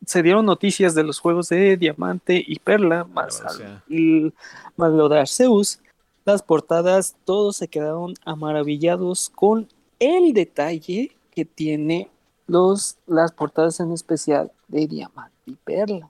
se 0.06 0.24
dieron 0.24 0.46
noticias 0.46 0.96
de 0.96 1.04
los 1.04 1.20
juegos 1.20 1.50
de 1.50 1.78
Diamante 1.78 2.44
y 2.46 2.60
Perla, 2.60 3.04
más, 3.06 3.42
al- 3.42 3.84
y- 3.88 4.34
más 4.78 4.92
lo 4.92 5.10
de 5.10 5.20
Arceus, 5.20 5.80
las 6.26 6.42
portadas, 6.44 7.16
todos 7.26 7.58
se 7.58 7.68
quedaron 7.68 8.14
amaravillados 8.26 9.30
con 9.30 9.68
el 10.00 10.34
detalle 10.34 11.12
que 11.32 11.46
tiene 11.46 12.10
los, 12.48 12.98
las 13.08 13.32
portadas 13.32 13.80
en 13.80 13.92
especial 13.92 14.52
de 14.68 14.88
Diamante 14.88 15.36
y 15.46 15.56
Perla. 15.56 16.10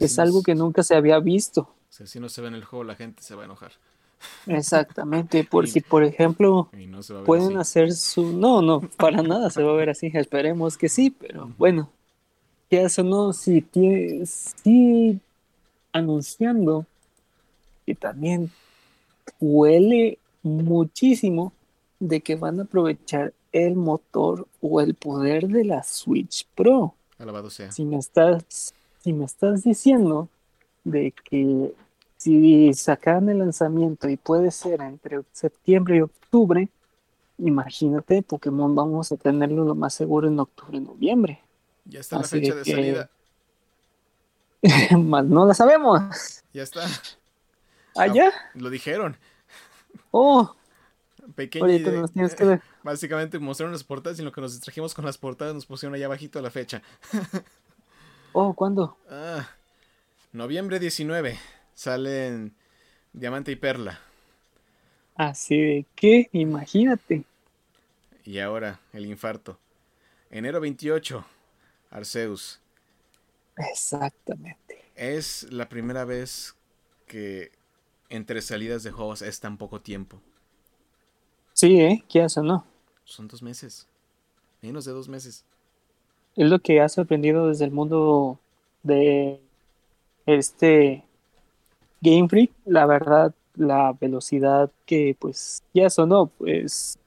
Es 0.00 0.18
algo 0.18 0.42
que 0.42 0.54
nunca 0.54 0.82
se 0.82 0.94
había 0.94 1.18
visto. 1.18 1.68
Si 1.88 2.02
así 2.02 2.20
no 2.20 2.28
se 2.28 2.42
ve 2.42 2.48
en 2.48 2.54
el 2.54 2.64
juego, 2.64 2.84
la 2.84 2.94
gente 2.94 3.22
se 3.22 3.34
va 3.34 3.42
a 3.42 3.44
enojar. 3.46 3.72
Exactamente, 4.46 5.46
porque 5.48 5.80
por 5.88 6.04
ejemplo, 6.04 6.68
Y 6.72 6.86
no 6.86 6.98
a 6.98 7.12
ver 7.12 7.24
pueden 7.24 7.52
así. 7.52 7.60
hacer 7.60 7.92
su... 7.92 8.32
No, 8.32 8.62
no, 8.62 8.80
para 8.96 9.22
nada 9.22 9.50
se 9.50 9.62
va 9.62 9.72
a 9.72 9.76
ver 9.76 9.90
así, 9.90 10.10
esperemos 10.14 10.76
que 10.76 10.88
sí, 10.88 11.10
pero 11.10 11.50
bueno, 11.58 11.90
que 12.68 12.82
eso 12.82 13.02
no, 13.02 13.32
sí, 13.32 13.62
tiene, 13.62 14.24
sí 14.26 15.20
anunciando 15.92 16.86
que 17.86 17.94
también 17.94 18.50
huele 19.40 20.18
muchísimo 20.42 21.52
de 22.00 22.20
que 22.20 22.36
van 22.36 22.60
a 22.60 22.62
aprovechar 22.64 23.32
el 23.52 23.74
motor 23.74 24.46
o 24.60 24.80
el 24.80 24.94
poder 24.94 25.48
de 25.48 25.64
la 25.64 25.82
Switch 25.82 26.46
Pro. 26.54 26.94
Alabado 27.18 27.50
sea. 27.50 27.72
Si 27.72 27.84
me 27.84 27.96
estás, 27.96 28.74
si 29.02 29.12
me 29.12 29.24
estás 29.24 29.64
diciendo 29.64 30.28
de 30.84 31.12
que 31.24 31.72
si 32.16 32.72
sacan 32.74 33.28
el 33.28 33.38
lanzamiento 33.38 34.08
y 34.08 34.16
puede 34.16 34.50
ser 34.50 34.80
entre 34.82 35.20
septiembre 35.32 35.96
y 35.96 36.00
octubre, 36.02 36.68
imagínate, 37.38 38.22
Pokémon 38.22 38.74
vamos 38.74 39.12
a 39.12 39.16
tenerlo 39.16 39.64
lo 39.64 39.74
más 39.74 39.94
seguro 39.94 40.28
en 40.28 40.38
octubre, 40.38 40.80
noviembre. 40.80 41.40
Ya 41.88 42.00
está 42.00 42.18
la 42.18 42.24
fecha 42.24 42.54
de 42.54 42.62
que- 42.62 42.70
salida. 42.70 43.10
Más 44.98 45.24
no 45.24 45.46
la 45.46 45.54
sabemos. 45.54 46.42
Ya 46.52 46.62
está. 46.62 46.86
¿Allá? 47.96 48.30
Lo 48.54 48.70
dijeron. 48.70 49.16
Oh, 50.10 50.54
Pequeña 51.34 51.66
ahorita 51.66 51.90
idea. 51.90 52.00
nos 52.00 52.12
tienes 52.12 52.34
que 52.34 52.44
ver. 52.44 52.62
Básicamente 52.82 53.38
mostraron 53.38 53.72
las 53.72 53.84
portadas 53.84 54.18
y 54.18 54.22
en 54.22 54.26
lo 54.26 54.32
que 54.32 54.40
nos 54.40 54.52
distrajimos 54.52 54.94
con 54.94 55.04
las 55.04 55.18
portadas 55.18 55.54
nos 55.54 55.66
pusieron 55.66 55.94
allá 55.94 56.06
abajito 56.06 56.40
la 56.40 56.50
fecha. 56.50 56.82
Oh, 58.32 58.52
¿cuándo? 58.54 58.98
Ah, 59.10 59.48
noviembre 60.32 60.78
19 60.78 61.38
salen 61.74 62.54
Diamante 63.14 63.50
y 63.50 63.56
Perla. 63.56 63.98
Así 65.16 65.58
de 65.58 65.86
que, 65.96 66.28
imagínate. 66.32 67.24
Y 68.24 68.38
ahora 68.38 68.80
el 68.92 69.06
infarto. 69.06 69.58
Enero 70.30 70.60
28, 70.60 71.24
Arceus. 71.90 72.60
Exactamente. 73.56 74.84
Es 74.94 75.50
la 75.50 75.68
primera 75.68 76.04
vez 76.04 76.54
que 77.06 77.50
entre 78.08 78.42
salidas 78.42 78.82
de 78.82 78.90
juegos 78.90 79.22
es 79.22 79.40
tan 79.40 79.56
poco 79.56 79.80
tiempo. 79.80 80.20
Sí, 81.52 81.80
¿eh? 81.80 82.04
¿Qué 82.08 82.22
hace, 82.22 82.42
no? 82.42 82.64
Son 83.04 83.26
dos 83.26 83.42
meses. 83.42 83.86
Menos 84.62 84.84
de 84.84 84.92
dos 84.92 85.08
meses. 85.08 85.44
Es 86.36 86.48
lo 86.48 86.60
que 86.60 86.80
ha 86.80 86.88
sorprendido 86.88 87.48
desde 87.48 87.64
el 87.64 87.70
mundo 87.70 88.38
de 88.82 89.40
este 90.26 91.04
Game 92.00 92.28
Freak, 92.28 92.52
la 92.64 92.86
verdad, 92.86 93.34
la 93.56 93.92
velocidad 94.00 94.70
que 94.86 95.16
pues 95.18 95.62
ya 95.74 95.90
sonó, 95.90 96.26
pues 96.26 96.98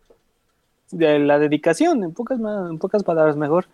de 0.91 1.19
la 1.19 1.39
dedicación, 1.39 2.03
en 2.03 2.13
pocas, 2.13 2.39
en 2.39 2.77
pocas 2.77 3.03
palabras 3.03 3.37
mejor, 3.37 3.67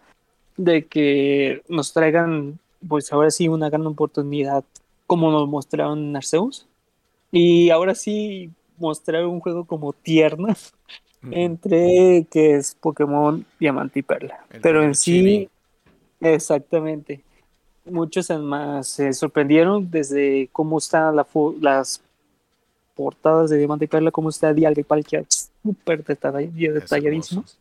de 0.58 0.86
que 0.86 1.62
nos 1.70 1.94
traigan 1.94 2.60
pues 2.88 3.12
ahora 3.14 3.32
sí 3.32 3.48
una 3.48 3.70
gran 3.70 3.86
oportunidad 3.86 4.64
como 5.06 5.32
nos 5.32 5.48
mostraron 5.48 6.00
en 6.00 6.16
Arceus 6.16 6.68
y 7.32 7.70
ahora 7.70 7.96
sí 7.96 8.52
mostrar 8.78 9.26
un 9.26 9.40
juego 9.40 9.66
como 9.66 9.94
tierno 9.94 10.50
entre 11.32 12.26
que 12.30 12.56
es 12.56 12.76
Pokémon 12.76 13.46
Diamante 13.60 14.00
y 14.00 14.04
Perla. 14.04 14.46
El 14.50 14.62
Pero 14.62 14.84
en 14.84 14.96
sí, 14.96 15.50
exactamente. 16.22 17.22
muchos 17.86 18.30
más 18.30 18.88
se 18.88 19.14
sorprendieron 19.14 19.90
desde 19.90 20.50
cómo 20.52 20.78
están 20.78 21.16
la 21.16 21.26
las 21.62 22.02
portadas 22.96 23.50
de 23.50 23.58
Diamante 23.58 23.86
y 23.86 23.88
Perla, 23.88 24.12
cómo 24.12 24.30
está 24.30 24.54
Dialga 24.54 24.82
y 24.82 24.84
Palkia, 24.84 25.24
súper 25.64 26.04
detalladísimos. 26.04 27.58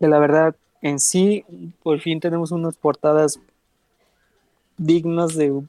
De 0.00 0.08
la 0.08 0.18
verdad, 0.18 0.56
en 0.84 1.00
sí, 1.00 1.46
por 1.82 1.98
fin 1.98 2.20
tenemos 2.20 2.52
unas 2.52 2.76
portadas 2.76 3.40
dignas 4.76 5.34
de 5.34 5.62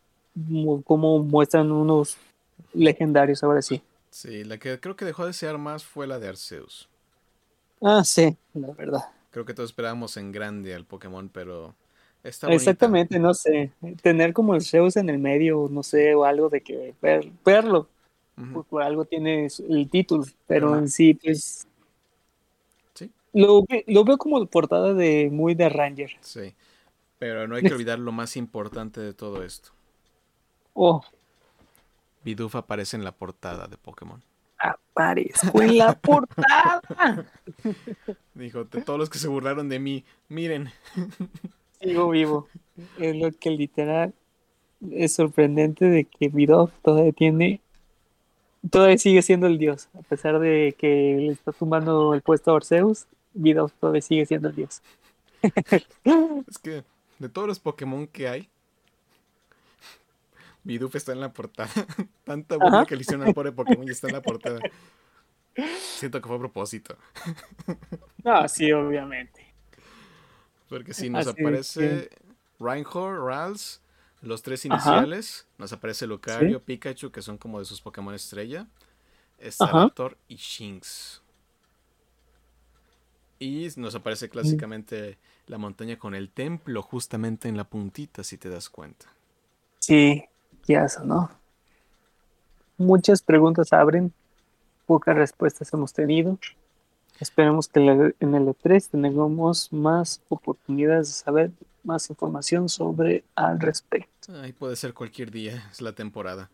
cómo 0.84 1.20
muestran 1.20 1.72
unos 1.72 2.18
legendarios 2.74 3.42
ahora 3.42 3.62
sí. 3.62 3.82
Sí, 4.10 4.44
la 4.44 4.58
que 4.58 4.78
creo 4.82 4.98
que 4.98 5.06
dejó 5.06 5.24
de 5.24 5.30
desear 5.30 5.58
más 5.58 5.86
fue 5.86 6.06
la 6.06 6.20
de 6.20 6.28
Arceus. 6.28 6.90
Ah, 7.82 8.04
sí, 8.04 8.36
la 8.54 8.74
verdad. 8.74 9.06
Creo 9.32 9.46
que 9.46 9.54
todos 9.54 9.70
esperábamos 9.70 10.18
en 10.18 10.34
grande 10.34 10.76
al 10.76 10.84
Pokémon, 10.84 11.30
pero 11.30 11.74
está 12.22 12.52
Exactamente, 12.52 13.18
no 13.18 13.34
sé. 13.34 13.72
Tener 14.02 14.34
como 14.34 14.54
el 14.54 14.66
Zeus 14.66 14.98
en 14.98 15.10
el 15.10 15.20
medio, 15.20 15.70
no 15.72 15.82
sé, 15.82 16.14
o 16.14 16.26
algo 16.26 16.50
de 16.50 16.60
que 16.60 16.94
verlo. 17.46 17.88
por, 18.70 18.84
algo 18.84 19.06
tiene 19.06 19.48
el 19.70 19.90
título, 19.90 20.26
pero 20.46 20.78
en 20.78 20.90
sí, 20.90 21.14
pues. 21.14 21.66
Lo, 23.36 23.66
lo 23.88 24.06
veo 24.06 24.18
como 24.18 24.46
portada 24.46 24.94
de 24.94 25.30
muy 25.30 25.56
de 25.56 25.68
Ranger. 25.68 26.12
Sí. 26.22 26.56
Pero 27.20 27.48
no 27.48 27.56
hay 27.56 27.64
que 27.64 27.74
olvidar 27.74 28.00
lo 28.00 28.14
más 28.14 28.38
importante 28.38 29.02
de 29.02 29.14
todo 29.14 29.44
esto. 29.44 29.72
Oh. 30.74 31.04
Bidoof 32.24 32.56
aparece 32.56 32.96
en 32.96 33.04
la 33.04 33.12
portada 33.12 33.68
de 33.68 33.78
Pokémon. 33.78 34.24
Aparezco 34.58 35.62
en 35.62 35.78
la 35.78 35.94
portada. 35.94 36.82
Dijo, 38.34 38.66
todos 38.66 38.98
los 38.98 39.10
que 39.10 39.20
se 39.20 39.28
burlaron 39.28 39.68
de 39.68 39.80
mí, 39.80 40.06
miren. 40.30 40.70
Sigo 41.82 42.10
vivo. 42.10 42.48
Es 42.98 43.18
lo 43.18 43.32
que 43.32 43.50
literal 43.52 44.14
es 44.92 45.14
sorprendente 45.14 45.86
de 45.86 46.06
que 46.06 46.30
Bidoof 46.30 46.72
todavía 46.82 47.12
tiene 47.12 47.62
todavía 48.70 48.98
sigue 48.98 49.22
siendo 49.22 49.48
el 49.48 49.58
dios, 49.58 49.90
a 49.94 50.02
pesar 50.02 50.40
de 50.40 50.76
que 50.78 51.18
le 51.20 51.32
está 51.32 51.52
tumbando 51.52 52.14
el 52.14 52.22
puesto 52.22 52.52
a 52.52 52.56
Orseus, 52.56 53.06
Bidoof 53.36 53.74
todavía 53.74 54.02
sigue 54.02 54.26
siendo 54.26 54.50
el 54.50 54.56
dios. 54.56 54.82
es 56.48 56.58
que 56.58 56.84
de 57.20 57.30
todos 57.30 57.48
los 57.48 57.60
Pokémon 57.60 58.08
que 58.08 58.28
hay, 58.28 58.50
Bidoof 60.64 60.96
está 60.96 61.12
en 61.12 61.22
la 61.22 61.32
portada. 61.32 61.70
Tanta 62.24 62.58
buena 62.58 62.86
que 62.86 62.96
le 62.96 63.02
hicieron 63.02 63.28
al 63.28 63.34
pobre 63.34 63.52
Pokémon 63.52 63.88
y 63.88 63.92
está 63.92 64.08
en 64.08 64.14
la 64.14 64.22
portada. 64.22 64.60
Siento 65.78 66.20
que 66.20 66.28
fue 66.28 66.38
a 66.38 66.40
propósito. 66.40 66.98
Ah, 68.28 68.48
sí, 68.48 68.72
obviamente. 68.72 69.54
Porque 70.68 70.96
si 70.96 71.12
nos 71.12 71.28
aparece 71.28 72.10
Reinhardt, 72.60 73.24
Rals, 73.24 73.80
los 74.24 74.42
tres 74.42 74.66
iniciales, 74.66 75.46
nos 75.60 75.72
aparece 75.72 76.08
Lucario, 76.08 76.60
Pikachu, 76.60 77.12
que 77.12 77.22
son 77.22 77.38
como 77.38 77.60
de 77.60 77.66
sus 77.66 77.82
Pokémon 77.82 78.16
estrella, 78.16 78.66
Staraptor 79.40 80.18
y 80.28 80.38
Shinx. 80.38 81.22
Y 83.40 83.68
nos 83.76 83.96
aparece 83.96 84.30
clásicamente 84.30 85.18
la 85.48 85.58
montaña 85.58 85.98
con 85.98 86.16
el 86.16 86.30
templo 86.30 86.82
justamente 86.82 87.50
en 87.50 87.58
la 87.58 87.66
puntita, 87.66 88.24
si 88.24 88.38
te 88.38 88.50
das 88.50 88.70
cuenta. 88.70 89.08
Sí, 89.80 90.24
ya 90.68 90.86
eso, 90.86 91.04
¿no? 91.04 91.30
Muchas 92.78 93.22
preguntas 93.22 93.74
abren, 93.74 94.14
pocas 94.86 95.16
respuestas 95.16 95.72
hemos 95.74 95.94
tenido. 95.94 96.38
Esperemos 97.20 97.68
que 97.68 97.80
en 97.80 98.36
el 98.36 98.48
E3 98.48 98.90
tengamos 98.90 99.72
más 99.72 100.22
oportunidades 100.30 101.08
de 101.08 101.14
saber 101.14 101.52
más 101.84 102.10
información 102.10 102.68
sobre 102.68 103.24
al 103.36 103.60
respecto. 103.60 104.34
Ahí 104.42 104.52
puede 104.52 104.76
ser 104.76 104.94
cualquier 104.94 105.32
día, 105.32 105.70
es 105.72 105.82
la 105.82 105.94
temporada. 105.94 106.50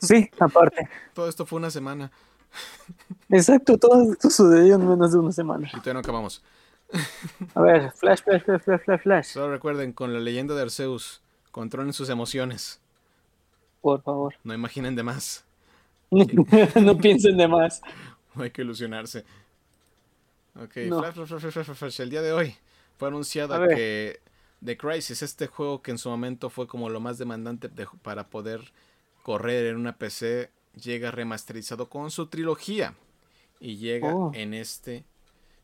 Sí, 0.00 0.28
aparte. 0.38 0.88
Todo 1.14 1.28
esto 1.28 1.46
fue 1.46 1.58
una 1.58 1.70
semana. 1.70 2.10
Exacto, 3.28 3.76
todo 3.78 4.12
esto 4.12 4.30
sucedió 4.30 4.76
en 4.76 4.88
menos 4.88 5.12
de 5.12 5.18
una 5.18 5.32
semana. 5.32 5.68
Y 5.68 5.70
todavía 5.72 5.94
no 5.94 6.00
acabamos. 6.00 6.42
A 7.54 7.60
ver, 7.60 7.92
flash, 7.92 8.22
flash, 8.22 8.42
flash, 8.42 8.80
flash, 8.84 9.00
flash. 9.02 9.26
Solo 9.26 9.52
recuerden, 9.52 9.92
con 9.92 10.12
la 10.12 10.20
leyenda 10.20 10.54
de 10.54 10.62
Arceus, 10.62 11.20
controlen 11.50 11.92
sus 11.92 12.08
emociones. 12.08 12.80
Por 13.82 14.02
favor. 14.02 14.34
No 14.44 14.54
imaginen 14.54 14.96
de 14.96 15.02
más. 15.02 15.44
no 16.10 16.98
piensen 16.98 17.36
de 17.36 17.48
más. 17.48 17.82
No 18.34 18.44
hay 18.44 18.50
que 18.50 18.62
ilusionarse. 18.62 19.24
Ok, 20.56 20.72
flash, 20.72 21.14
flash, 21.14 21.50
flash, 21.52 21.74
flash, 21.74 22.00
El 22.00 22.10
día 22.10 22.22
de 22.22 22.32
hoy 22.32 22.56
fue 22.96 23.08
anunciado 23.08 23.68
que 23.68 24.20
The 24.64 24.76
Crisis, 24.76 25.22
este 25.22 25.46
juego 25.46 25.82
que 25.82 25.90
en 25.90 25.98
su 25.98 26.08
momento 26.08 26.50
fue 26.50 26.66
como 26.66 26.88
lo 26.88 27.00
más 27.00 27.18
demandante 27.18 27.68
para 28.02 28.28
poder 28.28 28.72
correr 29.22 29.66
en 29.66 29.76
una 29.76 29.96
PC, 29.96 30.50
llega 30.78 31.10
remasterizado 31.10 31.88
con 31.88 32.10
su 32.10 32.26
trilogía. 32.26 32.94
Y 33.60 33.76
llega 33.76 34.14
oh. 34.14 34.32
en 34.34 34.54
este 34.54 35.04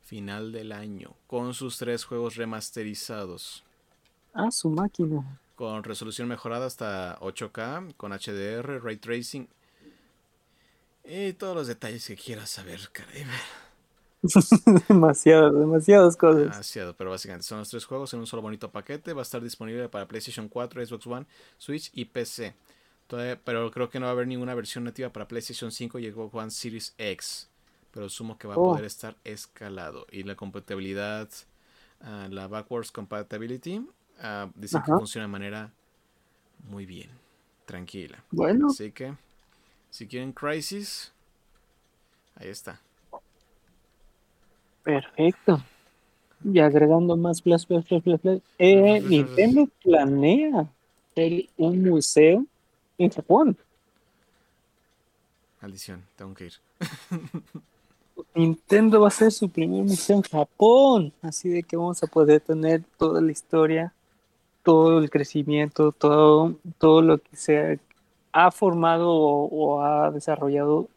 final 0.03 0.53
del 0.53 0.73
año 0.73 1.15
con 1.27 1.55
sus 1.55 1.79
tres 1.79 2.05
juegos 2.05 2.37
remasterizados. 2.37 3.65
Ah, 4.33 4.51
su 4.51 4.69
máquina. 4.69 5.41
Con 5.55 5.85
resolución 5.85 6.27
mejorada 6.27 6.67
hasta 6.67 7.19
8K, 7.21 7.95
con 7.97 8.13
HDR, 8.13 8.83
ray 8.83 8.97
tracing 8.97 9.49
y 11.05 11.35
todos 11.35 11.55
los 11.55 11.67
detalles 11.67 12.07
que 12.07 12.17
quieras 12.17 12.49
saber, 12.49 12.81
caray. 12.91 13.27
demasiado, 14.89 15.53
demasiadas 15.53 16.17
cosas. 16.17 16.45
Demasiado, 16.45 16.97
pero 16.97 17.11
básicamente 17.11 17.47
son 17.47 17.59
los 17.59 17.69
tres 17.69 17.85
juegos 17.85 18.15
en 18.15 18.21
un 18.21 18.27
solo 18.27 18.41
bonito 18.41 18.71
paquete. 18.71 19.13
Va 19.13 19.21
a 19.21 19.23
estar 19.23 19.43
disponible 19.43 19.91
para 19.91 20.09
PlayStation 20.09 20.49
4, 20.49 20.87
Xbox 20.87 21.07
One, 21.07 21.27
Switch 21.59 21.91
y 21.93 22.07
PC. 22.07 22.55
Pero 23.09 23.71
creo 23.71 23.91
que 23.91 24.01
no 24.01 24.07
va 24.07 24.11
a 24.11 24.13
haber 24.13 24.27
ninguna 24.27 24.55
versión 24.55 24.85
nativa 24.85 25.11
para 25.11 25.29
PlayStation 25.29 25.71
5 25.71 25.99
y 25.99 26.11
Xbox 26.11 26.35
One 26.35 26.51
Series 26.51 26.95
X 26.99 27.49
pero 27.95 28.09
sumo 28.09 28.37
que 28.37 28.49
va 28.49 28.55
a 28.55 28.59
oh. 28.59 28.73
poder 28.73 28.85
estar 28.85 29.15
escalado. 29.23 30.05
Y 30.11 30.25
la 30.25 30.35
compatibilidad, 30.35 31.29
ah, 32.01 32.27
la 32.29 32.49
backwards 32.49 32.91
compatibility, 32.91 33.79
uh, 33.79 34.51
dice 34.57 34.79
que 34.85 34.91
funciona 34.91 35.27
de 35.27 35.33
manera 35.33 35.73
muy 36.69 36.87
bien, 36.87 37.09
tranquila. 37.67 38.25
Bueno. 38.33 38.67
Así 38.67 38.91
que, 38.91 39.15
si 39.91 40.09
quieren 40.09 40.33
Crisis, 40.33 41.13
ahí 42.35 42.49
está. 42.49 42.81
Perfecto. 44.83 45.63
Y 46.43 46.59
agregando 46.59 47.17
más 47.17 47.41
flash, 47.43 47.65
flash, 47.65 47.85
flash, 47.85 48.21
flash, 48.21 48.41
eh, 48.59 49.01
Nintendo 49.01 49.69
planea 49.85 50.69
un 51.59 51.83
museo 51.85 52.45
en 52.99 53.11
Japón. 53.11 53.57
Maldición, 55.61 56.05
tengo 56.17 56.35
que 56.35 56.47
ir. 56.47 56.53
Nintendo 58.35 59.01
va 59.01 59.09
a 59.09 59.11
ser 59.11 59.33
su 59.33 59.49
primer 59.49 59.85
museo 59.85 60.17
en 60.17 60.23
Japón, 60.23 61.13
así 61.23 61.49
de 61.49 61.63
que 61.63 61.77
vamos 61.77 62.03
a 62.03 62.07
poder 62.07 62.41
tener 62.41 62.83
toda 62.99 63.21
la 63.21 63.33
historia, 63.33 63.93
todo 64.63 64.99
el 64.99 65.11
crecimiento, 65.11 65.93
todo, 65.93 66.57
todo 66.79 67.03
lo 67.03 67.19
que 67.19 67.37
se 67.37 67.81
ha 68.33 68.51
formado 68.51 69.11
o, 69.11 69.83
ha 69.83 70.11
desarrollado 70.11 70.89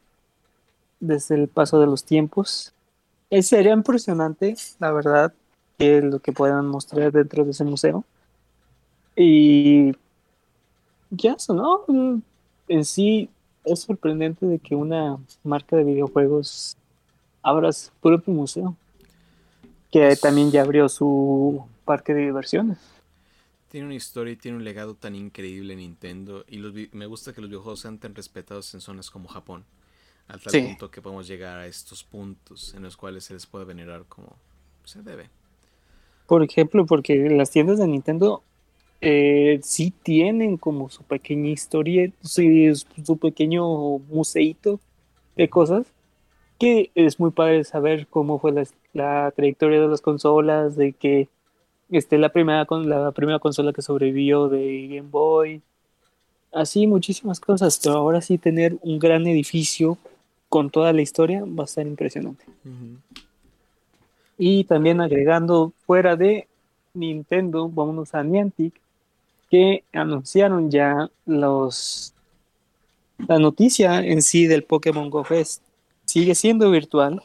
desde 0.99 1.35
el 1.35 1.47
paso 1.47 1.79
de 1.79 1.85
los 1.85 2.03
tiempos. 2.03 2.73
Es, 3.29 3.45
eh, 3.45 3.57
sería 3.57 3.73
impresionante, 3.73 4.55
la 4.79 4.91
verdad, 4.91 5.33
que 5.77 6.01
lo 6.01 6.19
que 6.19 6.31
puedan 6.31 6.67
mostrar 6.67 7.11
dentro 7.11 7.45
de 7.45 7.51
ese 7.51 7.63
museo. 7.63 8.03
Y 9.15 9.93
ya 11.09 11.33
eso, 11.33 11.53
¿no? 11.53 12.23
En 12.67 12.85
sí 12.85 13.29
es 13.63 13.81
sorprendente 13.81 14.45
de 14.45 14.59
que 14.59 14.75
una 14.75 15.17
marca 15.43 15.75
de 15.75 15.83
videojuegos 15.83 16.77
abra 17.41 17.71
su 17.71 17.91
propio 18.01 18.33
museo, 18.33 18.75
que 19.91 20.15
también 20.15 20.51
ya 20.51 20.61
abrió 20.61 20.89
su 20.89 21.65
parque 21.85 22.13
de 22.13 22.25
diversiones. 22.25 22.77
Tiene 23.69 23.87
una 23.87 23.95
historia 23.95 24.33
y 24.33 24.37
tiene 24.37 24.57
un 24.57 24.63
legado 24.63 24.95
tan 24.95 25.15
increíble 25.15 25.75
Nintendo 25.75 26.45
y 26.47 26.59
me 26.93 27.05
gusta 27.05 27.33
que 27.33 27.41
los 27.41 27.49
videojuegos 27.49 27.81
sean 27.81 27.97
tan 27.97 28.15
respetados 28.15 28.73
en 28.73 28.81
zonas 28.81 29.09
como 29.09 29.27
Japón, 29.27 29.65
al 30.27 30.41
tal 30.41 30.61
punto 30.63 30.89
que 30.89 31.01
podemos 31.01 31.27
llegar 31.27 31.59
a 31.59 31.67
estos 31.67 32.03
puntos 32.03 32.73
en 32.73 32.83
los 32.83 32.95
cuales 32.95 33.25
se 33.25 33.33
les 33.33 33.45
puede 33.45 33.65
venerar 33.65 34.05
como 34.07 34.35
se 34.85 35.01
debe. 35.01 35.29
Por 36.27 36.43
ejemplo, 36.43 36.85
porque 36.85 37.29
las 37.29 37.51
tiendas 37.51 37.77
de 37.77 37.87
Nintendo 37.87 38.41
eh, 39.01 39.59
sí 39.63 39.93
tienen 40.03 40.57
como 40.57 40.89
su 40.89 41.03
pequeña 41.03 41.49
historia, 41.49 42.11
su, 42.21 42.41
su 43.03 43.17
pequeño 43.17 43.99
museito 43.99 44.79
de 45.35 45.49
cosas 45.49 45.85
que 46.57 46.91
es 46.95 47.19
muy 47.19 47.31
padre 47.31 47.63
saber 47.63 48.07
cómo 48.07 48.39
fue 48.39 48.53
la, 48.93 49.31
trayectoria 49.31 49.79
de 49.79 49.87
las 49.87 50.01
consolas, 50.01 50.75
de 50.75 50.93
que 50.93 51.29
este, 51.89 52.17
la, 52.17 52.29
primera, 52.29 52.65
la 52.83 53.11
primera 53.11 53.39
consola 53.39 53.73
que 53.73 53.81
sobrevivió 53.81 54.49
de 54.49 54.87
Game 54.87 55.09
Boy, 55.09 55.61
así 56.51 56.87
muchísimas 56.87 57.39
cosas, 57.39 57.79
pero 57.83 57.95
ahora 57.97 58.21
sí 58.21 58.37
tener 58.37 58.77
un 58.81 58.97
gran 58.99 59.27
edificio 59.27 59.97
con 60.49 60.69
toda 60.69 60.93
la 60.93 61.01
historia 61.01 61.43
va 61.45 61.63
a 61.63 61.65
estar 61.65 61.85
impresionante. 61.85 62.45
Y 64.37 64.63
también 64.63 65.01
agregando 65.01 65.73
fuera 65.85 66.15
de 66.15 66.47
Nintendo, 66.93 67.69
vámonos 67.69 68.15
a 68.15 68.23
Niantic, 68.23 68.73
que 69.49 69.83
anunciaron 69.93 70.69
ya 70.69 71.09
los 71.25 72.13
la 73.27 73.39
noticia 73.39 73.99
en 74.03 74.21
sí 74.21 74.45
del 74.45 74.63
Pokémon 74.63 75.09
Go 75.09 75.23
Fest 75.23 75.63
sigue 76.05 76.35
siendo 76.35 76.69
virtual. 76.71 77.21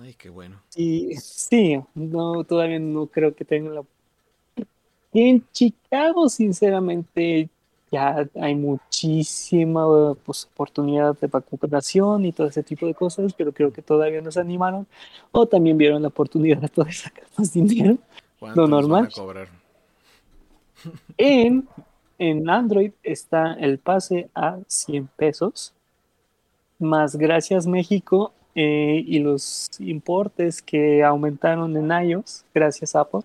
Ay, 0.00 0.14
qué 0.14 0.28
bueno. 0.28 0.60
Y 0.76 1.16
sí, 1.16 1.80
no, 1.94 2.44
todavía 2.44 2.78
no 2.78 3.06
creo 3.06 3.34
que 3.34 3.44
tenga 3.44 3.70
la. 3.70 3.82
En 5.12 5.44
Chicago, 5.52 6.28
sinceramente, 6.28 7.48
ya 7.90 8.28
hay 8.40 8.54
muchísima 8.54 10.14
pues, 10.24 10.48
oportunidad 10.52 11.18
de 11.18 11.26
vacunación 11.26 12.26
y 12.26 12.32
todo 12.32 12.48
ese 12.48 12.62
tipo 12.62 12.86
de 12.86 12.94
cosas, 12.94 13.32
pero 13.32 13.52
creo 13.52 13.72
que 13.72 13.82
todavía 13.82 14.20
no 14.20 14.30
se 14.30 14.40
animaron. 14.40 14.86
O 15.32 15.46
también 15.46 15.78
vieron 15.78 16.02
la 16.02 16.08
oportunidad 16.08 16.58
de 16.58 16.68
poder 16.68 16.94
sacar 16.94 17.24
más 17.36 17.52
dinero. 17.52 17.96
¿Cuánto 18.38 18.60
Lo 18.60 18.68
nos 18.68 18.88
van 18.88 19.06
a 19.06 19.08
normal. 19.08 19.12
cobrar? 19.14 19.57
En, 21.16 21.68
en 22.18 22.48
Android 22.48 22.92
está 23.02 23.54
el 23.54 23.78
pase 23.78 24.28
a 24.34 24.58
100 24.66 25.08
pesos, 25.16 25.74
más 26.78 27.16
gracias 27.16 27.66
México 27.66 28.32
eh, 28.54 29.02
y 29.06 29.18
los 29.18 29.68
importes 29.80 30.62
que 30.62 31.02
aumentaron 31.02 31.76
en 31.76 31.90
iOS, 32.10 32.44
gracias 32.54 32.94
Apple, 32.94 33.20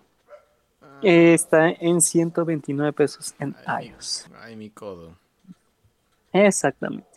Ah, 0.81 0.99
eh, 1.01 1.33
está 1.33 1.69
en 1.69 2.01
129 2.01 2.93
pesos 2.93 3.33
en 3.39 3.55
Ay. 3.65 3.89
iOS. 3.89 4.27
Ay, 4.41 4.55
mi 4.55 4.69
codo. 4.69 5.17
Exactamente. 6.31 7.07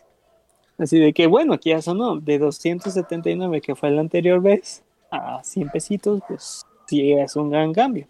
Así 0.77 0.99
de 0.99 1.11
que 1.13 1.25
bueno, 1.25 1.53
aquí 1.53 1.69
ya 1.71 1.81
sonó 1.81 2.17
de 2.19 2.37
279 2.37 3.61
que 3.61 3.75
fue 3.75 3.89
la 3.91 4.01
anterior 4.01 4.41
vez 4.41 4.83
a 5.09 5.43
100 5.43 5.69
pesitos, 5.69 6.21
pues 6.27 6.65
sí 6.87 7.13
es 7.13 7.35
un 7.35 7.49
gran 7.49 7.73
cambio. 7.73 8.07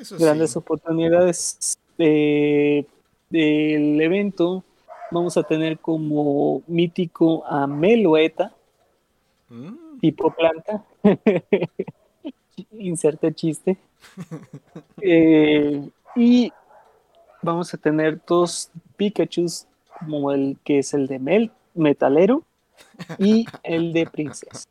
Eso 0.00 0.16
grandes 0.18 0.52
sí. 0.52 0.58
oportunidades 0.58 1.78
de- 1.98 2.86
del 3.30 4.00
evento. 4.00 4.62
Vamos 5.10 5.36
a 5.36 5.42
tener 5.42 5.78
como 5.78 6.62
mítico 6.66 7.44
a 7.46 7.66
Meloeta, 7.66 8.52
Mm, 9.48 10.00
tipo 10.00 10.30
planta. 10.32 10.84
Inserte 12.72 13.32
chiste. 13.34 13.76
Eh, 15.00 15.88
y 16.16 16.52
vamos 17.42 17.72
a 17.74 17.76
tener 17.76 18.20
dos 18.26 18.70
Pikachus, 18.96 19.66
como 20.00 20.32
el 20.32 20.56
que 20.64 20.78
es 20.80 20.94
el 20.94 21.06
de 21.06 21.18
Mel, 21.18 21.50
Metalero, 21.74 22.42
y 23.18 23.46
el 23.62 23.92
de 23.92 24.06
Princesa. 24.06 24.66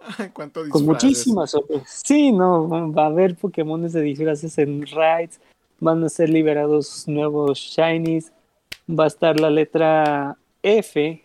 ¿Cuánto 0.32 0.68
con 0.68 0.84
muchísimas 0.84 1.50
sorpresas. 1.50 2.02
Sí, 2.04 2.32
no, 2.32 2.92
va 2.92 3.04
a 3.04 3.06
haber 3.06 3.36
Pokémones 3.36 3.92
de 3.92 4.02
disfraces 4.02 4.58
en 4.58 4.86
raids, 4.86 5.40
van 5.78 6.02
a 6.04 6.08
ser 6.08 6.28
liberados 6.28 7.06
nuevos 7.06 7.58
Shinies, 7.58 8.32
va 8.88 9.04
a 9.04 9.08
estar 9.08 9.38
la 9.38 9.50
letra 9.50 10.36
F, 10.62 11.22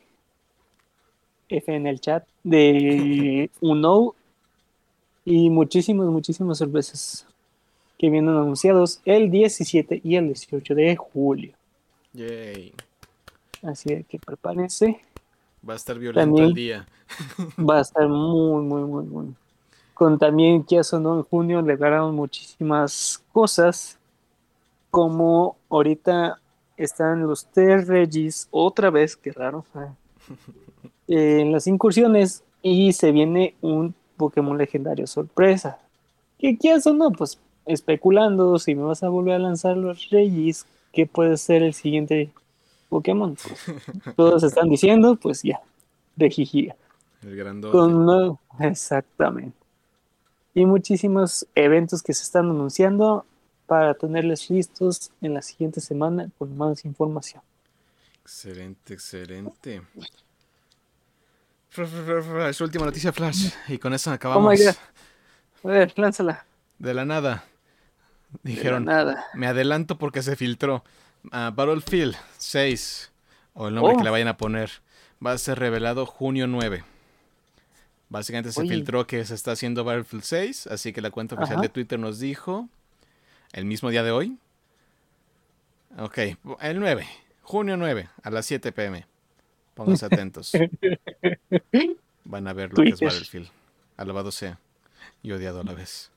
F 1.49 1.75
en 1.75 1.87
el 1.87 1.99
chat, 1.99 2.27
de 2.43 3.49
Uno, 3.61 4.15
y 5.23 5.49
muchísimas, 5.49 6.07
muchísimas 6.07 6.59
sorpresas 6.59 7.25
que 7.97 8.09
vienen 8.09 8.35
anunciados 8.35 9.01
el 9.05 9.31
17 9.31 10.01
y 10.03 10.15
el 10.15 10.27
18 10.27 10.75
de 10.75 10.95
julio. 10.95 11.53
Yay. 12.13 12.73
Así 13.63 14.03
que 14.07 14.19
prepárense. 14.19 15.01
Va 15.67 15.73
a 15.73 15.75
estar 15.77 15.97
violento 15.97 16.21
También- 16.21 16.47
el 16.47 16.53
día. 16.53 16.87
Va 17.59 17.77
a 17.79 17.81
estar 17.81 18.07
muy, 18.07 18.63
muy, 18.63 18.81
muy 18.83 19.03
bueno. 19.05 19.33
Con 19.93 20.17
también 20.19 20.63
que 20.63 20.75
ya 20.75 20.83
sonó 20.83 21.15
en 21.15 21.23
junio, 21.23 21.61
le 21.61 21.75
ganaron 21.77 22.15
muchísimas 22.15 23.23
cosas. 23.31 23.97
Como 24.91 25.57
ahorita 25.69 26.39
están 26.77 27.25
los 27.25 27.45
T-Regis 27.47 28.47
otra 28.51 28.89
vez, 28.89 29.15
qué 29.15 29.31
raro. 29.31 29.65
eh, 31.07 31.39
en 31.41 31.51
las 31.51 31.67
incursiones 31.67 32.43
y 32.61 32.93
se 32.93 33.11
viene 33.11 33.55
un 33.61 33.93
Pokémon 34.17 34.57
legendario 34.57 35.07
sorpresa. 35.07 35.79
Que 36.39 36.57
quieras 36.57 36.85
o 36.87 36.93
no, 36.93 37.11
pues 37.11 37.39
especulando 37.65 38.59
si 38.59 38.75
me 38.75 38.83
vas 38.83 39.03
a 39.03 39.09
volver 39.09 39.35
a 39.35 39.39
lanzar 39.39 39.77
los 39.77 40.09
Regis, 40.09 40.65
¿qué 40.93 41.05
puede 41.05 41.37
ser 41.37 41.63
el 41.63 41.73
siguiente 41.73 42.29
Pokémon? 42.99 43.35
Pues, 43.35 44.15
todos 44.15 44.43
están 44.43 44.69
diciendo, 44.69 45.15
pues 45.17 45.43
ya, 45.43 45.59
de 46.15 46.29
Jijiga. 46.29 46.75
El 47.23 47.35
grandote. 47.35 47.71
Con 47.77 48.05
nuevo- 48.05 48.39
Exactamente. 48.59 49.57
Y 50.53 50.65
muchísimos 50.65 51.45
eventos 51.55 52.01
que 52.01 52.13
se 52.13 52.23
están 52.23 52.45
anunciando 52.49 53.25
para 53.65 53.93
tenerles 53.95 54.49
listos 54.49 55.11
en 55.21 55.33
la 55.33 55.41
siguiente 55.41 55.81
semana 55.81 56.29
con 56.37 56.55
más 56.57 56.85
información. 56.85 57.41
Excelente, 58.23 58.93
excelente. 58.93 59.81
Flash, 61.69 62.61
última 62.61 62.85
noticia 62.85 63.11
flash. 63.11 63.49
Y 63.67 63.77
con 63.77 63.93
eso 63.93 64.09
Oh 64.11 64.13
acabamos. 64.13 64.57
my 64.57 64.65
God. 64.65 64.75
A 65.65 65.67
ver, 65.67 65.93
lánzala. 65.97 66.45
De 66.79 66.93
la 66.93 67.03
nada. 67.03 67.43
De 68.43 68.51
la 68.51 68.55
Dijeron, 68.55 68.85
nada. 68.85 69.25
me 69.33 69.47
adelanto 69.47 69.97
porque 69.97 70.21
se 70.21 70.35
filtró. 70.37 70.83
Ah, 71.31 71.51
Battlefield 71.55 72.15
6, 72.37 73.11
o 73.53 73.67
el 73.67 73.75
nombre 73.75 73.93
Oh. 73.93 73.97
que 73.97 74.03
le 74.03 74.09
vayan 74.09 74.27
a 74.27 74.37
poner, 74.37 74.69
va 75.25 75.31
a 75.33 75.37
ser 75.37 75.59
revelado 75.59 76.05
junio 76.05 76.47
9. 76.47 76.83
Básicamente 78.09 78.51
se 78.51 78.61
Oye. 78.61 78.69
filtró 78.69 79.07
que 79.07 79.23
se 79.25 79.33
está 79.33 79.51
haciendo 79.51 79.83
Battlefield 79.83 80.23
6, 80.23 80.67
así 80.67 80.93
que 80.93 81.01
la 81.01 81.11
cuenta 81.11 81.35
oficial 81.35 81.57
Ajá. 81.57 81.61
de 81.63 81.69
Twitter 81.69 81.99
nos 81.99 82.19
dijo 82.19 82.69
el 83.53 83.65
mismo 83.65 83.89
día 83.89 84.03
de 84.03 84.11
hoy. 84.11 84.37
Ok, 85.97 86.17
el 86.61 86.79
9, 86.79 87.07
junio 87.41 87.77
9, 87.77 88.09
a 88.23 88.29
las 88.29 88.45
7 88.45 88.71
pm. 88.71 89.05
Pónganse 89.73 90.05
atentos. 90.11 90.51
Van 92.25 92.47
a 92.47 92.53
ver 92.53 92.69
lo 92.69 92.83
que 92.83 92.89
es. 92.89 92.99
Battlefield. 92.99 93.49
Alabado 93.97 94.31
sea. 94.31 94.59
Y 95.23 95.31
odiado 95.31 95.61
a 95.61 95.63
la 95.63 95.73
vez. 95.73 96.11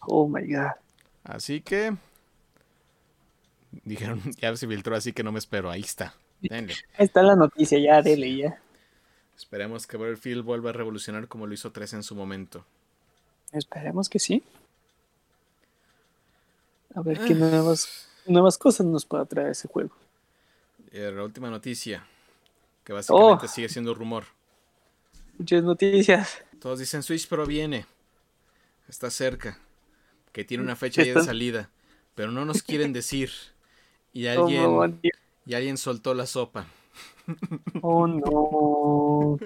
Oh 0.00 0.26
my 0.28 0.42
god. 0.52 0.72
Así 1.24 1.60
que. 1.60 1.94
Dijeron, 3.84 4.20
ya 4.40 4.54
se 4.56 4.66
filtró, 4.66 4.94
así 4.96 5.12
que 5.12 5.22
no 5.22 5.32
me 5.32 5.38
espero. 5.38 5.70
Ahí 5.70 5.80
está. 5.80 6.14
Denle. 6.40 6.74
Ahí 6.98 7.06
está 7.06 7.22
la 7.22 7.36
noticia, 7.36 7.78
ya, 7.78 8.02
dele 8.02 8.36
ya. 8.36 8.60
Esperemos 9.36 9.86
que 9.86 9.96
Battlefield 9.96 10.44
vuelva 10.44 10.70
a 10.70 10.72
revolucionar 10.72 11.26
como 11.28 11.46
lo 11.46 11.54
hizo 11.54 11.72
3 11.72 11.94
en 11.94 12.02
su 12.02 12.14
momento. 12.14 12.64
Esperemos 13.52 14.08
que 14.08 14.18
sí. 14.18 14.42
A 16.94 17.00
ver 17.00 17.18
qué 17.24 17.32
Ah. 17.32 17.36
nuevas, 17.36 18.08
nuevas 18.26 18.58
cosas 18.58 18.86
nos 18.86 19.04
pueda 19.06 19.24
traer 19.24 19.50
ese 19.50 19.68
juego. 19.68 19.94
La 20.92 21.22
última 21.22 21.48
noticia, 21.48 22.06
que 22.84 22.92
básicamente 22.92 23.46
Oh. 23.46 23.48
sigue 23.48 23.68
siendo 23.70 23.94
rumor. 23.94 24.24
Muchas 25.38 25.62
noticias. 25.64 26.42
Todos 26.60 26.78
dicen 26.78 27.02
Switch 27.02 27.26
Pro 27.26 27.46
viene. 27.46 27.86
Está 28.88 29.10
cerca. 29.10 29.58
Que 30.32 30.44
tiene 30.44 30.62
una 30.62 30.76
fecha 30.76 31.02
ya 31.02 31.14
de 31.14 31.22
salida. 31.22 31.70
Pero 32.14 32.30
no 32.30 32.44
nos 32.44 32.62
quieren 32.62 32.92
decir. 32.92 33.30
Y 34.12 34.26
Oh, 34.26 34.42
alguien, 34.42 34.62
no, 34.62 34.98
y 35.46 35.54
alguien 35.54 35.76
soltó 35.76 36.14
la 36.14 36.26
sopa. 36.26 36.66
oh, 37.82 38.06
no. 38.06 39.38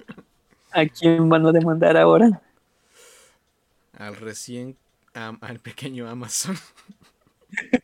¿A 0.72 0.86
quién 0.86 1.28
van 1.28 1.46
a 1.46 1.52
demandar 1.52 1.96
ahora? 1.96 2.42
Al 3.96 4.16
recién. 4.16 4.76
al 5.14 5.58
pequeño 5.60 6.08
Amazon. 6.08 6.56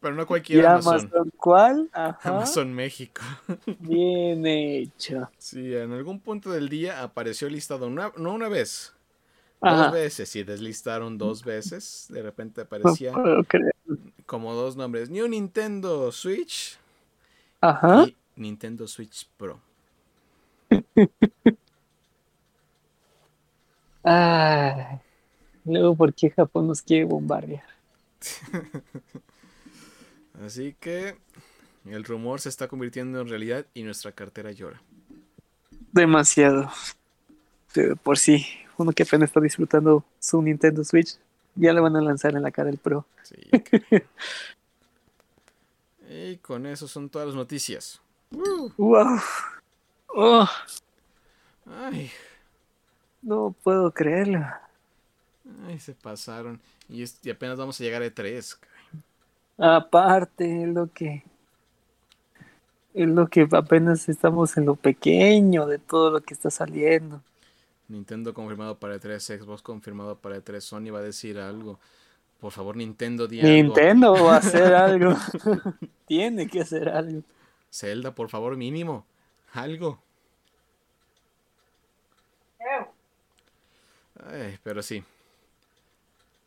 Pero 0.00 0.14
no 0.14 0.22
¿Y 0.22 0.26
cualquier 0.26 0.66
Amazon. 0.66 0.94
Amazon 1.00 1.30
cuál? 1.38 1.90
Ajá. 1.92 2.18
Amazon 2.28 2.72
México. 2.74 3.22
Bien 3.80 4.46
hecho. 4.46 5.30
Sí, 5.38 5.74
en 5.74 5.92
algún 5.92 6.20
punto 6.20 6.50
del 6.50 6.68
día 6.68 7.02
apareció 7.02 7.48
listado, 7.48 7.86
una- 7.86 8.12
no 8.18 8.34
una 8.34 8.48
vez, 8.50 8.94
Ajá. 9.62 9.84
dos 9.84 9.92
veces, 9.92 10.36
y 10.36 10.44
deslistaron 10.44 11.16
dos 11.16 11.42
veces. 11.42 12.06
De 12.10 12.22
repente 12.22 12.60
No 12.60 12.64
aparecía 12.66 13.12
creer. 13.48 13.73
Como 14.26 14.54
dos 14.54 14.76
nombres: 14.76 15.10
New 15.10 15.28
Nintendo 15.28 16.10
Switch 16.12 16.78
Ajá. 17.60 18.06
y 18.06 18.16
Nintendo 18.36 18.86
Switch 18.86 19.28
Pro. 19.36 19.60
Ay. 24.02 25.00
Luego, 25.64 25.96
¿por 25.96 26.12
qué 26.12 26.30
Japón 26.30 26.68
nos 26.68 26.82
quiere 26.82 27.04
bombardear? 27.04 27.64
Así 30.44 30.74
que 30.78 31.16
el 31.86 32.04
rumor 32.04 32.40
se 32.40 32.48
está 32.48 32.68
convirtiendo 32.68 33.20
en 33.20 33.28
realidad 33.28 33.66
y 33.72 33.82
nuestra 33.82 34.12
cartera 34.12 34.52
llora. 34.52 34.82
Demasiado. 35.92 36.70
De 37.74 37.96
por 37.96 38.18
sí, 38.18 38.46
uno 38.76 38.92
que 38.92 39.04
apenas 39.04 39.30
está 39.30 39.40
disfrutando 39.40 40.04
su 40.18 40.42
Nintendo 40.42 40.84
Switch, 40.84 41.16
ya 41.56 41.72
le 41.72 41.80
van 41.80 41.96
a 41.96 42.00
lanzar 42.00 42.34
en 42.34 42.42
la 42.42 42.50
cara 42.50 42.70
el 42.70 42.78
Pro. 42.78 43.06
Sí. 43.22 43.36
y 46.08 46.36
con 46.38 46.66
eso 46.66 46.86
son 46.88 47.08
todas 47.08 47.26
las 47.28 47.36
noticias. 47.36 48.00
¡Wow! 48.30 49.18
¡Oh! 50.08 50.48
Ay, 51.66 52.10
No 53.22 53.54
puedo 53.62 53.90
creerlo. 53.92 54.44
ay, 55.66 55.78
se 55.78 55.94
pasaron. 55.94 56.60
Y, 56.88 57.02
es- 57.02 57.18
y 57.22 57.30
apenas 57.30 57.56
vamos 57.56 57.80
a 57.80 57.84
llegar 57.84 58.02
a 58.02 58.06
E3. 58.06 58.58
Aparte, 59.56 60.62
es 60.64 60.68
lo 60.68 60.88
que 60.92 61.22
es 62.92 63.08
lo 63.08 63.26
que 63.26 63.48
apenas 63.50 64.08
estamos 64.08 64.56
en 64.56 64.66
lo 64.66 64.76
pequeño 64.76 65.66
de 65.66 65.78
todo 65.78 66.10
lo 66.10 66.20
que 66.20 66.34
está 66.34 66.50
saliendo. 66.50 67.22
Nintendo 67.88 68.32
confirmado 68.32 68.78
para 68.78 68.96
E3, 68.96 69.18
Xbox 69.40 69.62
confirmado 69.62 70.18
para 70.18 70.36
E3, 70.36 70.60
Sony 70.60 70.90
va 70.92 71.00
a 71.00 71.02
decir 71.02 71.38
algo. 71.38 71.78
Por 72.40 72.52
favor, 72.52 72.76
Nintendo, 72.76 73.26
di 73.26 73.42
Nintendo 73.42 74.12
va 74.12 74.34
a 74.34 74.38
hacer 74.38 74.74
algo. 74.74 75.14
Tiene 76.06 76.46
que 76.46 76.60
hacer 76.60 76.88
algo. 76.88 77.22
Zelda, 77.70 78.14
por 78.14 78.28
favor, 78.28 78.56
mínimo. 78.56 79.06
Algo. 79.52 80.00
Ay, 84.26 84.58
pero 84.62 84.82
sí. 84.82 85.02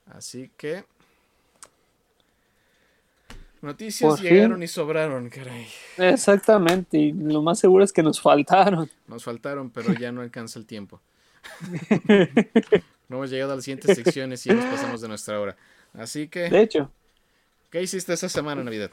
Así 0.08 0.50
que. 0.58 0.86
Noticias 3.62 4.22
llegaron 4.22 4.62
y 4.62 4.68
sobraron, 4.68 5.30
caray. 5.30 5.68
Exactamente, 5.98 6.98
y 6.98 7.12
lo 7.12 7.42
más 7.42 7.60
seguro 7.60 7.84
es 7.84 7.92
que 7.92 8.04
nos 8.04 8.22
faltaron. 8.22 8.90
Nos 9.08 9.24
faltaron, 9.24 9.72
pero 9.72 9.94
ya 9.94 10.12
no 10.12 10.22
alcanza 10.22 10.60
el 10.60 10.66
tiempo. 10.66 11.02
No 13.10 13.18
hemos 13.18 13.30
llegado 13.30 13.54
a 13.54 13.56
las 13.56 13.66
siguientes 13.66 13.96
secciones 13.96 14.46
y 14.46 14.50
ya 14.50 14.56
nos 14.56 14.66
pasamos 14.66 15.02
de 15.02 15.08
nuestra 15.08 15.40
hora. 15.40 15.56
Así 15.94 16.28
que. 16.28 16.50
De 16.50 16.62
hecho. 16.62 16.92
¿Qué 17.70 17.82
hiciste 17.82 18.14
esta 18.14 18.30
semana, 18.30 18.64
Navidad? 18.64 18.92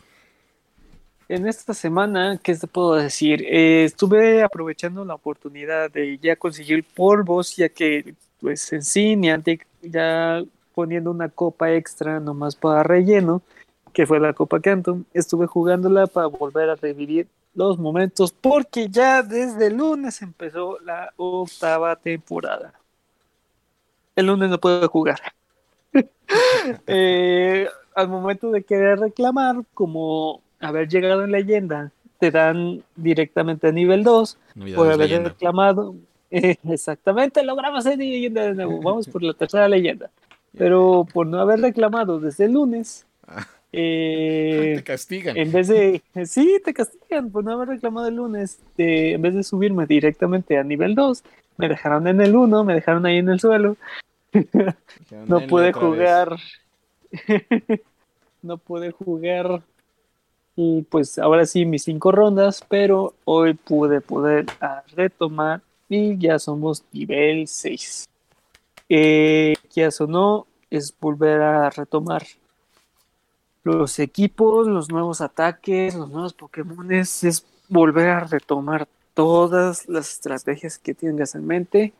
En 1.28 1.46
esta 1.46 1.72
semana, 1.72 2.38
¿qué 2.42 2.54
te 2.54 2.66
puedo 2.66 2.96
decir? 2.96 3.42
Eh, 3.48 3.84
estuve 3.84 4.42
aprovechando 4.42 5.04
la 5.04 5.14
oportunidad 5.14 5.90
de 5.90 6.18
ya 6.18 6.36
conseguir 6.36 6.84
polvos, 6.84 7.56
ya 7.56 7.68
que, 7.68 8.14
pues, 8.40 8.72
en 8.72 8.82
sí, 8.82 9.18
ya 9.82 10.42
poniendo 10.74 11.10
una 11.10 11.28
copa 11.28 11.72
extra 11.72 12.20
nomás 12.20 12.56
para 12.56 12.82
relleno, 12.82 13.42
que 13.92 14.06
fue 14.06 14.20
la 14.20 14.32
Copa 14.32 14.60
Canton, 14.60 15.06
estuve 15.14 15.46
jugándola 15.46 16.06
para 16.08 16.26
volver 16.26 16.68
a 16.68 16.74
revivir 16.74 17.28
los 17.54 17.78
momentos, 17.78 18.32
porque 18.32 18.88
ya 18.88 19.22
desde 19.22 19.68
el 19.68 19.76
lunes 19.76 20.22
empezó 20.22 20.78
la 20.80 21.12
octava 21.16 21.96
temporada. 21.96 22.72
El 24.16 24.26
lunes 24.26 24.50
no 24.50 24.58
puedo 24.58 24.88
jugar. 24.88 25.20
Eh, 26.86 27.68
al 27.94 28.08
momento 28.08 28.50
de 28.50 28.62
querer 28.62 28.98
reclamar, 28.98 29.56
como 29.74 30.40
haber 30.58 30.88
llegado 30.88 31.22
en 31.22 31.30
leyenda, 31.30 31.92
te 32.18 32.30
dan 32.30 32.82
directamente 32.96 33.68
a 33.68 33.72
nivel 33.72 34.02
2 34.02 34.38
por 34.74 34.90
haber 34.90 35.22
reclamado. 35.22 35.94
exactamente, 36.30 37.44
logramos 37.44 37.84
ser 37.84 37.98
leyenda 37.98 38.42
de 38.42 38.54
nuevo. 38.54 38.80
Vamos 38.80 39.06
por 39.08 39.22
la 39.22 39.34
tercera 39.34 39.68
leyenda. 39.68 40.10
Pero 40.56 41.06
por 41.12 41.26
no 41.26 41.38
haber 41.40 41.60
reclamado 41.60 42.18
desde 42.18 42.46
el 42.46 42.52
lunes. 42.52 43.06
eh, 43.76 44.72
te 44.76 44.84
castigan. 44.84 45.36
En 45.36 45.50
vez 45.50 45.68
de, 45.68 46.02
sí, 46.26 46.60
te 46.64 46.72
castigan 46.72 47.30
por 47.30 47.44
no 47.44 47.52
haber 47.52 47.68
reclamado 47.68 48.08
el 48.08 48.16
lunes. 48.16 48.58
en 48.76 49.20
vez 49.20 49.34
de 49.34 49.42
subirme 49.42 49.86
directamente 49.86 50.58
a 50.58 50.62
nivel 50.62 50.94
2, 50.94 51.24
me 51.56 51.68
dejaron 51.68 52.06
en 52.06 52.20
el 52.20 52.36
1, 52.36 52.64
me 52.64 52.74
dejaron 52.74 53.06
ahí 53.06 53.18
en 53.18 53.28
el 53.28 53.40
suelo. 53.40 53.76
no 55.26 55.40
pude 55.46 55.72
jugar. 55.72 56.36
no 58.42 58.58
pude 58.58 58.90
jugar. 58.92 59.62
Y 60.56 60.82
pues 60.82 61.18
ahora 61.18 61.46
sí, 61.46 61.64
mis 61.66 61.82
cinco 61.82 62.12
rondas, 62.12 62.64
pero 62.68 63.14
hoy 63.24 63.54
pude 63.54 64.00
poder 64.00 64.46
retomar 64.94 65.62
y 65.88 66.16
ya 66.16 66.38
somos 66.38 66.84
nivel 66.92 67.48
6 67.48 68.08
eh, 68.88 69.54
o 69.98 70.06
no, 70.06 70.46
es 70.70 70.94
volver 71.00 71.40
a 71.40 71.70
retomar 71.70 72.22
los 73.64 73.98
equipos, 73.98 74.68
los 74.68 74.90
nuevos 74.90 75.20
ataques, 75.20 75.94
los 75.94 76.10
nuevos 76.10 76.34
Pokémon, 76.34 76.92
es 76.92 77.44
volver 77.68 78.08
a 78.10 78.20
retomar 78.20 78.86
todas 79.14 79.88
las 79.88 80.10
estrategias 80.10 80.78
que 80.78 80.94
tengas 80.94 81.34
en 81.34 81.46
mente. 81.46 81.92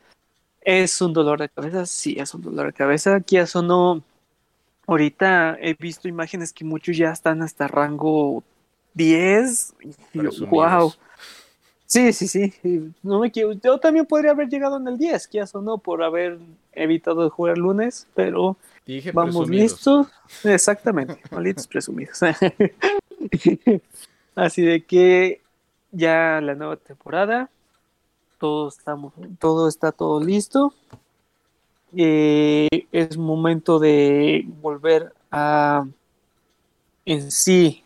¿Es 0.61 1.01
un 1.01 1.13
dolor 1.13 1.41
de 1.41 1.49
cabeza? 1.49 1.87
Sí, 1.87 2.17
es 2.19 2.35
un 2.35 2.43
dolor 2.43 2.67
de 2.67 2.73
cabeza. 2.73 3.21
Quizás 3.21 3.57
o 3.57 3.63
no, 3.63 4.03
ahorita 4.87 5.57
he 5.61 5.75
visto 5.75 6.09
imágenes 6.09 6.53
que 6.53 6.65
muchos 6.65 6.97
ya 6.97 7.11
están 7.11 7.43
hasta 7.43 7.69
rango 7.69 8.43
10. 8.95 9.75
wow. 10.49 10.93
Sí, 11.95 12.13
sí, 12.13 12.27
sí. 12.27 12.93
No 13.05 13.21
me 13.21 13.31
Yo 13.31 13.79
también 13.79 14.05
podría 14.05 14.33
haber 14.33 14.49
llegado 14.49 14.79
en 14.79 14.89
el 14.89 14.99
10, 14.99 15.29
quizás 15.29 15.55
o 15.55 15.63
no, 15.63 15.79
por 15.79 16.03
haber 16.03 16.41
evitado 16.73 17.31
jugar 17.31 17.57
lunes, 17.57 18.09
pero 18.17 18.57
vamos 19.13 19.49
listos. 19.49 20.09
Exactamente, 20.43 21.21
malditos 21.31 21.69
presumidos. 21.69 22.19
Así 24.35 24.63
de 24.63 24.85
que 24.85 25.41
ya 25.93 26.41
la 26.41 26.57
nueva 26.57 26.79
temporada, 26.79 27.49
todo, 28.39 28.71
estamos, 28.71 29.13
todo 29.39 29.69
está 29.69 29.93
todo 29.93 30.19
listo. 30.19 30.75
Eh, 31.97 32.89
es 32.91 33.17
momento 33.17 33.79
de 33.79 34.45
volver 34.61 35.15
a 35.31 35.87
en 37.05 37.31
sí 37.31 37.85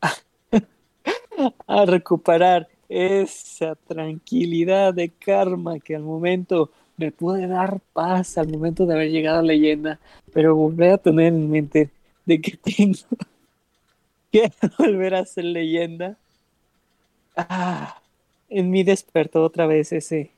a 1.68 1.86
recuperar 1.86 2.71
esa 2.92 3.74
tranquilidad 3.74 4.92
de 4.92 5.08
karma 5.08 5.80
que 5.80 5.96
al 5.96 6.02
momento 6.02 6.70
me 6.96 7.10
puede 7.10 7.46
dar 7.46 7.80
paz 7.92 8.36
al 8.38 8.48
momento 8.48 8.86
de 8.86 8.94
haber 8.94 9.10
llegado 9.10 9.38
a 9.38 9.42
leyenda, 9.42 9.98
pero 10.32 10.54
volver 10.54 10.92
a 10.92 10.98
tener 10.98 11.28
en 11.28 11.50
mente 11.50 11.90
de 12.26 12.40
que 12.40 12.56
tengo 12.56 12.98
que 14.32 14.52
volver 14.78 15.14
a 15.14 15.24
ser 15.24 15.44
leyenda. 15.44 16.16
Ah, 17.36 17.98
en 18.50 18.70
mí 18.70 18.82
despertó 18.82 19.42
otra 19.42 19.66
vez 19.66 19.92
ese 19.92 20.30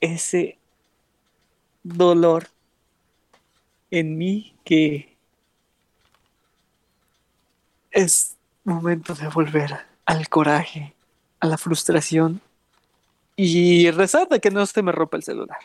ese 0.00 0.58
dolor 1.82 2.48
en 3.90 4.18
mí 4.18 4.54
que 4.64 5.16
es 7.90 8.36
momento 8.64 9.14
de 9.14 9.28
volver 9.28 9.76
al 10.06 10.28
coraje, 10.28 10.94
a 11.40 11.46
la 11.46 11.58
frustración 11.58 12.40
y 13.36 13.90
rezar 13.90 14.28
de 14.28 14.40
que 14.40 14.50
no 14.50 14.64
se 14.66 14.82
me 14.82 14.92
rompa 14.92 15.16
el 15.16 15.22
celular. 15.22 15.58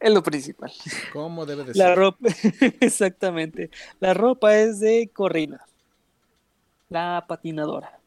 Es 0.00 0.12
lo 0.12 0.22
principal. 0.22 0.72
¿Cómo 1.12 1.46
debe 1.46 1.64
de 1.64 1.74
la 1.74 1.88
ser? 1.88 1.98
ropa, 1.98 2.28
exactamente. 2.80 3.70
La 4.00 4.14
ropa 4.14 4.56
es 4.56 4.80
de 4.80 5.10
Corrina, 5.12 5.64
la 6.88 7.24
patinadora 7.28 8.00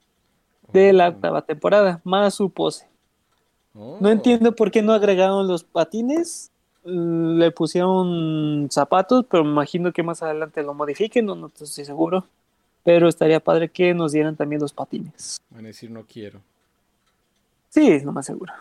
de 0.74 0.92
la 0.92 1.10
octava 1.10 1.44
temporada, 1.44 2.02
más 2.04 2.36
su 2.36 2.50
pose. 2.50 2.88
No 3.74 3.98
oh. 4.02 4.10
entiendo 4.10 4.56
por 4.56 4.72
qué 4.72 4.82
no 4.82 4.94
agregaron 4.94 5.48
los 5.48 5.64
patines. 5.64 6.52
Mm, 6.86 7.38
le 7.38 7.52
pusieron 7.52 8.68
zapatos, 8.72 9.26
pero 9.30 9.44
me 9.44 9.52
imagino 9.52 9.92
que 9.92 10.04
más 10.04 10.22
adelante 10.22 10.64
lo 10.64 10.74
modifiquen, 10.74 11.26
no, 11.26 11.36
no 11.36 11.48
estoy 11.48 11.86
seguro. 11.86 12.26
Pero 12.84 13.08
estaría 13.08 13.40
padre 13.40 13.70
que 13.70 13.94
nos 13.94 14.12
dieran 14.12 14.36
también 14.36 14.62
los 14.62 14.74
patines. 14.74 15.38
Van 15.50 15.66
a 15.66 15.68
decir 15.70 15.90
no 15.90 16.06
quiero. 16.06 16.40
Sí, 17.76 18.00
no 18.06 18.14
más 18.14 18.26
seguro. 18.26 18.54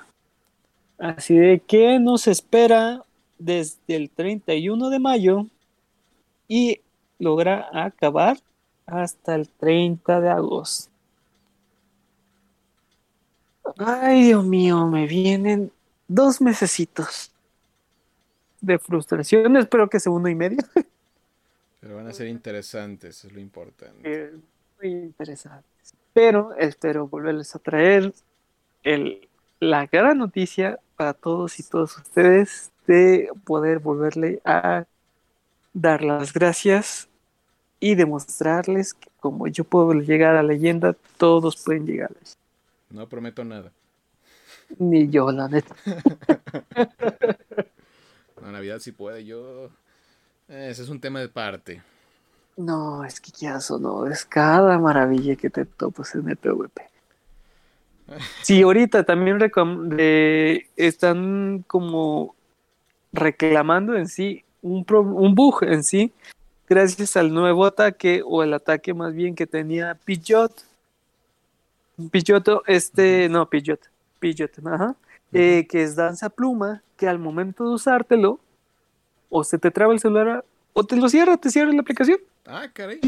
Así 0.98 1.36
de 1.36 1.60
que 1.60 2.00
nos 2.00 2.26
espera 2.26 3.04
desde 3.38 3.94
el 3.94 4.10
31 4.10 4.90
de 4.90 4.98
mayo 4.98 5.46
y 6.48 6.80
logra 7.20 7.68
acabar 7.72 8.38
hasta 8.86 9.36
el 9.36 9.48
30 9.48 10.20
de 10.20 10.30
agosto. 10.30 10.90
Ay, 13.78 14.24
Dios 14.24 14.44
mío, 14.44 14.88
me 14.88 15.06
vienen 15.06 15.70
dos 16.08 16.40
mesecitos 16.40 17.30
de 18.60 18.80
frustración. 18.80 19.56
Espero 19.56 19.88
que 19.88 20.00
sea 20.00 20.10
uno 20.10 20.28
y 20.28 20.34
medio. 20.34 20.58
Pero 21.80 21.94
van 21.94 22.08
a 22.08 22.12
ser 22.12 22.26
interesantes, 22.26 23.24
es 23.24 23.32
lo 23.32 23.38
importante. 23.38 24.00
Eh, 24.02 24.32
muy 24.82 24.90
interesantes. 24.90 25.94
Pero 26.12 26.52
espero 26.56 27.06
volverles 27.06 27.54
a 27.54 27.60
traer 27.60 28.12
el, 28.84 29.28
la 29.60 29.86
gran 29.86 30.18
noticia 30.18 30.78
para 30.96 31.12
todos 31.12 31.58
y 31.58 31.62
todos 31.64 31.96
ustedes 31.96 32.70
de 32.86 33.30
poder 33.44 33.78
volverle 33.80 34.40
a 34.44 34.84
dar 35.72 36.02
las 36.02 36.32
gracias 36.32 37.08
y 37.80 37.96
demostrarles 37.96 38.94
que 38.94 39.08
como 39.20 39.46
yo 39.48 39.64
puedo 39.64 39.92
llegar 39.94 40.36
a 40.36 40.42
la 40.42 40.48
leyenda, 40.48 40.94
todos 41.16 41.62
pueden 41.62 41.86
llegar. 41.86 42.10
No 42.90 43.08
prometo 43.08 43.44
nada. 43.44 43.72
Ni 44.78 45.08
yo, 45.08 45.32
la 45.32 45.48
neta. 45.48 45.74
la 48.42 48.52
Navidad 48.52 48.78
sí 48.78 48.92
puede, 48.92 49.24
yo 49.24 49.70
ese 50.48 50.82
es 50.82 50.88
un 50.88 51.00
tema 51.00 51.20
de 51.20 51.28
parte. 51.28 51.82
No, 52.56 53.04
es 53.04 53.20
que 53.20 53.32
ya 53.32 53.58
no, 53.80 54.06
es 54.06 54.24
cada 54.24 54.78
maravilla 54.78 55.36
que 55.36 55.50
te 55.50 55.64
topas 55.64 56.14
en 56.14 56.28
el 56.28 56.36
PvP. 56.36 56.93
Sí, 58.42 58.62
ahorita 58.62 59.04
también 59.04 59.38
están 60.76 61.64
como 61.66 62.34
reclamando 63.12 63.96
en 63.96 64.08
sí 64.08 64.44
un, 64.62 64.84
un 64.88 65.34
bug 65.34 65.64
en 65.64 65.84
sí 65.84 66.12
gracias 66.68 67.16
al 67.16 67.32
nuevo 67.32 67.66
ataque, 67.66 68.22
o 68.24 68.42
el 68.42 68.54
ataque 68.54 68.94
más 68.94 69.14
bien 69.14 69.34
que 69.34 69.46
tenía 69.46 69.94
Pidgeot. 70.04 70.52
Pidgeot, 72.10 72.48
este, 72.66 73.28
no, 73.28 73.48
Pidgeot, 73.48 73.80
Pidgeot, 74.18 74.50
ajá, 74.66 74.96
eh, 75.32 75.66
que 75.68 75.82
es 75.82 75.94
danza 75.96 76.28
pluma, 76.28 76.82
que 76.96 77.06
al 77.06 77.18
momento 77.18 77.64
de 77.64 77.74
usártelo, 77.74 78.40
o 79.30 79.44
se 79.44 79.58
te 79.58 79.70
traba 79.70 79.92
el 79.92 80.00
celular, 80.00 80.44
o 80.72 80.84
te 80.84 80.96
lo 80.96 81.08
cierra, 81.08 81.36
te 81.36 81.50
cierra 81.50 81.72
la 81.72 81.80
aplicación. 81.80 82.18
Ah, 82.46 82.68
caray. 82.72 83.00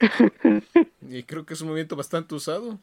y 1.08 1.22
creo 1.22 1.46
que 1.46 1.54
es 1.54 1.60
un 1.60 1.68
movimiento 1.68 1.94
bastante 1.94 2.34
usado. 2.34 2.78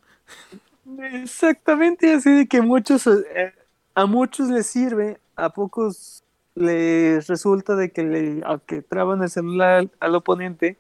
Exactamente, 0.98 2.14
así 2.14 2.32
de 2.32 2.48
que 2.48 2.62
muchos, 2.62 3.06
eh, 3.08 3.54
a 3.94 4.06
muchos 4.06 4.50
les 4.50 4.68
sirve, 4.68 5.20
a 5.36 5.50
pocos 5.50 6.24
les 6.56 7.28
resulta 7.28 7.76
de 7.76 7.92
que 7.92 8.04
le 8.04 8.44
que 8.66 8.82
traban 8.82 9.22
el 9.24 9.30
celular 9.30 9.88
al 10.00 10.16
oponente, 10.16 10.78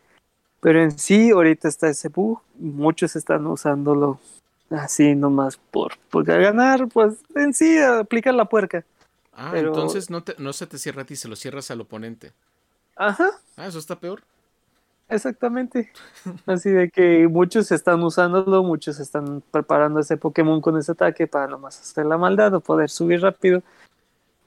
pero 0.59 0.81
en 0.81 0.97
sí 0.97 1.31
ahorita 1.31 1.67
está 1.67 1.89
ese 1.89 2.09
bug, 2.09 2.41
muchos 2.55 3.15
están 3.15 3.47
usándolo 3.47 4.19
así 4.69 5.15
nomás 5.15 5.57
por, 5.57 5.97
por 6.09 6.25
ganar, 6.25 6.87
pues 6.89 7.17
en 7.35 7.53
sí 7.53 7.77
aplicar 7.79 8.33
la 8.33 8.45
puerca. 8.45 8.83
Ah, 9.33 9.53
entonces 9.55 10.09
no, 10.09 10.23
te, 10.23 10.35
no 10.37 10.51
se 10.51 10.67
te 10.67 10.77
cierra 10.77 11.03
a 11.03 11.05
ti, 11.05 11.15
se 11.15 11.29
lo 11.29 11.35
cierras 11.35 11.71
al 11.71 11.81
oponente. 11.81 12.33
Ajá. 12.95 13.29
Ah, 13.55 13.67
eso 13.67 13.79
está 13.79 13.97
peor. 13.97 14.21
Exactamente. 15.09 15.91
Así 16.45 16.69
de 16.69 16.89
que 16.91 17.27
muchos 17.27 17.71
están 17.71 18.01
usándolo, 18.03 18.63
muchos 18.63 18.99
están 18.99 19.41
preparando 19.51 19.99
ese 19.99 20.17
Pokémon 20.17 20.61
con 20.61 20.77
ese 20.77 20.91
ataque 20.91 21.25
para 21.25 21.47
nomás 21.47 21.79
hacer 21.81 22.05
la 22.05 22.17
maldad 22.17 22.53
o 22.53 22.59
poder 22.59 22.89
subir 22.89 23.21
rápido. 23.21 23.63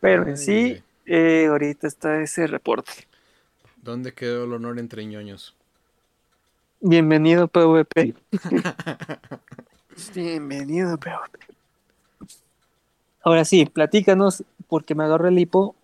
Pero 0.00 0.26
en 0.26 0.38
sí, 0.38 0.82
eh, 1.04 1.46
ahorita 1.48 1.88
está 1.88 2.20
ese 2.20 2.46
reporte. 2.46 2.92
¿Dónde 3.82 4.12
quedó 4.12 4.44
el 4.44 4.52
honor 4.52 4.78
entre 4.78 5.04
ñoños? 5.04 5.54
Bienvenido 6.80 7.48
PvP. 7.48 8.14
Bienvenido 10.14 10.96
PvP. 10.96 11.38
Ahora 13.24 13.44
sí, 13.44 13.66
platícanos, 13.66 14.44
porque 14.68 14.94
me 14.94 15.04
agarró 15.04 15.28
el 15.28 15.38
hipo. 15.38 15.74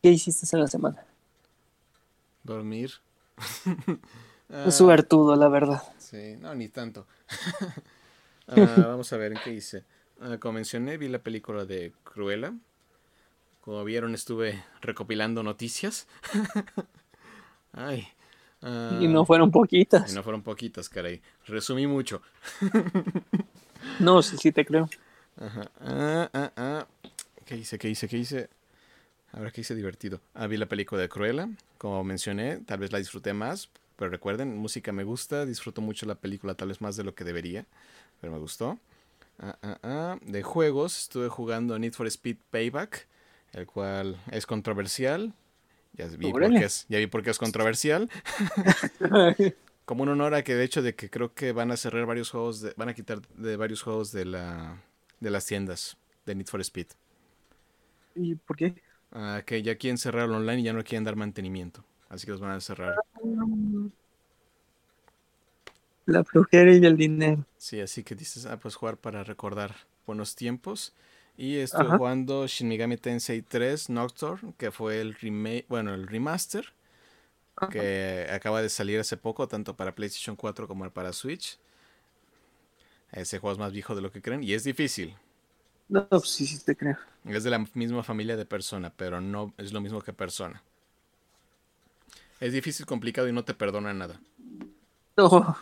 ¿Qué 0.00 0.10
hiciste 0.10 0.46
en 0.56 0.62
la 0.62 0.68
semana? 0.68 1.04
Dormir. 2.42 2.92
Es 4.66 4.76
suertudo, 4.76 5.34
la 5.34 5.48
verdad. 5.48 5.82
Sí, 5.98 6.36
no, 6.40 6.54
ni 6.54 6.68
tanto. 6.68 7.06
Ah, 8.48 8.74
vamos 8.76 9.10
a 9.12 9.16
ver 9.16 9.32
en 9.32 9.38
qué 9.42 9.52
hice. 9.52 9.84
Ah, 10.20 10.36
como 10.38 10.54
mencioné, 10.54 10.98
vi 10.98 11.08
la 11.08 11.20
película 11.20 11.64
de 11.64 11.92
Cruella. 12.02 12.52
Como 13.62 13.82
vieron, 13.84 14.14
estuve 14.14 14.62
recopilando 14.82 15.42
noticias. 15.42 16.06
Ay. 17.72 18.06
y 19.00 19.06
no 19.08 19.24
fueron 19.24 19.50
poquitas. 19.52 20.12
Y 20.12 20.14
no 20.14 20.22
fueron 20.22 20.42
poquitas, 20.42 20.88
caray. 20.88 21.22
Resumí 21.46 21.86
mucho. 21.86 22.20
no, 24.00 24.20
sí, 24.22 24.36
sí 24.36 24.52
te 24.52 24.66
creo. 24.66 24.90
Ajá. 25.36 25.70
Ah, 25.80 26.30
ah, 26.34 26.52
ah. 26.56 26.86
¿Qué 27.46 27.56
hice? 27.56 27.78
¿Qué 27.78 27.88
hice? 27.88 28.08
¿Qué 28.08 28.18
hice? 28.18 28.50
Ahora 29.32 29.50
que 29.50 29.62
hice 29.62 29.74
divertido. 29.74 30.20
Ah, 30.34 30.46
vi 30.46 30.56
la 30.56 30.66
película 30.66 31.00
de 31.00 31.08
Cruella. 31.08 31.48
Como 31.78 32.04
mencioné, 32.04 32.58
tal 32.58 32.78
vez 32.78 32.92
la 32.92 32.98
disfruté 32.98 33.32
más. 33.32 33.70
Pero 33.96 34.10
recuerden, 34.10 34.56
música 34.56 34.92
me 34.92 35.04
gusta. 35.04 35.46
Disfruto 35.46 35.80
mucho 35.80 36.06
la 36.06 36.14
película, 36.14 36.54
tal 36.54 36.68
vez 36.68 36.80
más 36.80 36.96
de 36.96 37.04
lo 37.04 37.14
que 37.14 37.24
debería. 37.24 37.64
Pero 38.20 38.32
me 38.32 38.38
gustó. 38.38 38.78
Ah, 39.38 39.56
ah, 39.62 39.78
ah. 39.82 40.18
De 40.22 40.42
juegos, 40.42 40.98
estuve 40.98 41.28
jugando 41.28 41.78
Need 41.78 41.94
for 41.94 42.06
Speed 42.06 42.36
Payback. 42.50 43.06
El 43.52 43.66
cual 43.66 44.20
es 44.30 44.46
controversial. 44.46 45.32
Ya 45.94 46.06
vi, 46.06 46.30
por 46.30 46.48
qué 46.48 46.64
es, 46.64 46.86
ya 46.88 46.98
vi 46.98 47.06
por 47.06 47.22
qué 47.22 47.30
es 47.30 47.38
controversial. 47.38 48.08
Como 49.84 50.04
un 50.04 50.08
honor 50.08 50.34
a 50.34 50.42
que 50.42 50.54
de 50.54 50.64
hecho 50.64 50.80
de 50.80 50.94
que 50.94 51.10
creo 51.10 51.34
que 51.34 51.52
van 51.52 51.70
a 51.70 51.76
cerrar 51.76 52.06
varios 52.06 52.30
juegos, 52.30 52.74
van 52.76 52.88
a 52.88 52.94
quitar 52.94 53.20
de 53.36 53.56
varios 53.56 53.82
juegos 53.82 54.10
de 54.10 54.24
la 54.24 54.82
de 55.20 55.30
las 55.30 55.44
tiendas 55.44 55.98
de 56.24 56.34
Need 56.34 56.46
for 56.46 56.60
Speed. 56.60 56.86
¿Y 58.14 58.36
por 58.36 58.56
qué? 58.56 58.74
Que 59.44 59.62
ya 59.62 59.76
quieren 59.76 59.98
cerrar 59.98 60.30
online 60.30 60.60
y 60.60 60.64
ya 60.64 60.72
no 60.72 60.82
quieren 60.84 61.04
dar 61.04 61.16
mantenimiento. 61.16 61.84
Así 62.08 62.26
que 62.26 62.32
los 62.32 62.40
van 62.40 62.52
a 62.52 62.60
cerrar. 62.60 62.94
La 66.06 66.24
flojera 66.24 66.72
y 66.72 66.84
el 66.84 66.96
dinero. 66.96 67.44
Sí, 67.56 67.80
así 67.80 68.02
que 68.02 68.14
dices, 68.14 68.46
ah, 68.46 68.58
pues 68.58 68.74
jugar 68.74 68.96
para 68.96 69.24
recordar 69.24 69.74
buenos 70.06 70.34
tiempos. 70.34 70.92
Y 71.36 71.56
estoy 71.56 71.86
jugando 71.86 72.46
Shin 72.46 72.68
Megami 72.68 72.98
Tensei 72.98 73.40
3 73.40 73.88
Nocturne, 73.88 74.52
que 74.58 74.70
fue 74.70 75.00
el 75.00 75.14
remake, 75.14 75.64
bueno, 75.68 75.94
el 75.94 76.06
remaster, 76.06 76.72
que 77.70 78.28
acaba 78.30 78.60
de 78.60 78.68
salir 78.68 79.00
hace 79.00 79.16
poco, 79.16 79.48
tanto 79.48 79.74
para 79.76 79.94
PlayStation 79.94 80.36
4 80.36 80.68
como 80.68 80.90
para 80.90 81.12
Switch. 81.12 81.58
Ese 83.12 83.38
juego 83.38 83.52
es 83.52 83.58
más 83.58 83.72
viejo 83.72 83.94
de 83.94 84.02
lo 84.02 84.10
que 84.10 84.20
creen 84.20 84.42
y 84.42 84.52
es 84.52 84.64
difícil. 84.64 85.16
No, 85.92 86.08
pues 86.08 86.30
sí, 86.30 86.46
sí 86.46 86.58
te 86.64 86.74
creo. 86.74 86.96
Es 87.26 87.44
de 87.44 87.50
la 87.50 87.58
misma 87.74 88.02
familia 88.02 88.34
de 88.34 88.46
persona, 88.46 88.90
pero 88.96 89.20
no 89.20 89.52
es 89.58 89.74
lo 89.74 89.82
mismo 89.82 90.00
que 90.00 90.14
persona. 90.14 90.62
Es 92.40 92.54
difícil, 92.54 92.86
complicado 92.86 93.28
y 93.28 93.32
no 93.32 93.44
te 93.44 93.52
perdona 93.52 93.92
nada. 93.92 94.18
No. 95.18 95.56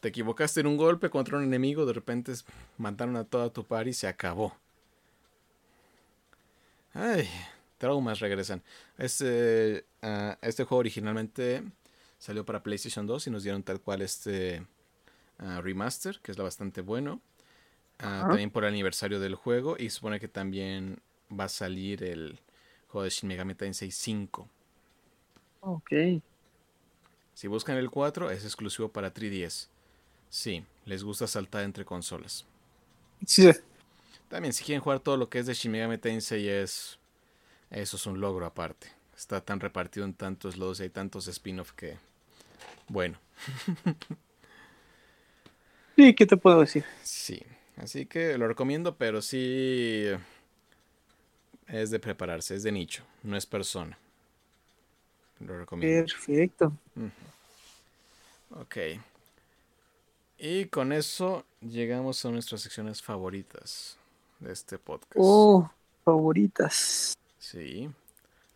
Te 0.00 0.08
equivocaste 0.08 0.60
en 0.60 0.68
un 0.68 0.78
golpe 0.78 1.10
contra 1.10 1.36
un 1.36 1.44
enemigo, 1.44 1.84
de 1.84 1.92
repente 1.92 2.32
mataron 2.78 3.16
a 3.16 3.24
toda 3.24 3.50
tu 3.50 3.64
par 3.64 3.88
y 3.88 3.92
se 3.92 4.06
acabó. 4.08 4.54
Ay, 6.94 7.28
traumas 7.78 8.20
regresan. 8.20 8.62
Este, 8.96 9.84
ah, 10.00 10.38
este 10.40 10.64
juego 10.64 10.80
originalmente 10.80 11.62
salió 12.18 12.44
para 12.46 12.62
PlayStation 12.62 13.06
2 13.06 13.26
y 13.26 13.30
nos 13.30 13.42
dieron 13.42 13.62
tal 13.62 13.80
cual 13.80 14.00
este 14.02 14.66
ah, 15.38 15.60
remaster, 15.62 16.20
que 16.20 16.32
es 16.32 16.38
bastante 16.38 16.80
bueno. 16.80 17.20
Ah, 17.98 18.26
también 18.28 18.50
por 18.50 18.64
el 18.64 18.70
aniversario 18.70 19.20
del 19.20 19.34
juego. 19.34 19.76
Y 19.78 19.90
supone 19.90 20.20
que 20.20 20.28
también 20.28 21.00
va 21.30 21.44
a 21.44 21.48
salir 21.48 22.02
el 22.02 22.40
juego 22.88 23.04
de 23.04 23.10
Shin 23.10 23.28
Megami 23.28 23.54
Tensei 23.54 23.90
5. 23.90 24.48
Ok. 25.60 25.92
Si 27.34 27.48
buscan 27.48 27.76
el 27.76 27.90
4, 27.90 28.30
es 28.30 28.44
exclusivo 28.44 28.88
para 28.88 29.12
3DS. 29.12 29.68
Sí, 30.28 30.64
les 30.84 31.02
gusta 31.02 31.26
saltar 31.26 31.64
entre 31.64 31.84
consolas. 31.84 32.44
Sí. 33.26 33.50
También, 34.28 34.52
si 34.52 34.64
quieren 34.64 34.82
jugar 34.82 35.00
todo 35.00 35.16
lo 35.16 35.28
que 35.28 35.38
es 35.38 35.46
de 35.46 35.54
Shin 35.54 35.72
Megami 35.72 35.98
Tensei, 35.98 36.48
es. 36.48 36.98
Eso 37.70 37.96
es 37.96 38.06
un 38.06 38.20
logro 38.20 38.46
aparte. 38.46 38.88
Está 39.16 39.40
tan 39.40 39.60
repartido 39.60 40.06
en 40.06 40.14
tantos 40.14 40.56
lados 40.56 40.80
y 40.80 40.84
hay 40.84 40.90
tantos 40.90 41.28
spin-off 41.28 41.72
que. 41.72 41.98
Bueno. 42.88 43.18
sí, 45.96 46.14
¿qué 46.14 46.26
te 46.26 46.36
puedo 46.36 46.60
decir? 46.60 46.84
Sí. 47.02 47.42
Así 47.76 48.06
que 48.06 48.38
lo 48.38 48.46
recomiendo, 48.46 48.96
pero 48.96 49.20
sí 49.20 50.06
es 51.66 51.90
de 51.90 51.98
prepararse, 51.98 52.54
es 52.54 52.62
de 52.62 52.72
nicho, 52.72 53.02
no 53.22 53.36
es 53.36 53.46
persona. 53.46 53.98
Lo 55.40 55.58
recomiendo. 55.58 56.06
Perfecto. 56.06 56.72
Ok. 58.50 58.76
Y 60.38 60.66
con 60.66 60.92
eso 60.92 61.44
llegamos 61.60 62.24
a 62.24 62.30
nuestras 62.30 62.60
secciones 62.60 63.02
favoritas 63.02 63.98
de 64.38 64.52
este 64.52 64.78
podcast. 64.78 65.16
Oh, 65.16 65.70
favoritas. 66.04 67.14
Sí. 67.38 67.90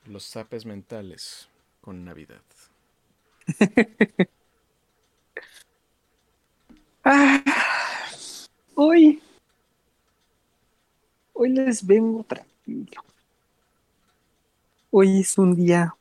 Los 0.06 0.24
zapes 0.24 0.64
mentales 0.64 1.48
con 1.80 2.04
Navidad. 2.04 2.42
ah. 7.04 7.67
Hoy, 8.80 9.20
hoy 11.32 11.48
les 11.48 11.84
vengo 11.84 12.22
tranquilo. 12.22 13.02
Hoy 14.92 15.18
es 15.18 15.36
un 15.36 15.56
día, 15.56 15.96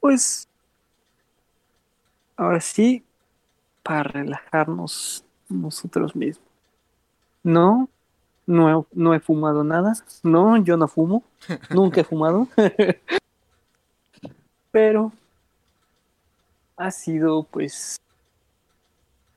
pues, 0.00 0.48
ahora 2.36 2.60
sí, 2.60 3.04
para 3.84 4.02
relajarnos 4.02 5.24
nosotros 5.48 6.16
mismos. 6.16 6.44
No, 7.44 7.88
no 8.46 8.84
no 8.90 9.14
he 9.14 9.20
fumado 9.20 9.62
nada. 9.62 9.92
No, 10.24 10.56
yo 10.56 10.76
no 10.76 10.88
fumo. 10.88 11.22
Nunca 11.70 12.00
he 12.00 12.04
fumado. 12.04 12.48
Pero 14.72 15.12
ha 16.76 16.90
sido, 16.90 17.44
pues, 17.44 17.96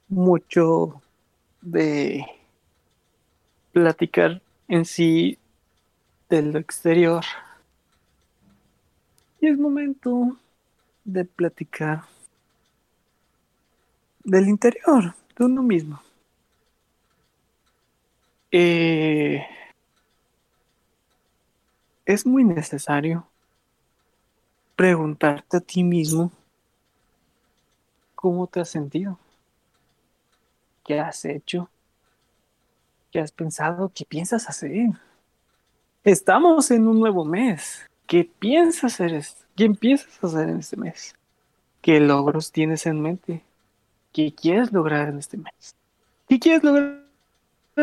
mucho 0.09 0.99
de 1.61 2.25
platicar 3.71 4.41
en 4.67 4.85
sí 4.85 5.37
del 6.29 6.55
exterior. 6.55 7.23
Y 9.39 9.47
es 9.47 9.57
momento 9.57 10.37
de 11.03 11.25
platicar 11.25 12.03
del 14.23 14.47
interior, 14.47 15.15
de 15.37 15.45
uno 15.45 15.63
mismo. 15.63 16.01
Eh, 18.51 19.45
es 22.05 22.25
muy 22.25 22.43
necesario 22.43 23.27
preguntarte 24.75 25.57
a 25.57 25.61
ti 25.61 25.83
mismo 25.83 26.31
¿Cómo 28.21 28.45
te 28.45 28.59
has 28.59 28.69
sentido? 28.69 29.17
¿Qué 30.85 30.99
has 30.99 31.25
hecho? 31.25 31.71
¿Qué 33.11 33.19
has 33.19 33.33
pensado? 33.33 33.91
¿Qué 33.93 34.05
piensas 34.05 34.47
hacer? 34.47 34.91
Estamos 36.05 36.71
en 36.71 36.87
un 36.87 36.97
nuevo 36.97 37.25
mes. 37.25 37.85
¿Qué 38.07 38.23
piensas 38.23 38.93
hacer? 38.93 39.21
¿Qué 39.57 39.65
a 39.65 40.27
hacer 40.27 40.49
en 40.49 40.59
este 40.59 40.77
mes? 40.77 41.13
¿Qué 41.81 41.99
logros 41.99 42.53
tienes 42.53 42.85
en 42.85 43.01
mente? 43.01 43.43
¿Qué 44.13 44.33
quieres 44.33 44.71
lograr 44.71 45.09
en 45.09 45.17
este 45.17 45.35
mes? 45.35 45.75
¿Qué 46.29 46.39
quieres 46.39 46.63
lograr 46.63 47.03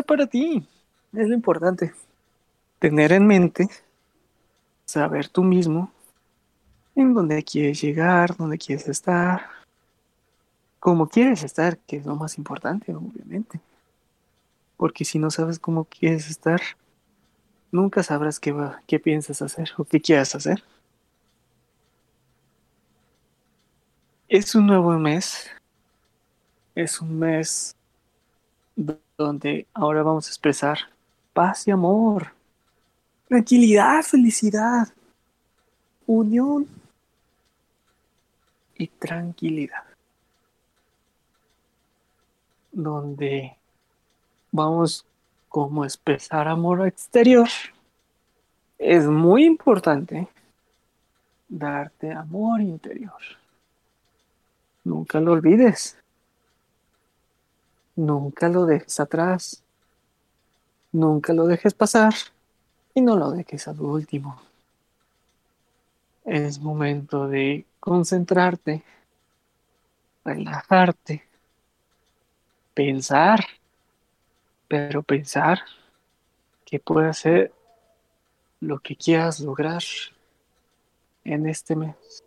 para 0.06 0.26
ti? 0.26 0.66
Es 1.12 1.28
lo 1.28 1.34
importante. 1.34 1.92
Tener 2.78 3.12
en 3.12 3.26
mente, 3.26 3.68
saber 4.86 5.28
tú 5.28 5.42
mismo 5.42 5.92
en 6.94 7.12
dónde 7.12 7.42
quieres 7.44 7.82
llegar, 7.82 8.34
dónde 8.34 8.56
quieres 8.56 8.88
estar, 8.88 9.42
cómo 10.80 11.06
quieres 11.06 11.42
estar, 11.42 11.76
que 11.76 11.98
es 11.98 12.06
lo 12.06 12.16
más 12.16 12.38
importante, 12.38 12.94
obviamente. 12.94 13.60
Porque 14.78 15.04
si 15.04 15.18
no 15.18 15.30
sabes 15.30 15.58
cómo 15.58 15.84
quieres 15.84 16.30
estar, 16.30 16.62
nunca 17.70 18.02
sabrás 18.02 18.40
qué, 18.40 18.54
qué 18.86 18.98
piensas 18.98 19.42
hacer 19.42 19.72
o 19.76 19.84
qué 19.84 20.00
quieres 20.00 20.34
hacer. 20.34 20.64
Es 24.28 24.54
un 24.54 24.66
nuevo 24.66 24.98
mes. 24.98 25.50
Es 26.74 27.00
un 27.00 27.18
mes 27.18 27.76
donde 29.18 29.66
ahora 29.74 30.02
vamos 30.02 30.26
a 30.26 30.30
expresar 30.30 30.78
paz 31.32 31.66
y 31.66 31.72
amor, 31.72 32.32
tranquilidad, 33.26 34.02
felicidad, 34.02 34.88
unión 36.06 36.68
y 38.76 38.86
tranquilidad. 38.86 39.84
Donde 42.70 43.57
vamos 44.50 45.04
como 45.48 45.84
expresar 45.84 46.48
amor 46.48 46.86
exterior. 46.86 47.48
Es 48.78 49.04
muy 49.06 49.44
importante 49.44 50.28
darte 51.48 52.12
amor 52.12 52.60
interior. 52.60 53.20
Nunca 54.84 55.20
lo 55.20 55.32
olvides. 55.32 55.98
Nunca 57.96 58.48
lo 58.48 58.66
dejes 58.66 59.00
atrás. 59.00 59.62
Nunca 60.92 61.32
lo 61.32 61.46
dejes 61.46 61.74
pasar. 61.74 62.14
Y 62.94 63.00
no 63.00 63.16
lo 63.16 63.30
dejes 63.30 63.68
al 63.68 63.80
último. 63.80 64.40
Es 66.24 66.60
momento 66.60 67.26
de 67.26 67.64
concentrarte, 67.80 68.82
relajarte, 70.24 71.24
pensar, 72.74 73.44
pero 74.68 75.02
pensar 75.02 75.60
que 76.64 76.78
puede 76.78 77.12
ser 77.14 77.52
lo 78.60 78.78
que 78.78 78.94
quieras 78.94 79.40
lograr 79.40 79.82
en 81.24 81.48
este 81.48 81.74
mes, 81.74 82.24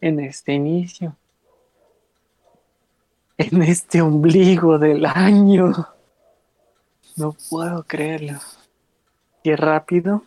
en 0.00 0.20
este 0.20 0.52
inicio 0.52 1.16
en 3.38 3.62
este 3.62 4.00
ombligo 4.00 4.78
del 4.78 5.04
año. 5.04 5.72
No 7.16 7.34
puedo 7.50 7.82
creerlo. 7.84 8.38
Qué 9.42 9.56
rápido. 9.56 10.22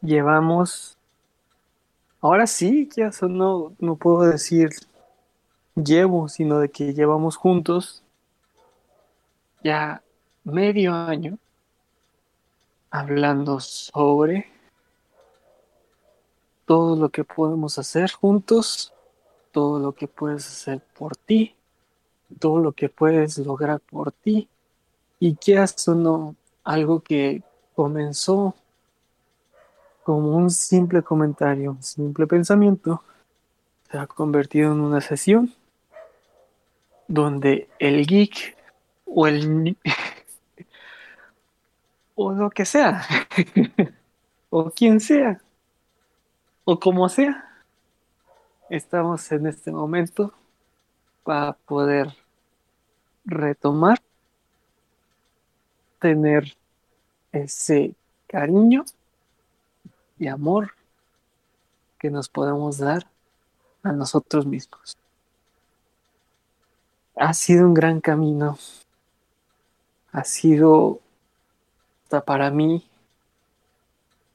Llevamos. 0.00 0.96
Ahora 2.20 2.46
sí, 2.46 2.88
ya 2.96 3.10
no, 3.28 3.72
no 3.78 3.96
puedo 3.96 4.22
decir 4.22 4.70
llevo, 5.76 6.28
sino 6.28 6.58
de 6.58 6.68
que 6.70 6.92
llevamos 6.92 7.36
juntos 7.36 8.02
ya 9.62 10.02
medio 10.44 10.94
año 10.94 11.38
hablando 12.90 13.60
sobre 13.60 14.50
todo 16.64 16.96
lo 16.96 17.08
que 17.08 17.24
podemos 17.24 17.78
hacer 17.78 18.12
juntos, 18.12 18.92
todo 19.52 19.78
lo 19.78 19.92
que 19.92 20.08
puedes 20.08 20.46
hacer 20.46 20.82
por 20.96 21.16
ti 21.16 21.54
todo 22.38 22.58
lo 22.58 22.72
que 22.72 22.88
puedes 22.88 23.38
lograr 23.38 23.80
por 23.80 24.12
ti 24.12 24.48
y 25.18 25.34
que 25.36 25.58
o 25.58 25.94
no 25.94 26.36
algo 26.64 27.00
que 27.00 27.42
comenzó 27.74 28.54
como 30.02 30.36
un 30.36 30.50
simple 30.50 31.02
comentario, 31.02 31.72
un 31.72 31.82
simple 31.82 32.26
pensamiento, 32.26 33.02
se 33.90 33.98
ha 33.98 34.06
convertido 34.06 34.72
en 34.72 34.80
una 34.80 35.00
sesión 35.00 35.52
donde 37.06 37.68
el 37.78 38.06
geek 38.06 38.56
o 39.08 39.26
el 39.26 39.76
o 42.14 42.32
lo 42.32 42.50
que 42.50 42.64
sea 42.64 43.04
o 44.50 44.70
quien 44.70 45.00
sea 45.00 45.40
o 46.64 46.78
como 46.78 47.08
sea 47.08 47.48
estamos 48.70 49.30
en 49.32 49.46
este 49.46 49.70
momento 49.70 50.32
para 51.24 51.52
poder 51.52 52.14
retomar, 53.24 54.00
tener 56.00 56.56
ese 57.32 57.94
cariño 58.26 58.84
y 60.18 60.28
amor 60.28 60.72
que 61.98 62.10
nos 62.10 62.28
podemos 62.28 62.78
dar 62.78 63.06
a 63.82 63.92
nosotros 63.92 64.46
mismos. 64.46 64.96
Ha 67.16 67.34
sido 67.34 67.66
un 67.66 67.74
gran 67.74 68.00
camino. 68.00 68.56
Ha 70.12 70.24
sido 70.24 71.00
hasta 72.04 72.24
para 72.24 72.50
mí 72.50 72.88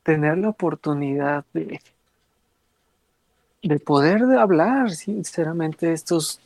tener 0.04 0.38
la 0.38 0.50
oportunidad 0.50 1.46
de, 1.54 1.82
de 3.64 3.80
poder 3.80 4.24
hablar 4.38 4.92
sinceramente 4.92 5.92
estos 5.92 6.40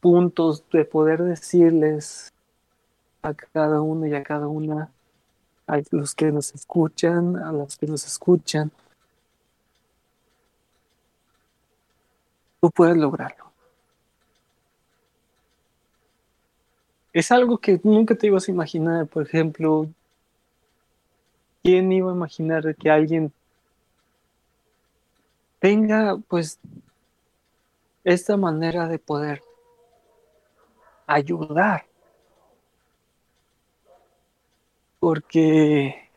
puntos 0.00 0.64
de 0.72 0.84
poder 0.84 1.22
decirles 1.22 2.32
a 3.22 3.34
cada 3.34 3.80
uno 3.80 4.06
y 4.06 4.14
a 4.14 4.22
cada 4.22 4.46
una, 4.46 4.90
a 5.66 5.80
los 5.90 6.14
que 6.14 6.32
nos 6.32 6.54
escuchan, 6.54 7.36
a 7.36 7.52
los 7.52 7.76
que 7.76 7.86
nos 7.86 8.06
escuchan, 8.06 8.70
tú 12.60 12.70
puedes 12.70 12.96
lograrlo. 12.96 13.49
Es 17.12 17.32
algo 17.32 17.58
que 17.58 17.80
nunca 17.82 18.14
te 18.14 18.28
ibas 18.28 18.48
a 18.48 18.52
imaginar, 18.52 19.06
por 19.06 19.24
ejemplo, 19.24 19.88
¿quién 21.62 21.90
iba 21.92 22.10
a 22.10 22.14
imaginar 22.14 22.74
que 22.76 22.90
alguien 22.90 23.32
tenga 25.60 26.16
pues 26.28 26.58
esta 28.04 28.36
manera 28.36 28.88
de 28.88 28.98
poder 28.98 29.42
ayudar. 31.06 31.86
Porque 34.98 36.10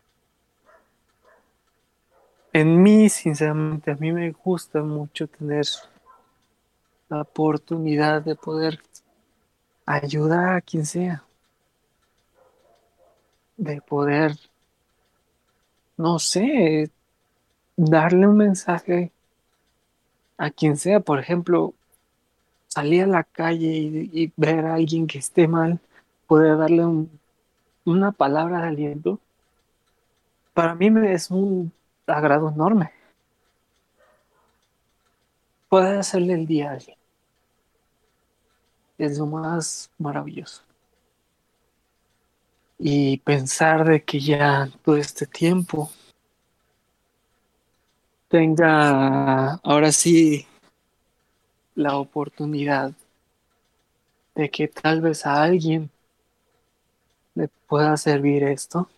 en 2.51 2.83
mí, 2.83 3.09
sinceramente, 3.09 3.91
a 3.91 3.95
mí 3.95 4.11
me 4.11 4.31
gusta 4.31 4.81
mucho 4.81 5.27
tener 5.27 5.65
la 7.09 7.21
oportunidad 7.21 8.21
de 8.21 8.35
poder 8.35 8.79
ayudar 9.85 10.55
a 10.55 10.61
quien 10.61 10.85
sea. 10.85 11.23
De 13.57 13.81
poder, 13.81 14.35
no 15.97 16.19
sé, 16.19 16.89
darle 17.75 18.27
un 18.27 18.37
mensaje 18.37 19.11
a 20.37 20.49
quien 20.49 20.77
sea. 20.77 20.99
Por 20.99 21.19
ejemplo, 21.19 21.73
salir 22.67 23.03
a 23.03 23.07
la 23.07 23.23
calle 23.23 23.67
y, 23.67 24.33
ver 24.35 24.65
a 24.65 24.75
alguien 24.75 25.07
que 25.07 25.19
esté 25.19 25.47
mal, 25.47 25.79
poder 26.27 26.57
darle 26.57 27.07
una 27.85 28.11
palabra 28.11 28.61
de 28.61 28.67
aliento, 28.67 29.19
para 30.53 30.75
mí 30.75 30.89
es 31.07 31.31
un 31.31 31.71
agrado 32.07 32.49
enorme. 32.49 32.91
Poder 35.69 35.97
hacerle 35.97 36.33
el 36.33 36.45
día 36.45 36.69
a 36.69 36.73
alguien 36.73 37.02
es 38.97 39.17
lo 39.17 39.25
más 39.25 39.89
maravilloso. 39.97 40.61
Y 42.77 43.17
pensar 43.19 43.85
de 43.85 44.03
que 44.03 44.19
ya 44.19 44.69
todo 44.83 44.97
este 44.97 45.25
tiempo 45.25 45.91
tenga 48.27 49.53
ahora 49.63 49.91
sí 49.91 50.47
la 51.75 51.97
oportunidad 51.97 52.93
de 54.35 54.49
que 54.49 54.67
tal 54.67 55.01
vez 55.01 55.25
a 55.25 55.43
alguien 55.43 55.89
le 57.35 57.47
pueda 57.67 57.95
servir 57.97 58.43
esto, 58.43 58.89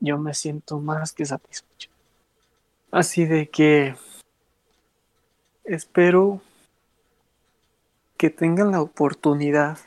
yo 0.00 0.18
me 0.18 0.34
siento 0.34 0.80
más 0.80 1.12
que 1.12 1.24
satisfecho. 1.24 1.90
Así 2.90 3.24
de 3.24 3.48
que 3.48 3.94
espero 5.64 6.40
que 8.22 8.30
tengan 8.30 8.70
la 8.70 8.80
oportunidad 8.80 9.78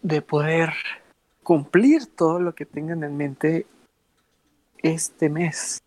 de 0.00 0.22
poder 0.22 0.72
cumplir 1.42 2.06
todo 2.06 2.40
lo 2.40 2.54
que 2.54 2.64
tengan 2.64 3.04
en 3.04 3.18
mente 3.18 3.66
este 4.78 5.28
mes. 5.28 5.82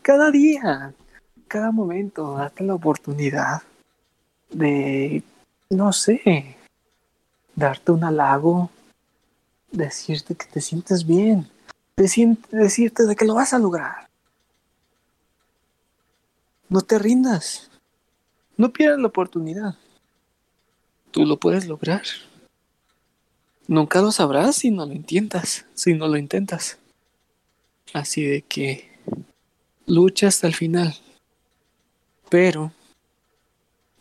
Cada 0.00 0.30
día, 0.30 0.94
cada 1.46 1.72
momento, 1.72 2.38
date 2.38 2.64
la 2.64 2.72
oportunidad 2.72 3.60
de, 4.48 5.22
no 5.68 5.92
sé, 5.92 6.56
darte 7.54 7.92
un 7.92 8.02
halago, 8.02 8.70
decirte 9.70 10.34
que 10.34 10.46
te 10.46 10.62
sientes 10.62 11.06
bien, 11.06 11.46
decirte 11.94 13.04
de 13.04 13.14
que 13.14 13.26
lo 13.26 13.34
vas 13.34 13.52
a 13.52 13.58
lograr. 13.58 14.08
No 16.70 16.80
te 16.80 16.98
rindas, 16.98 17.68
no 18.58 18.72
pierdas 18.72 19.00
la 19.00 19.06
oportunidad. 19.06 19.76
Tú 21.12 21.24
lo 21.24 21.38
puedes 21.38 21.66
lograr. 21.66 22.02
Nunca 23.66 24.02
lo 24.02 24.12
sabrás 24.12 24.56
si 24.56 24.70
no 24.70 24.84
lo 24.84 24.92
intentas, 24.92 25.64
si 25.74 25.94
no 25.94 26.08
lo 26.08 26.16
intentas. 26.18 26.78
Así 27.94 28.24
de 28.24 28.42
que 28.42 28.90
lucha 29.86 30.26
hasta 30.26 30.46
el 30.48 30.54
final. 30.54 30.94
Pero 32.28 32.72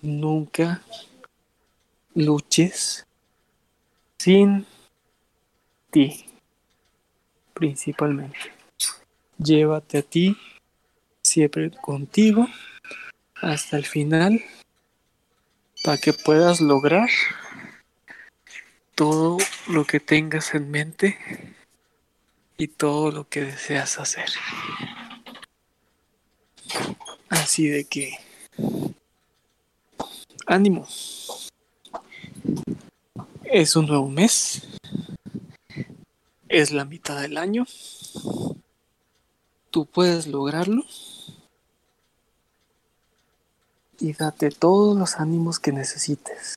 nunca 0.02 0.82
luches 2.16 3.06
sin 4.18 4.66
ti, 5.92 6.26
principalmente. 7.54 8.38
Llévate 9.38 10.00
a 10.00 10.02
ti 10.02 10.36
siempre 11.22 11.70
contigo 11.72 12.48
hasta 13.42 13.78
el 13.78 13.86
final 13.86 14.44
para 15.84 15.98
que 15.98 16.14
puedas 16.14 16.62
lograr 16.62 17.10
todo 18.96 19.38
lo 19.68 19.86
que 19.86 20.00
tengas 20.00 20.56
en 20.56 20.72
mente 20.72 21.18
y 22.58 22.68
todo 22.68 23.12
lo 23.12 23.30
que 23.30 23.44
deseas 23.44 24.00
hacer. 24.00 24.30
Así 27.30 27.68
de 27.68 27.86
que 27.86 28.18
ánimo. 30.48 30.88
Es 33.44 33.76
un 33.76 33.86
nuevo 33.86 34.10
mes. 34.10 34.64
Es 36.50 36.72
la 36.72 36.86
mitad 36.86 37.22
del 37.22 37.38
año. 37.38 37.66
Tú 39.70 39.86
puedes 39.86 40.28
lograrlo. 40.28 40.84
Y 44.00 44.14
date 44.14 44.52
todos 44.52 44.98
los 44.98 45.16
ánimos 45.20 45.60
que 45.60 45.72
necesites. 45.72 46.56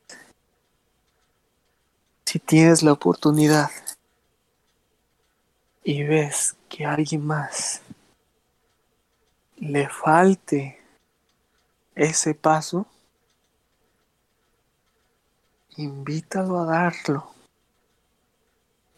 Si 2.27 2.39
tienes 2.39 2.83
la 2.83 2.93
oportunidad 2.93 3.71
y 5.83 6.03
ves 6.05 6.55
que 6.69 6.85
a 6.85 6.93
alguien 6.95 7.27
más 7.27 7.81
le 9.57 9.89
falte 9.89 10.81
ese 11.95 12.35
paso, 12.35 12.87
invítalo 15.77 16.61
a 16.61 16.67
darlo 16.67 17.31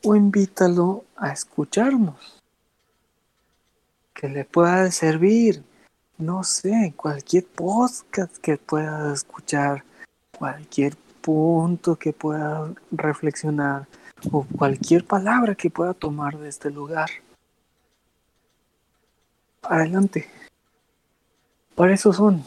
o 0.05 0.15
invítalo 0.17 1.05
a 1.17 1.33
escucharnos, 1.33 2.43
que 4.15 4.29
le 4.29 4.45
pueda 4.45 4.91
servir, 4.91 5.63
no 6.19 6.45
sé, 6.45 6.93
cualquier 6.97 7.47
podcast 7.47 8.37
que 8.39 8.57
pueda 8.57 9.13
escuchar, 9.13 9.85
cualquier 10.39 10.97
punto 11.21 11.97
que 11.97 12.13
pueda 12.13 12.73
reflexionar 12.91 13.87
o 14.31 14.45
cualquier 14.45 15.05
palabra 15.05 15.55
que 15.55 15.71
pueda 15.71 15.95
tomar 15.95 16.39
de 16.39 16.49
este 16.49 16.71
lugar. 16.71 17.11
Adelante. 19.63 20.29
Para 21.75 21.95
eso 21.95 22.13
son. 22.13 22.45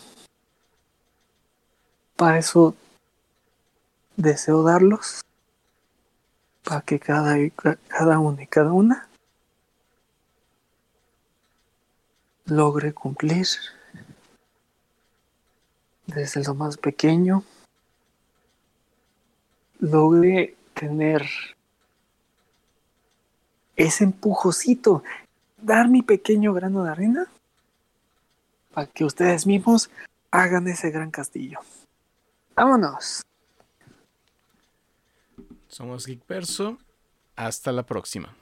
Para 2.15 2.37
eso 2.37 2.75
deseo 4.15 4.63
darlos. 4.63 5.21
Para 6.63 6.81
que 6.81 6.99
cada, 6.99 7.35
cada 7.87 8.19
uno 8.19 8.41
y 8.41 8.47
cada 8.47 8.71
una 8.71 9.07
logre 12.45 12.93
cumplir 12.93 13.47
desde 16.07 16.43
lo 16.43 16.53
más 16.53 16.77
pequeño 16.77 17.43
logré 19.79 20.55
tener 20.73 21.27
ese 23.75 24.03
empujocito, 24.05 25.03
dar 25.61 25.89
mi 25.89 26.01
pequeño 26.01 26.53
grano 26.53 26.83
de 26.83 26.91
arena 26.91 27.27
para 28.73 28.87
que 28.87 29.05
ustedes 29.05 29.45
mismos 29.45 29.89
hagan 30.31 30.67
ese 30.67 30.91
gran 30.91 31.11
castillo. 31.11 31.59
Vámonos. 32.55 33.21
Somos 35.67 36.05
Geek 36.05 36.23
Hasta 37.35 37.71
la 37.71 37.83
próxima. 37.83 38.33